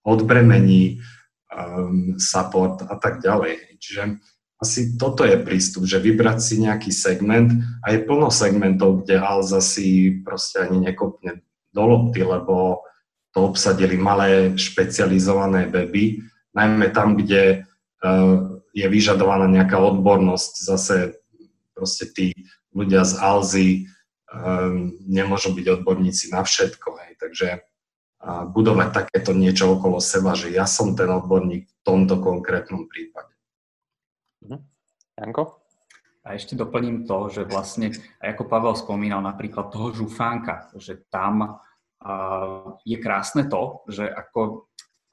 [0.06, 1.02] odbremení
[1.50, 3.82] um, support a tak ďalej.
[3.82, 4.22] Čiže
[4.62, 7.52] asi toto je prístup, že vybrať si nejaký segment
[7.84, 11.42] a je plno segmentov, kde Alza si proste ani nekopne
[11.76, 12.86] do lopty, lebo
[13.36, 16.24] to obsadili malé špecializované weby,
[16.56, 17.58] najmä tam, kde e,
[18.76, 20.96] je vyžadovaná nejaká odbornosť, zase
[21.74, 22.28] proste tí
[22.76, 23.82] ľudia z Alzy e,
[25.08, 27.12] nemôžu byť odborníci na všetko, hej.
[27.20, 27.48] takže
[28.26, 33.34] budovať takéto niečo okolo seba, že ja som ten odborník v tomto konkrétnom prípade.
[34.42, 34.58] Mhm.
[35.22, 35.62] Janko?
[36.26, 41.62] A ešte doplním to, že vlastne, ako Pavel spomínal, napríklad toho žufánka, že tam
[42.82, 44.66] je krásne to, že ako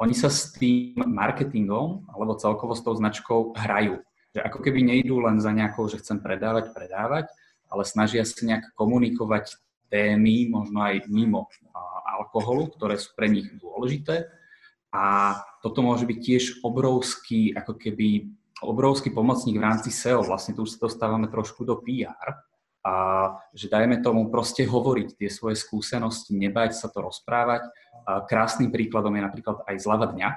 [0.02, 4.02] oni sa s tým marketingom alebo celkovo s tou značkou hrajú.
[4.34, 7.30] Že ako keby nejdú len za nejakou, že chcem predávať, predávať,
[7.70, 9.54] ale snažia sa nejak komunikovať
[9.86, 11.46] témy, možno aj mimo
[12.18, 14.26] alkoholu, ktoré sú pre nich dôležité.
[14.90, 18.28] A toto môže byť tiež obrovský, ako keby
[18.60, 20.26] obrovský pomocník v rámci SEO.
[20.26, 22.42] Vlastne tu už sa dostávame trošku do PR,
[22.82, 22.94] a
[23.54, 27.70] že dajme tomu proste hovoriť tie svoje skúsenosti, nebať sa to rozprávať.
[28.26, 30.28] Krásnym príkladom je napríklad aj zľava dňa,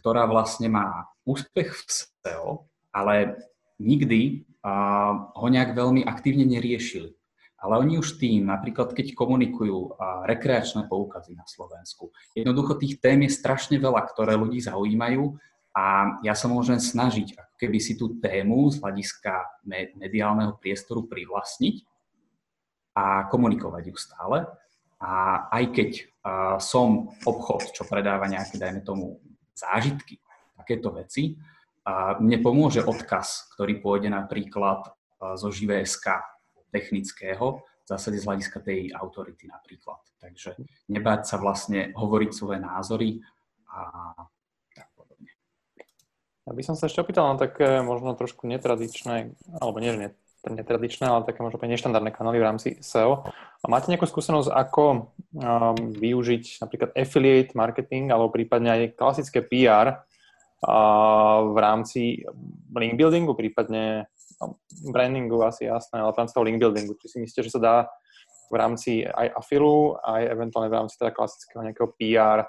[0.00, 2.48] ktorá vlastne má úspech v SEO,
[2.88, 3.36] ale
[3.76, 4.48] nikdy
[5.36, 7.12] ho nejak veľmi aktívne neriešili.
[7.58, 9.98] Ale oni už tým, napríklad keď komunikujú
[10.30, 15.34] rekreačné poukazy na Slovensku, jednoducho tých tém je strašne veľa, ktoré ľudí zaujímajú
[15.74, 19.66] a ja sa môžem snažiť keby si tú tému z hľadiska
[19.98, 21.82] mediálneho priestoru privlastniť
[22.94, 24.46] a komunikovať ju stále.
[25.02, 25.90] A aj keď
[26.62, 29.18] som obchod, čo predáva nejaké, dajme tomu,
[29.54, 30.22] zážitky,
[30.54, 31.34] takéto veci,
[32.22, 34.94] mne pomôže odkaz, ktorý pôjde napríklad
[35.34, 36.06] zo živé.sk
[36.70, 39.98] technického, v zásade z hľadiska tej autority napríklad.
[40.22, 40.58] Takže
[40.92, 43.18] nebáť sa vlastne hovoriť svoje názory
[43.66, 44.14] a.
[46.48, 50.16] Ja by som sa ešte opýtal na také možno trošku netradičné, alebo nie, že
[50.48, 53.28] netradičné, ale také možno neštandardné kanály v rámci SEO.
[53.60, 60.00] A máte nejakú skúsenosť, ako um, využiť napríklad affiliate marketing alebo prípadne aj klasické PR
[61.38, 62.26] v rámci
[62.74, 64.10] link buildingu, prípadne
[64.42, 64.58] no,
[64.90, 66.98] brandingu asi jasné, ale v rámci toho link buildingu.
[66.98, 67.76] Či si myslíte, že sa dá
[68.48, 72.48] v rámci aj afilu, aj eventuálne v rámci teda klasického nejakého PR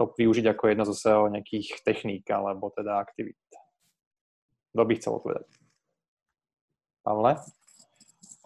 [0.00, 3.36] to využiť ako jedna zo SEO nejakých techník alebo teda aktivít.
[4.72, 5.48] Kto by chcel odpovedať?
[7.04, 7.36] Pavle?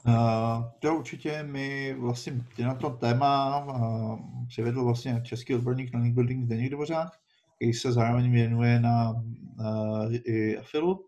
[0.05, 4.19] Uh, to určitě mi vlastně na to téma uh,
[4.49, 7.09] přivedl vlastně český odborník na link building Zdeněk Dvořák,
[7.57, 11.07] který se zároveň věnuje na uh, i afilu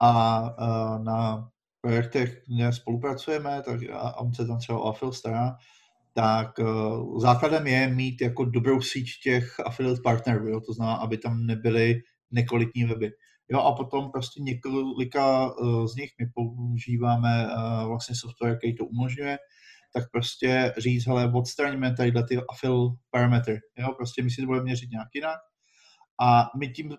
[0.00, 1.48] a uh, na
[1.80, 5.56] projektech, kde spolupracujeme, tak a on se tam třeba o afil stará,
[6.14, 10.60] tak uh, základem je mít jako dobrou síť těch affiliate partnerů, jo?
[10.60, 13.10] to znamená, aby tam nebyly nekvalitní weby.
[13.48, 18.84] Jo, a potom prostě několika uh, z nich my používáme uh, vlastně software, který to
[18.84, 19.38] umožňuje,
[19.92, 24.64] tak prostě říct, hele, odstraníme tady ty affil parametry, jo, prostě my si to budeme
[24.64, 25.38] měřit nějak jinak,
[26.22, 26.96] a my tím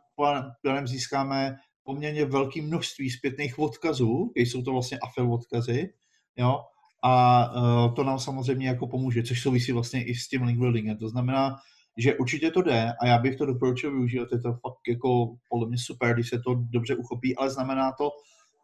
[0.62, 5.94] plánem získáme poměrně velké množství zpětných odkazů, jsou to vlastně afil odkazy,
[6.38, 6.60] jo,
[7.07, 10.98] a uh, to nám samozřejmě jako pomůže, což souvisí vlastně i s tím link buildingem.
[10.98, 11.56] To znamená,
[11.98, 15.68] že určitě to jde a já bych to doporučil využít, je to fakt jako podle
[15.68, 18.10] mě super, když se to dobře uchopí, ale znamená to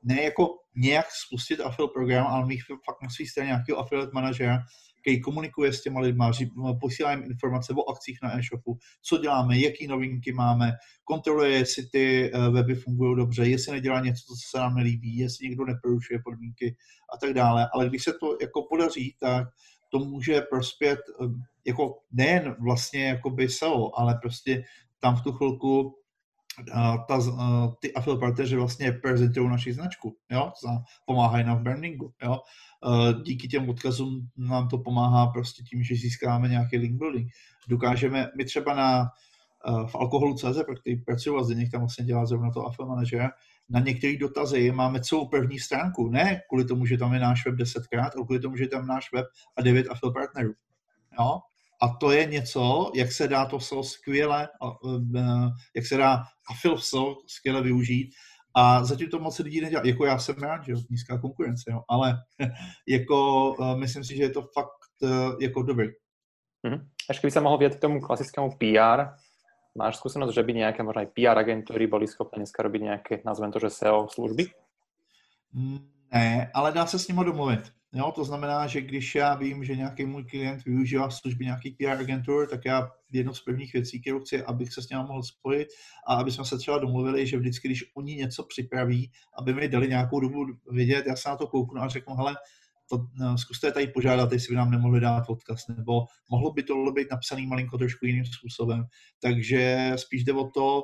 [0.03, 4.57] ne jako nějak spustit affil program, ale mít fakt na své straně nějakého affiliate manažera,
[5.01, 6.31] který komunikuje s těma lidma,
[6.81, 10.71] posílá jim informace o akcích na e-shopu, co děláme, jaký novinky máme,
[11.03, 15.47] kontroluje, jestli ty eh, weby fungují dobře, jestli nedělá něco, co se nám nelíbí, jestli
[15.47, 16.75] někdo neporušuje podmínky
[17.13, 17.67] a tak dále.
[17.73, 19.47] Ale když se to jako podaří, tak
[19.89, 21.25] to může prospět eh,
[21.65, 24.63] jako nejen vlastně jako by SEO, ale prostě
[24.99, 26.00] tam v tu chvilku
[27.07, 27.19] ta,
[27.79, 30.51] ty affiliate partneři vlastně prezentují naši značku, jo,
[31.05, 32.39] pomáhají nám v brandingu, jo.
[33.23, 37.31] Díky těm odkazům nám to pomáhá prostě tím, že získáme nějaký link building.
[37.67, 39.05] Dokážeme, my třeba na
[39.87, 43.29] v alkoholu CZ, pro který pracuju a Zdeněk tam vlastně dělá zrovna to affiliate manager,
[43.69, 47.55] na některých dotazy máme celou první stránku, ne kvůli tomu, že tam je náš web
[47.55, 49.25] desetkrát, ale kvůli tomu, že tam náš web
[49.57, 50.53] a devět affiliate partnerů.
[51.19, 51.39] Jo?
[51.81, 54.49] A to je něco, jak se dá to SEO skvěle,
[55.17, 58.13] eh, jak se dá afil SEO skvěle využít.
[58.55, 59.83] A zatím to moc lidí nedělá.
[59.85, 61.81] Jako já jsem rád, že nízká konkurence, jo.
[61.89, 62.17] ale
[62.87, 64.81] jako eh, myslím si, že je to fakt
[65.41, 65.87] jako dobrý.
[66.61, 66.81] Mm-hmm.
[67.09, 69.17] Až keby sa mohol vyjadriť tomu klasickému PR,
[69.73, 73.49] máš skúsenosť, že by nejaké možno aj PR agentúry boli schopné dneska robiť nejaké, nazvem
[73.49, 74.45] to, že SEO služby?
[75.57, 75.81] Mm,
[76.13, 77.73] ne, ale dá se s nimi domluvit.
[77.93, 81.89] Jo, to znamená, že když já vím, že nějaký můj klient využívá služby nějakých PR
[81.89, 85.67] agentur, tak já jednu z prvních věcí, kterou chci, abych se s ním mohl spojit
[86.07, 89.87] a aby jsme se třeba domluvili, že vždycky, když oni něco připraví, aby mi dali
[89.87, 92.35] nějakou dobu vidět, já se na to kouknu a řeknu, hele,
[92.89, 96.91] to, no, zkuste tady požádat, jestli by nám nemohli dát odkaz, nebo mohlo by to
[96.91, 98.83] být napsaný malinko trošku jiným způsobem.
[99.21, 100.83] Takže spíš jde o to,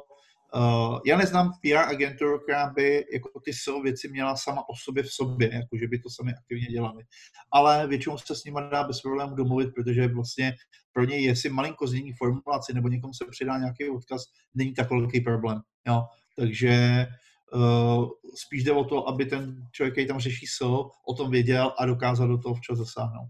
[0.55, 5.03] Uh, já neznám PR agentur, která by jako ty SEO věci měla sama o sobě
[5.03, 7.03] v sobě, jako že by to sami aktivně dělali.
[7.51, 10.53] Ale většinou se s nimi dá bez problémů domluvit, protože vlastně
[10.93, 14.21] pro něj, jestli malinko změní formulaci nebo někomu se přidá nějaký odkaz,
[14.53, 15.61] není tak velký problém.
[15.87, 16.03] Jo?
[16.35, 17.05] Takže
[17.53, 21.73] uh, spíš jde o to, aby ten člověk, který tam řeší SEO, o tom věděl
[21.77, 23.29] a dokázal do toho včas zasáhnout.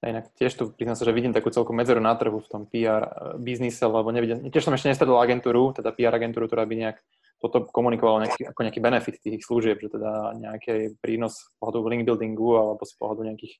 [0.00, 2.64] A inak tiež tu priznám sa, že vidím takú celkom medzeru na trhu v tom
[2.64, 6.76] PR eh, biznise, lebo nevidím, tiež som ešte nestredol agentúru, teda PR agentúru, ktorá by
[6.76, 6.98] nejak
[7.40, 12.04] toto komunikovala nejaký, ako nejaký benefit tých služieb, že teda nejaký prínos z pohľadu link
[12.04, 13.54] buildingu alebo z pohľadu nejakých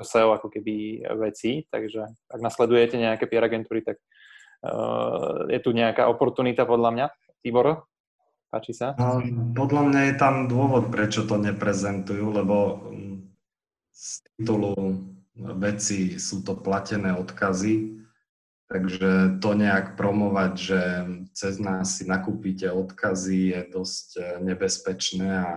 [0.00, 4.00] SEO ako keby vecí, takže ak nasledujete nejaké PR agentúry, tak
[4.64, 7.06] uh, je tu nejaká oportunita podľa mňa.
[7.44, 7.88] Tibor,
[8.48, 8.96] páči sa?
[8.96, 9.20] No,
[9.56, 12.88] podľa mňa je tam dôvod, prečo to neprezentujú, lebo
[13.92, 14.76] z titulu
[15.36, 18.00] veci, sú to platené odkazy,
[18.72, 20.80] takže to nejak promovať, že
[21.36, 25.50] cez nás si nakúpite odkazy je dosť eh, nebezpečné a,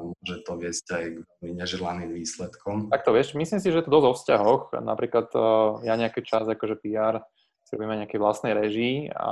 [0.00, 2.88] môže to viesť aj k veľmi neželaným výsledkom.
[2.88, 4.62] Tak to vieš, myslím si, že to dosť o vzťahoch.
[4.80, 5.42] Napríklad eh,
[5.86, 7.22] ja nejaký čas akože PR
[7.66, 9.30] si robíme nejakej vlastnej režii a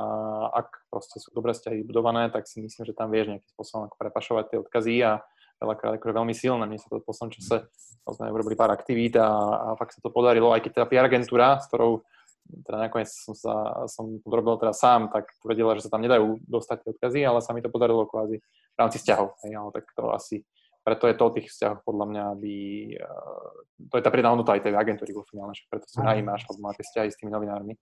[0.50, 3.94] ak proste sú dobré vzťahy budované, tak si myslím, že tam vieš nejakým spôsobom ako
[3.94, 5.22] prepašovať tie odkazy a
[5.60, 6.64] veľakrát akože veľmi silné.
[6.66, 7.56] Mne sa to v poslednom čase
[8.04, 11.56] sme urobili pár aktivít a, a fakt sa to podarilo, aj keď teda PR agentúra,
[11.60, 12.04] s ktorou
[12.44, 13.54] teda nakoniec som, sa,
[13.88, 17.56] som to robil teraz sám, tak tvrdila, že sa tam nedajú dostať odkazy, ale sa
[17.56, 19.40] mi to podarilo kvázi v rámci vzťahov.
[19.40, 20.44] Hej, ale tak to asi,
[20.84, 22.54] preto je to o tých vzťahoch podľa mňa, aby,
[23.00, 23.52] uh,
[23.88, 26.60] to je tá pridaná hodnota aj tej agentúry vo finále, že preto si najímaš, alebo
[26.68, 27.74] máte vzťahy s tými novinármi.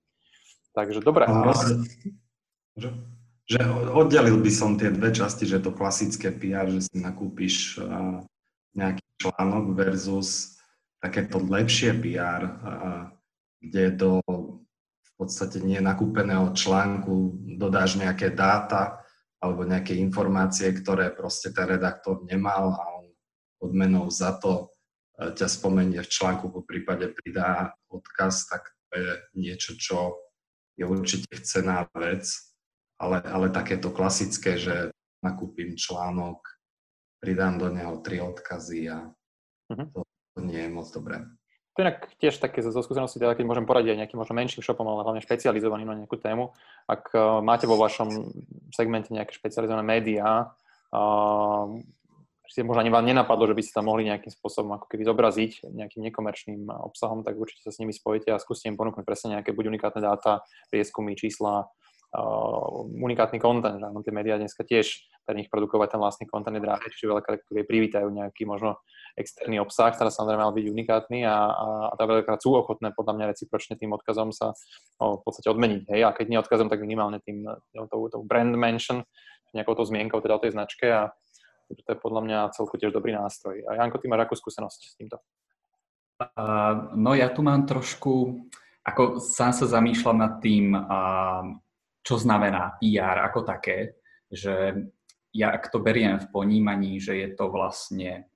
[0.72, 1.26] Takže dobre.
[1.26, 1.52] No,
[2.78, 2.88] že,
[3.52, 3.60] že
[3.92, 7.76] oddelil by som tie dve časti, že to klasické PR, že si nakúpiš
[8.72, 10.56] nejaký článok versus
[11.04, 12.48] takéto lepšie PR,
[13.60, 14.12] kde do
[15.02, 19.04] v podstate nie nakúpeného článku dodáš nejaké dáta
[19.38, 23.06] alebo nejaké informácie, ktoré proste ten redaktor nemal a on
[23.62, 24.74] odmenou za to
[25.18, 30.18] e, ťa spomenie v článku, po prípade pridá odkaz, tak to je niečo, čo
[30.78, 32.51] je určite cená vec,
[33.02, 34.94] ale, ale takéto klasické, že
[35.26, 36.38] nakúpim článok,
[37.18, 39.10] pridám do neho tri odkazy a
[39.70, 39.90] mhm.
[39.90, 40.00] to,
[40.34, 41.26] to nie je moc dobré.
[41.72, 44.84] To inak tiež také zo skúsenosti, teda keď môžem poradiť aj nejakým možno menším shopom,
[44.84, 46.52] ale hlavne špecializovaným na nejakú tému.
[46.84, 48.28] Ak uh, máte vo vašom
[48.76, 50.52] segmente nejaké špecializované médiá,
[50.92, 51.64] uh,
[52.52, 55.72] si možno ani vám nenapadlo, že by ste tam mohli nejakým spôsobom ako keby zobraziť
[55.72, 59.56] nejakým nekomerčným obsahom, tak určite sa s nimi spojite a skúste im ponúknuť presne nejaké
[59.56, 61.72] buď unikátne dáta, prieskumy, čísla,
[62.16, 66.64] uh, unikátny kontent, že tie médiá dneska tiež pre nich produkovať ten vlastný kontent je
[66.64, 68.80] drahé, čiže veľakrát privítajú nejaký možno
[69.16, 73.14] externý obsah, ktorý samozrejme mal byť unikátny a, a, a tá veľakrát sú ochotné podľa
[73.20, 74.56] mňa recipročne tým odkazom sa
[74.96, 75.84] o, v podstate odmeniť.
[75.92, 76.00] Hej?
[76.08, 77.44] A keď nie odkazom, tak minimálne tým
[77.92, 79.04] tou, tou brand mention,
[79.52, 81.12] nejakou tou zmienkou teda o tej značke a
[81.72, 83.64] to je podľa mňa celku tiež dobrý nástroj.
[83.68, 85.16] A Janko, ty máš akú skúsenosť s týmto?
[86.20, 88.44] Uh, no ja tu mám trošku,
[88.84, 91.56] ako sám sa zamýšľam nad tým, uh,
[92.02, 94.74] čo znamená PR ako také, že
[95.32, 98.28] ja ak to beriem v ponímaní, že je to vlastne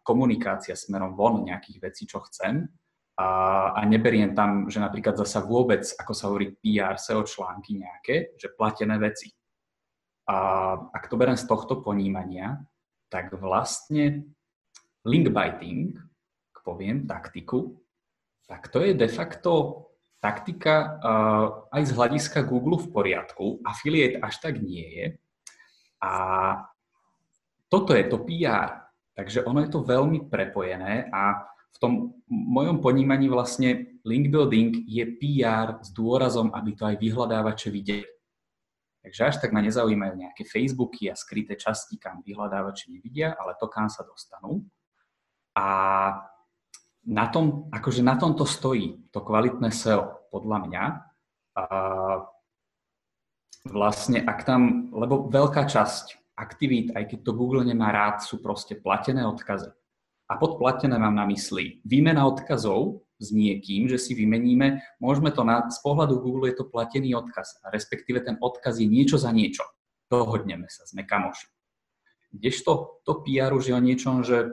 [0.00, 2.64] komunikácia smerom von nejakých vecí, čo chcem,
[3.18, 3.28] a,
[3.74, 8.54] a neberiem tam, že napríklad zasa vôbec, ako sa hovorí PR, SEO články nejaké, že
[8.54, 9.34] platené veci.
[10.30, 12.62] A ak to beriem z tohto ponímania,
[13.10, 14.32] tak vlastne
[15.02, 15.98] link biting,
[16.68, 17.80] poviem taktiku,
[18.44, 19.87] tak to je de facto
[20.18, 23.62] taktika uh, aj z hľadiska Google v poriadku.
[23.62, 25.06] Affiliate až tak nie je,
[26.02, 26.12] a
[27.66, 28.86] toto je to PR.
[29.18, 31.42] Takže ono je to veľmi prepojené a
[31.74, 31.92] v tom
[32.30, 38.06] mojom ponímaní vlastne link building je PR s dôrazom, aby to aj vyhľadávače videli.
[39.02, 43.66] Takže až tak ma nezaujímajú nejaké Facebooky a skryté časti, kam vyhľadávače nevidia, ale to,
[43.66, 44.62] kam sa dostanú.
[45.58, 45.66] A
[47.08, 50.84] na tom, akože na tomto stojí to kvalitné SEO, podľa mňa.
[51.56, 51.64] A
[53.64, 58.76] vlastne ak tam, lebo veľká časť aktivít, aj keď to Google nemá rád, sú proste
[58.78, 59.72] platené odkazy.
[60.28, 65.42] A pod platené mám na mysli výmena odkazov s niekým, že si vymeníme, môžeme to
[65.42, 69.64] na, z pohľadu Google je to platený odkaz, respektíve ten odkaz je niečo za niečo.
[70.06, 71.48] Dohodneme sa, sme kamoši.
[72.28, 74.52] Kdežto to PR už je o niečom, že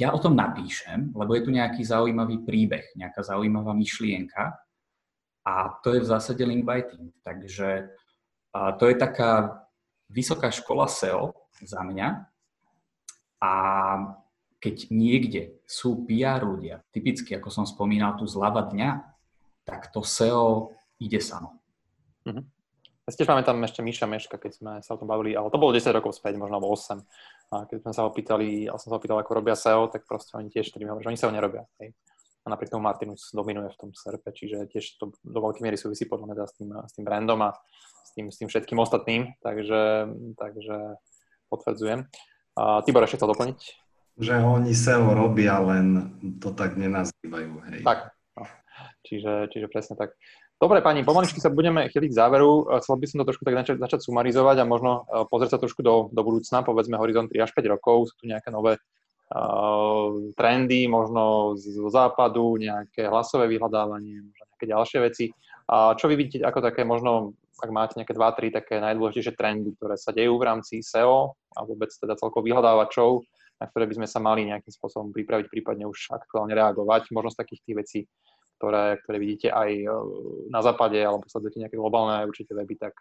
[0.00, 4.56] ja o tom napíšem, lebo je tu nejaký zaujímavý príbeh, nejaká zaujímavá myšlienka
[5.44, 7.12] a to je v zásade link biting.
[7.20, 7.92] Takže
[8.52, 9.64] to je taká
[10.08, 12.24] vysoká škola SEO za mňa.
[13.44, 13.52] A
[14.58, 18.90] keď niekde sú PR ľudia, typicky, ako som spomínal tu zľava dňa,
[19.68, 21.60] tak to SEO ide samo.
[22.24, 22.44] Mm-hmm.
[23.08, 25.56] Ja tiež máme tam ešte Míša Meška, keď sme sa o tom bavili, ale to
[25.56, 27.00] bolo 10 rokov späť, možno 8.
[27.48, 30.04] A keď sme sa ho pýtali, ja som sa ho pýtal, ako robia SEO, tak
[30.04, 31.64] proste oni tiež tedy hovoria, že oni SEO nerobia.
[31.80, 31.96] Hej
[32.48, 36.08] a napriek tomu Martinus dominuje v tom serpe, čiže tiež to do veľkej miery súvisí
[36.08, 37.50] podľa mňa teda s tým, s tým brandom a
[38.08, 40.08] s tým, s tým všetkým ostatným, takže,
[40.40, 40.76] takže
[41.52, 42.08] potvrdzujem.
[42.56, 43.60] A Tibor ešte chcel doplniť?
[44.18, 47.80] Že oni SEO robia, len to tak nenazývajú, hej.
[47.84, 48.44] Tak, no.
[49.04, 50.16] čiže, čiže presne tak.
[50.58, 52.66] Dobre, pani, pomaličky sa budeme chyliť k záveru.
[52.82, 55.86] Chcel by som to trošku tak začať, začať sumarizovať a možno e, pozrieť sa trošku
[55.86, 58.10] do, do budúcna, povedzme horizont 3 až 5 rokov.
[58.10, 58.82] Sú tu nejaké nové
[59.28, 65.24] Ehm, trendy, možno z západu, nejaké hlasové vyhľadávanie, možno nejaké ďalšie veci.
[65.68, 70.00] A čo vy vidíte ako také možno, ak máte nejaké 2-3 také najdôležitejšie trendy, ktoré
[70.00, 73.20] sa dejú v rámci SEO a vôbec teda celkovo vyhľadávačov,
[73.60, 77.12] na ktoré by sme sa mali nejakým spôsobom pripraviť, prípadne už aktuálne reagovať.
[77.12, 77.98] Možno z takých tých vecí,
[78.58, 79.86] ktoré, ktoré vidíte aj e,
[80.50, 82.92] na západe, alebo sledujete nejaké globálne určite weby, tak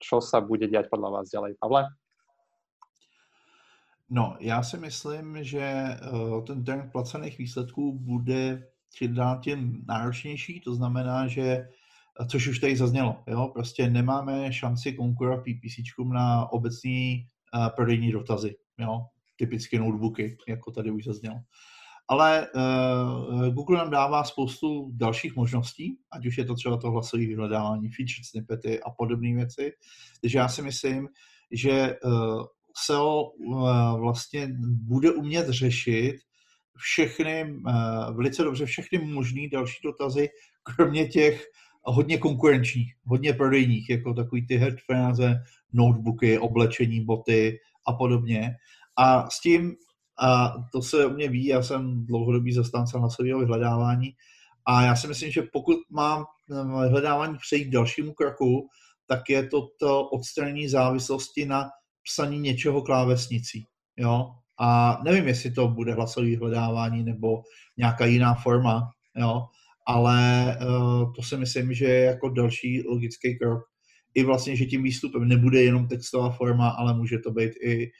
[0.00, 1.60] čo sa bude diať podľa vás ďalej?
[1.60, 1.88] Pavle?
[4.10, 5.98] No, já si myslím, že eh,
[6.46, 8.62] ten trend placených výsledků bude
[8.94, 11.68] čím dál tím náročnější, to znamená, že
[12.30, 15.76] což už tady zaznělo, jo, prostě nemáme šanci konkurovat PPC
[16.12, 19.06] na obecní uh, prodejní dotazy, jo,
[19.36, 21.36] typicky notebooky, jako tady už zaznělo.
[22.08, 27.26] Ale uh, Google nám dává spoustu dalších možností, ať už je to třeba to hlasové
[27.26, 29.72] vyhledávání, feature snippety a podobné věci.
[30.20, 31.08] Takže já si myslím,
[31.52, 32.44] že uh,
[32.84, 36.16] SEO uh, vlastně bude umět řešit
[36.76, 40.28] všechny, uh, velice dobře všechny možné další dotazy,
[40.62, 41.44] kromě těch
[41.82, 45.18] hodně konkurenčních, hodně prodejních, jako takový ty headphones,
[45.72, 48.54] notebooky, oblečení, boty a podobně.
[48.98, 49.76] A s tím
[50.18, 54.12] a to se o mě ví, já jsem dlouhodobý zastánce hlasového vyhledávání
[54.66, 58.68] a já si myslím, že pokud mám eh, vyhledávání přejít dalšímu kroku,
[59.06, 61.70] tak je to to odstranění závislosti na
[62.04, 63.66] psaní něčeho klávesnicí.
[63.96, 64.26] Jo?
[64.60, 67.42] A nevím, jestli to bude hlasové vyhledávání nebo
[67.76, 69.42] nějaká jiná forma, jo?
[69.86, 73.62] ale uh, to si myslím, že je jako další logický krok.
[74.14, 77.90] I vlastně, že tím výstupem nebude jenom textová forma, ale může to být i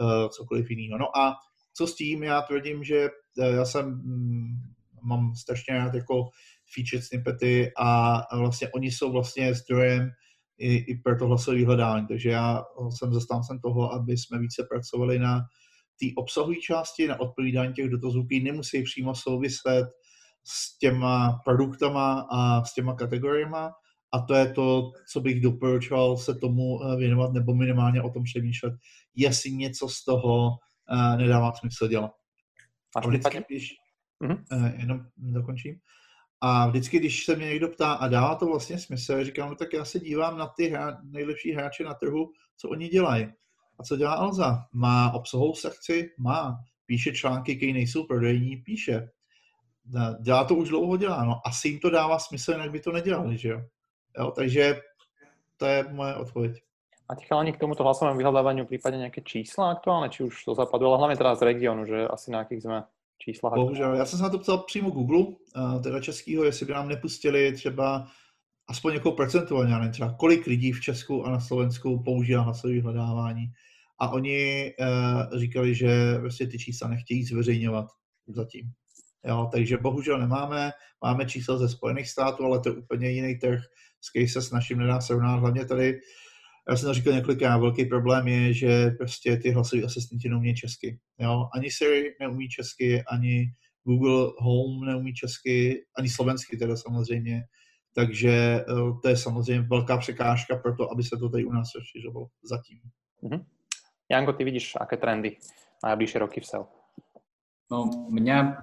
[0.00, 0.98] uh, cokoliv jiného.
[0.98, 1.36] No a
[1.76, 2.22] co s tím?
[2.22, 3.08] Já tvrdím, že
[3.40, 4.56] eh, já jsem, mm,
[5.02, 6.28] mám strašně rád jako
[6.74, 10.10] feature snippety a vlastně oni jsou vlastně zdrojem
[10.58, 15.18] i, i pro to hlasové vyhledání, takže já jsem zastáncem toho, aby jsme více pracovali
[15.18, 15.40] na
[16.00, 19.86] té obsahové části, na odpovídání těch dotazů, které nemusí přímo souviset
[20.44, 23.56] s těma produktama a s těma kategoriemi.
[24.12, 28.22] A to je to, co bych doporučoval se tomu eh, věnovat nebo minimálně o tom
[28.22, 28.72] přemýšlet,
[29.14, 30.50] jestli něco z toho
[30.92, 32.12] uh, nedává smysl dělat.
[32.96, 33.74] A vždycky, když,
[34.22, 34.44] mm-hmm.
[34.52, 35.80] uh, jenom dokončím,
[36.40, 39.72] a vždycky, když se mě někdo ptá, a dává to vlastně smysl, říkám, no tak
[39.72, 43.26] já se dívám na ty hra, nejlepší hráče na trhu, co oni dělají.
[43.78, 44.64] A co dělá Alza?
[44.72, 46.10] Má obsahovou sekci?
[46.18, 46.56] Má.
[46.86, 48.56] Píše články, které nejsou prodejní?
[48.56, 49.08] Píše.
[50.22, 51.24] Dělá to už dlouho dělá.
[51.24, 53.62] No asi jim to dává smysl, jinak by to nedělali, že jo?
[54.18, 54.80] jo takže
[55.56, 56.62] to je moje odpověď.
[57.06, 60.98] Máte chalani k tomuto hlasovému vyhľadávaniu prípadne nejaké čísla aktuálne, či už to západu, ale
[60.98, 62.78] hlavne teraz z regiónu, že asi na jakých sme
[63.22, 63.54] číslach?
[63.54, 65.38] Bohužel, já jsem se na to ptal přímo Google,
[65.82, 68.06] teda českýho, jestli by nám nepustili třeba
[68.68, 73.46] aspoň jako procentuálně, nevím, třeba kolik lidí v Česku a na Slovensku používá hlasové vyhledávání.
[73.98, 77.86] A oni uh, říkali, že vlastně ty čísla nechtějí zveřejňovat
[78.28, 78.70] zatím.
[79.24, 80.72] Jo, takže bohužel nemáme.
[81.02, 83.60] Máme čísla ze Spojených států, ale to je úplně jiný trh,
[84.00, 85.36] s kterým se s naším nedá srovnat.
[85.36, 86.00] Hlavně tady
[86.68, 90.98] já jsem to říkal několikrát, velký problém je, že prostě ty hlasové asistenti neumí česky.
[91.18, 91.48] Jo?
[91.54, 93.46] Ani Siri neumí česky, ani
[93.84, 97.42] Google Home neumí česky, ani slovensky teda samozřejmě.
[97.94, 98.64] Takže eh,
[99.02, 102.80] to je samozřejmě velká překážka pro to, aby se to tady u nás rozšiřovalo zatím.
[103.22, 103.44] Mm-hmm.
[104.10, 105.36] Janko, ty vidíš, aké trendy
[105.82, 106.64] na najbližšie roky v SEO?
[107.70, 108.62] No, mňa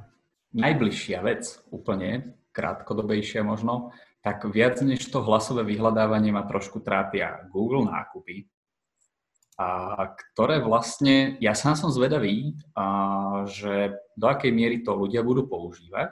[0.55, 3.91] najbližšia vec, úplne krátkodobejšia možno,
[4.23, 8.47] tak viac než to hlasové vyhľadávanie ma trošku trápia Google nákupy,
[9.53, 15.45] a ktoré vlastne, ja sám som zvedavý, a, že do akej miery to ľudia budú
[15.45, 16.09] používať.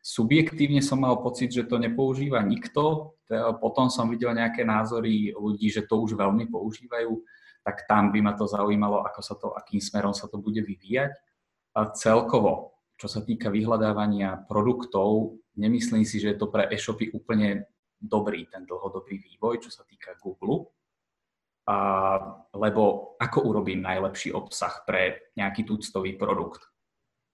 [0.00, 3.12] Subjektívne som mal pocit, že to nepoužíva nikto,
[3.60, 7.12] potom som videl nejaké názory ľudí, že to už veľmi používajú,
[7.60, 11.12] tak tam by ma to zaujímalo, ako sa to, akým smerom sa to bude vyvíjať.
[11.76, 17.70] A celkovo, čo sa týka vyhľadávania produktov, nemyslím si, že je to pre e-shopy úplne
[17.94, 20.66] dobrý ten dlhodobý vývoj, čo sa týka Google.
[21.70, 21.76] A,
[22.58, 26.66] lebo ako urobím najlepší obsah pre nejaký tuctový produkt?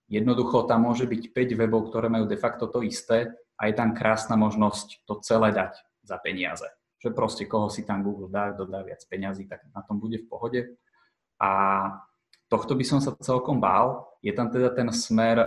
[0.05, 3.97] Jednoducho tam môže byť 5 webov, ktoré majú de facto to isté a je tam
[3.97, 6.67] krásna možnosť to celé dať za peniaze.
[7.01, 10.29] Že proste koho si tam Google dá, dodá viac peniazy, tak na tom bude v
[10.29, 10.61] pohode.
[11.41, 11.49] A
[12.51, 14.05] tohto by som sa celkom bál.
[14.25, 15.37] Je tam teda ten smer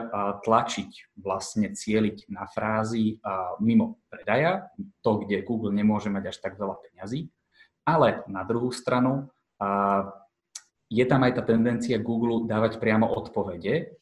[0.46, 3.18] tlačiť, vlastne cieliť na frázy
[3.58, 4.70] mimo predaja,
[5.02, 7.26] to, kde Google nemôže mať až tak veľa peňazí.
[7.82, 9.26] Ale na druhú stranu
[10.88, 13.98] je tam aj tá tendencia Google dávať priamo odpovede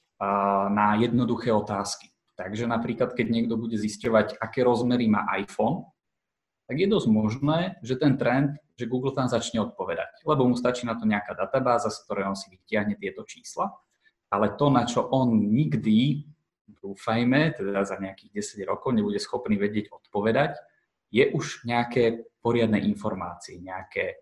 [0.71, 2.13] na jednoduché otázky.
[2.37, 5.89] Takže napríklad, keď niekto bude zisťovať, aké rozmery má iPhone,
[6.67, 10.83] tak je dosť možné, že ten trend, že Google tam začne odpovedať, lebo mu stačí
[10.85, 13.71] na to nejaká databáza, z ktorej on si vytiahne tieto čísla,
[14.29, 16.27] ale to, na čo on nikdy,
[16.83, 20.59] dúfajme, teda za nejakých 10 rokov nebude schopný vedieť odpovedať,
[21.15, 24.19] je už nejaké poriadne informácie, nejaké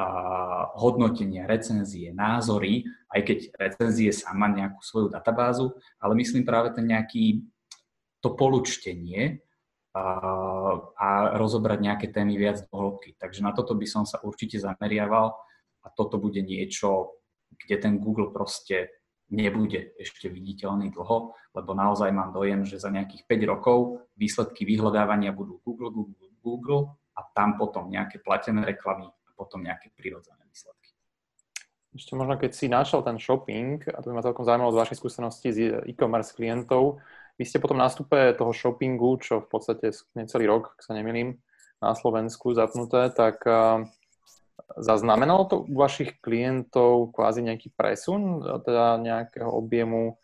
[0.00, 6.88] uh, hodnotenia, recenzie, názory, aj keď recenzie sama nejakú svoju databázu, ale myslím práve ten
[6.88, 7.44] nejaký
[8.24, 9.44] to polučtenie,
[9.94, 13.14] a rozobrať nejaké témy viac do hĺbky.
[13.14, 15.30] Takže na toto by som sa určite zameriaval
[15.82, 17.22] a toto bude niečo,
[17.54, 18.90] kde ten Google proste
[19.30, 25.30] nebude ešte viditeľný dlho, lebo naozaj mám dojem, že za nejakých 5 rokov výsledky vyhľadávania
[25.30, 26.82] budú Google, Google, Google
[27.14, 30.92] a tam potom nejaké platené reklamy a potom nejaké prirodzené výsledky.
[31.94, 34.98] Ešte možno, keď si našiel ten shopping, a to by ma celkom zaujímalo z vašej
[34.98, 36.98] skúsenosti z e-commerce klientov,
[37.34, 41.38] vy ste potom nástupe toho shoppingu, čo v podstate necelý rok, ak sa nemýlim,
[41.82, 43.44] na Slovensku zapnuté, tak
[44.78, 50.16] zaznamenalo to u vašich klientov kvázi nejaký presun, teda nejakého objemu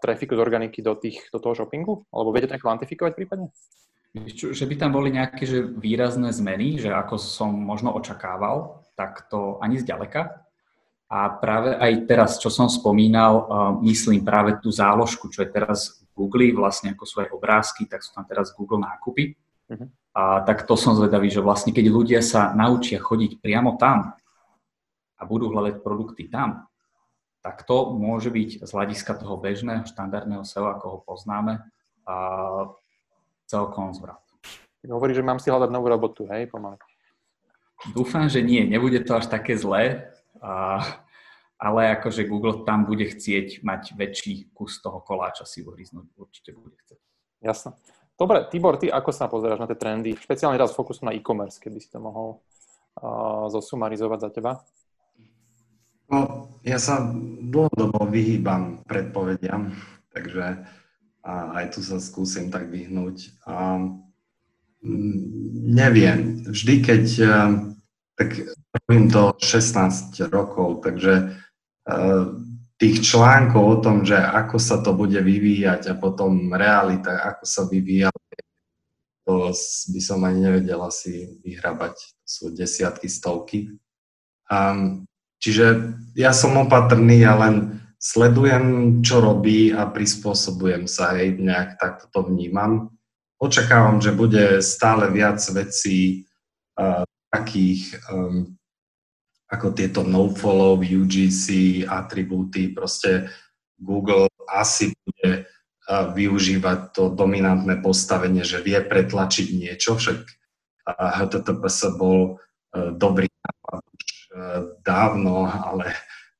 [0.00, 2.08] trafiku z organiky do, tých, do toho shoppingu?
[2.08, 3.52] Alebo viete to kvantifikovať prípadne?
[4.32, 9.60] Že by tam boli nejaké že výrazné zmeny, že ako som možno očakával, tak to
[9.60, 10.48] ani zďaleka.
[11.08, 13.44] A práve aj teraz, čo som spomínal,
[13.84, 18.10] myslím práve tú záložku, čo je teraz Google, vlastne ako sú aj obrázky, tak sú
[18.10, 19.38] tam teraz Google nákupy.
[19.70, 19.86] Uh-huh.
[20.18, 24.18] A tak to som zvedavý, že vlastne keď ľudia sa naučia chodiť priamo tam
[25.14, 26.66] a budú hľadať produkty tam,
[27.38, 31.62] tak to môže byť z hľadiska toho bežného štandardného SEO, ako ho poznáme,
[32.08, 32.14] a
[33.46, 34.20] celkom zvrat.
[34.88, 36.80] Hovorí, že mám si hľadať novú robotu, hej, pomaly.
[37.94, 40.10] Dúfam, že nie, nebude to až také zlé,
[40.42, 40.82] a,
[41.58, 46.78] ale akože Google tam bude chcieť mať väčší kus toho koláča si uhryznúť, určite bude
[46.86, 47.00] chcieť.
[47.42, 47.74] Jasné.
[48.18, 50.14] Dobre, Tibor, ty ako sa pozeráš na tie trendy?
[50.18, 52.42] Špeciálne teraz fokus na e-commerce, keby si to mohol
[52.98, 54.52] uh, zosumarizovať za teba.
[56.10, 57.04] No, ja sa
[57.46, 59.70] dlhodobo vyhýbam predpovediam,
[60.10, 60.66] takže
[61.28, 63.36] a aj tu sa skúsim tak vyhnúť.
[63.44, 63.84] A,
[65.68, 67.04] neviem, vždy keď
[68.18, 68.34] tak
[68.74, 71.36] robím to 16 rokov, takže
[72.78, 77.62] tých článkov o tom, že ako sa to bude vyvíjať a potom realita, ako sa
[77.66, 78.12] vyvíja,
[79.28, 79.52] to
[79.92, 82.00] by som ani nevedel asi vyhrabať.
[82.24, 83.76] Sú desiatky, stovky.
[84.48, 85.04] Um,
[85.36, 92.08] čiže ja som opatrný a len sledujem, čo robí a prispôsobujem sa, hej, nejak takto
[92.08, 92.94] to vnímam.
[93.36, 96.24] Očakávam, že bude stále viac vecí
[96.78, 98.56] uh, takých um,
[99.48, 103.32] ako tieto nofollow, UGC, atribúty, proste
[103.80, 111.96] Google asi bude uh, využívať to dominantné postavenie, že vie pretlačiť niečo, však uh, HTTPS
[111.96, 114.06] bol uh, dobrý nápad už
[114.84, 115.96] dávno, ale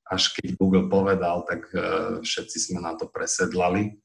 [0.08, 1.68] až keď Google povedal, tak
[2.24, 4.00] všetci sme na to presedlali.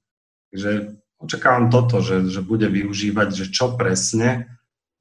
[0.51, 4.51] Takže očakávam toto, že, že bude využívať, že čo presne,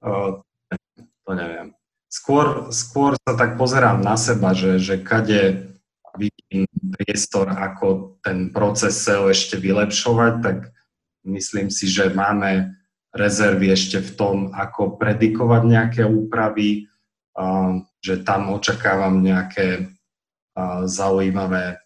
[0.03, 1.75] to neviem.
[2.13, 5.73] Skôr, skôr sa tak pozerám na seba, že, že kade
[6.13, 10.59] vidím priestor, ako ten proces SEO ešte vylepšovať, tak
[11.25, 12.77] myslím si, že máme
[13.17, 16.85] rezervy ešte v tom, ako predikovať nejaké úpravy,
[18.05, 19.89] že tam očakávam nejaké
[20.85, 21.81] zaujímavé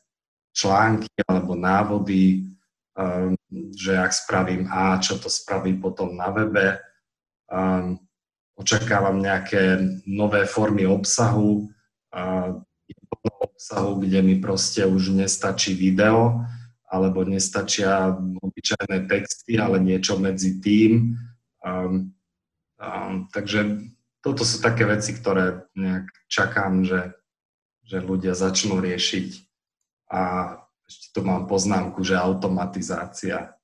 [0.51, 2.51] články alebo návody,
[3.78, 6.82] že ak spravím A, čo to spraví potom na webe
[8.57, 9.78] očakávam nejaké
[10.09, 11.69] nové formy obsahu,
[13.57, 16.45] obsahu, kde mi proste už nestačí video,
[16.87, 21.19] alebo nestačia obyčajné texty, ale niečo medzi tým.
[21.61, 22.15] Um,
[22.78, 23.91] um, takže
[24.23, 27.16] toto sú také veci, ktoré nejak čakám, že,
[27.83, 29.28] že ľudia začnú riešiť.
[30.15, 30.20] A
[30.87, 33.56] ešte tu mám poznámku, že automatizácia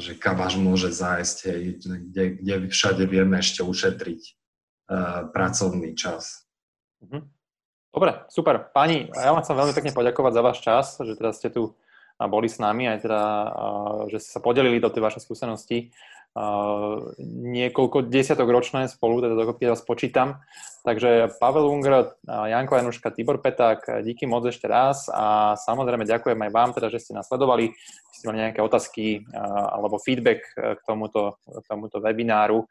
[0.00, 6.48] že kam až môže zájsť, hej, kde, kde všade vieme ešte ušetriť uh, pracovný čas.
[7.04, 7.28] Mhm.
[7.90, 8.70] Dobre, super.
[8.70, 11.74] Pani, ja vám chcem veľmi pekne poďakovať za váš čas, že teda ste tu
[12.22, 13.22] boli s nami, aj teda,
[14.14, 15.90] že ste sa podelili do tej vašej skúsenosti
[17.50, 20.38] niekoľko desiatok ročné spolu, teda dokopy vás počítam.
[20.86, 26.50] Takže Pavel Unger, Janko Januška, Tibor Peták, díky moc ešte raz a samozrejme ďakujem aj
[26.54, 27.74] vám, teda, že ste nás sledovali.
[28.20, 29.24] Ste mali nejaké otázky
[29.72, 32.68] alebo feedback e, k tomuto, k tomuto webináru,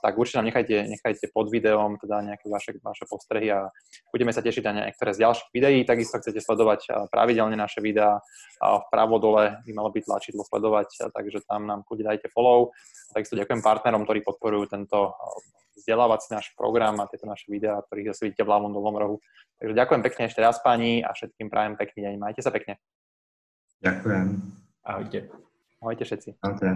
[0.00, 3.68] tak určite nám nechajte, nechajte pod videom teda nejaké vaše, vaše postrehy a
[4.08, 5.84] budeme sa tešiť na niektoré z ďalších videí.
[5.84, 8.24] Takisto chcete sledovať pravidelne naše videá,
[8.62, 12.72] vpravo dole by malo byť tlačidlo sledovať, takže tam nám kľudne dajte follow.
[13.12, 18.16] Takisto ďakujem partnerom, ktorí podporujú tento eh, vzdelávací náš program a tieto naše videá, ktorých
[18.16, 19.16] zase vidíte v ľavom dolnom rohu.
[19.60, 22.14] Takže ďakujem pekne ešte raz páni a všetkým prajem pekný deň.
[22.16, 22.80] Majte sa pekne.
[23.82, 24.26] Ďakujem.
[24.84, 25.18] Ahojte.
[25.82, 26.30] Ahojte všetci.
[26.40, 26.68] Ahojte.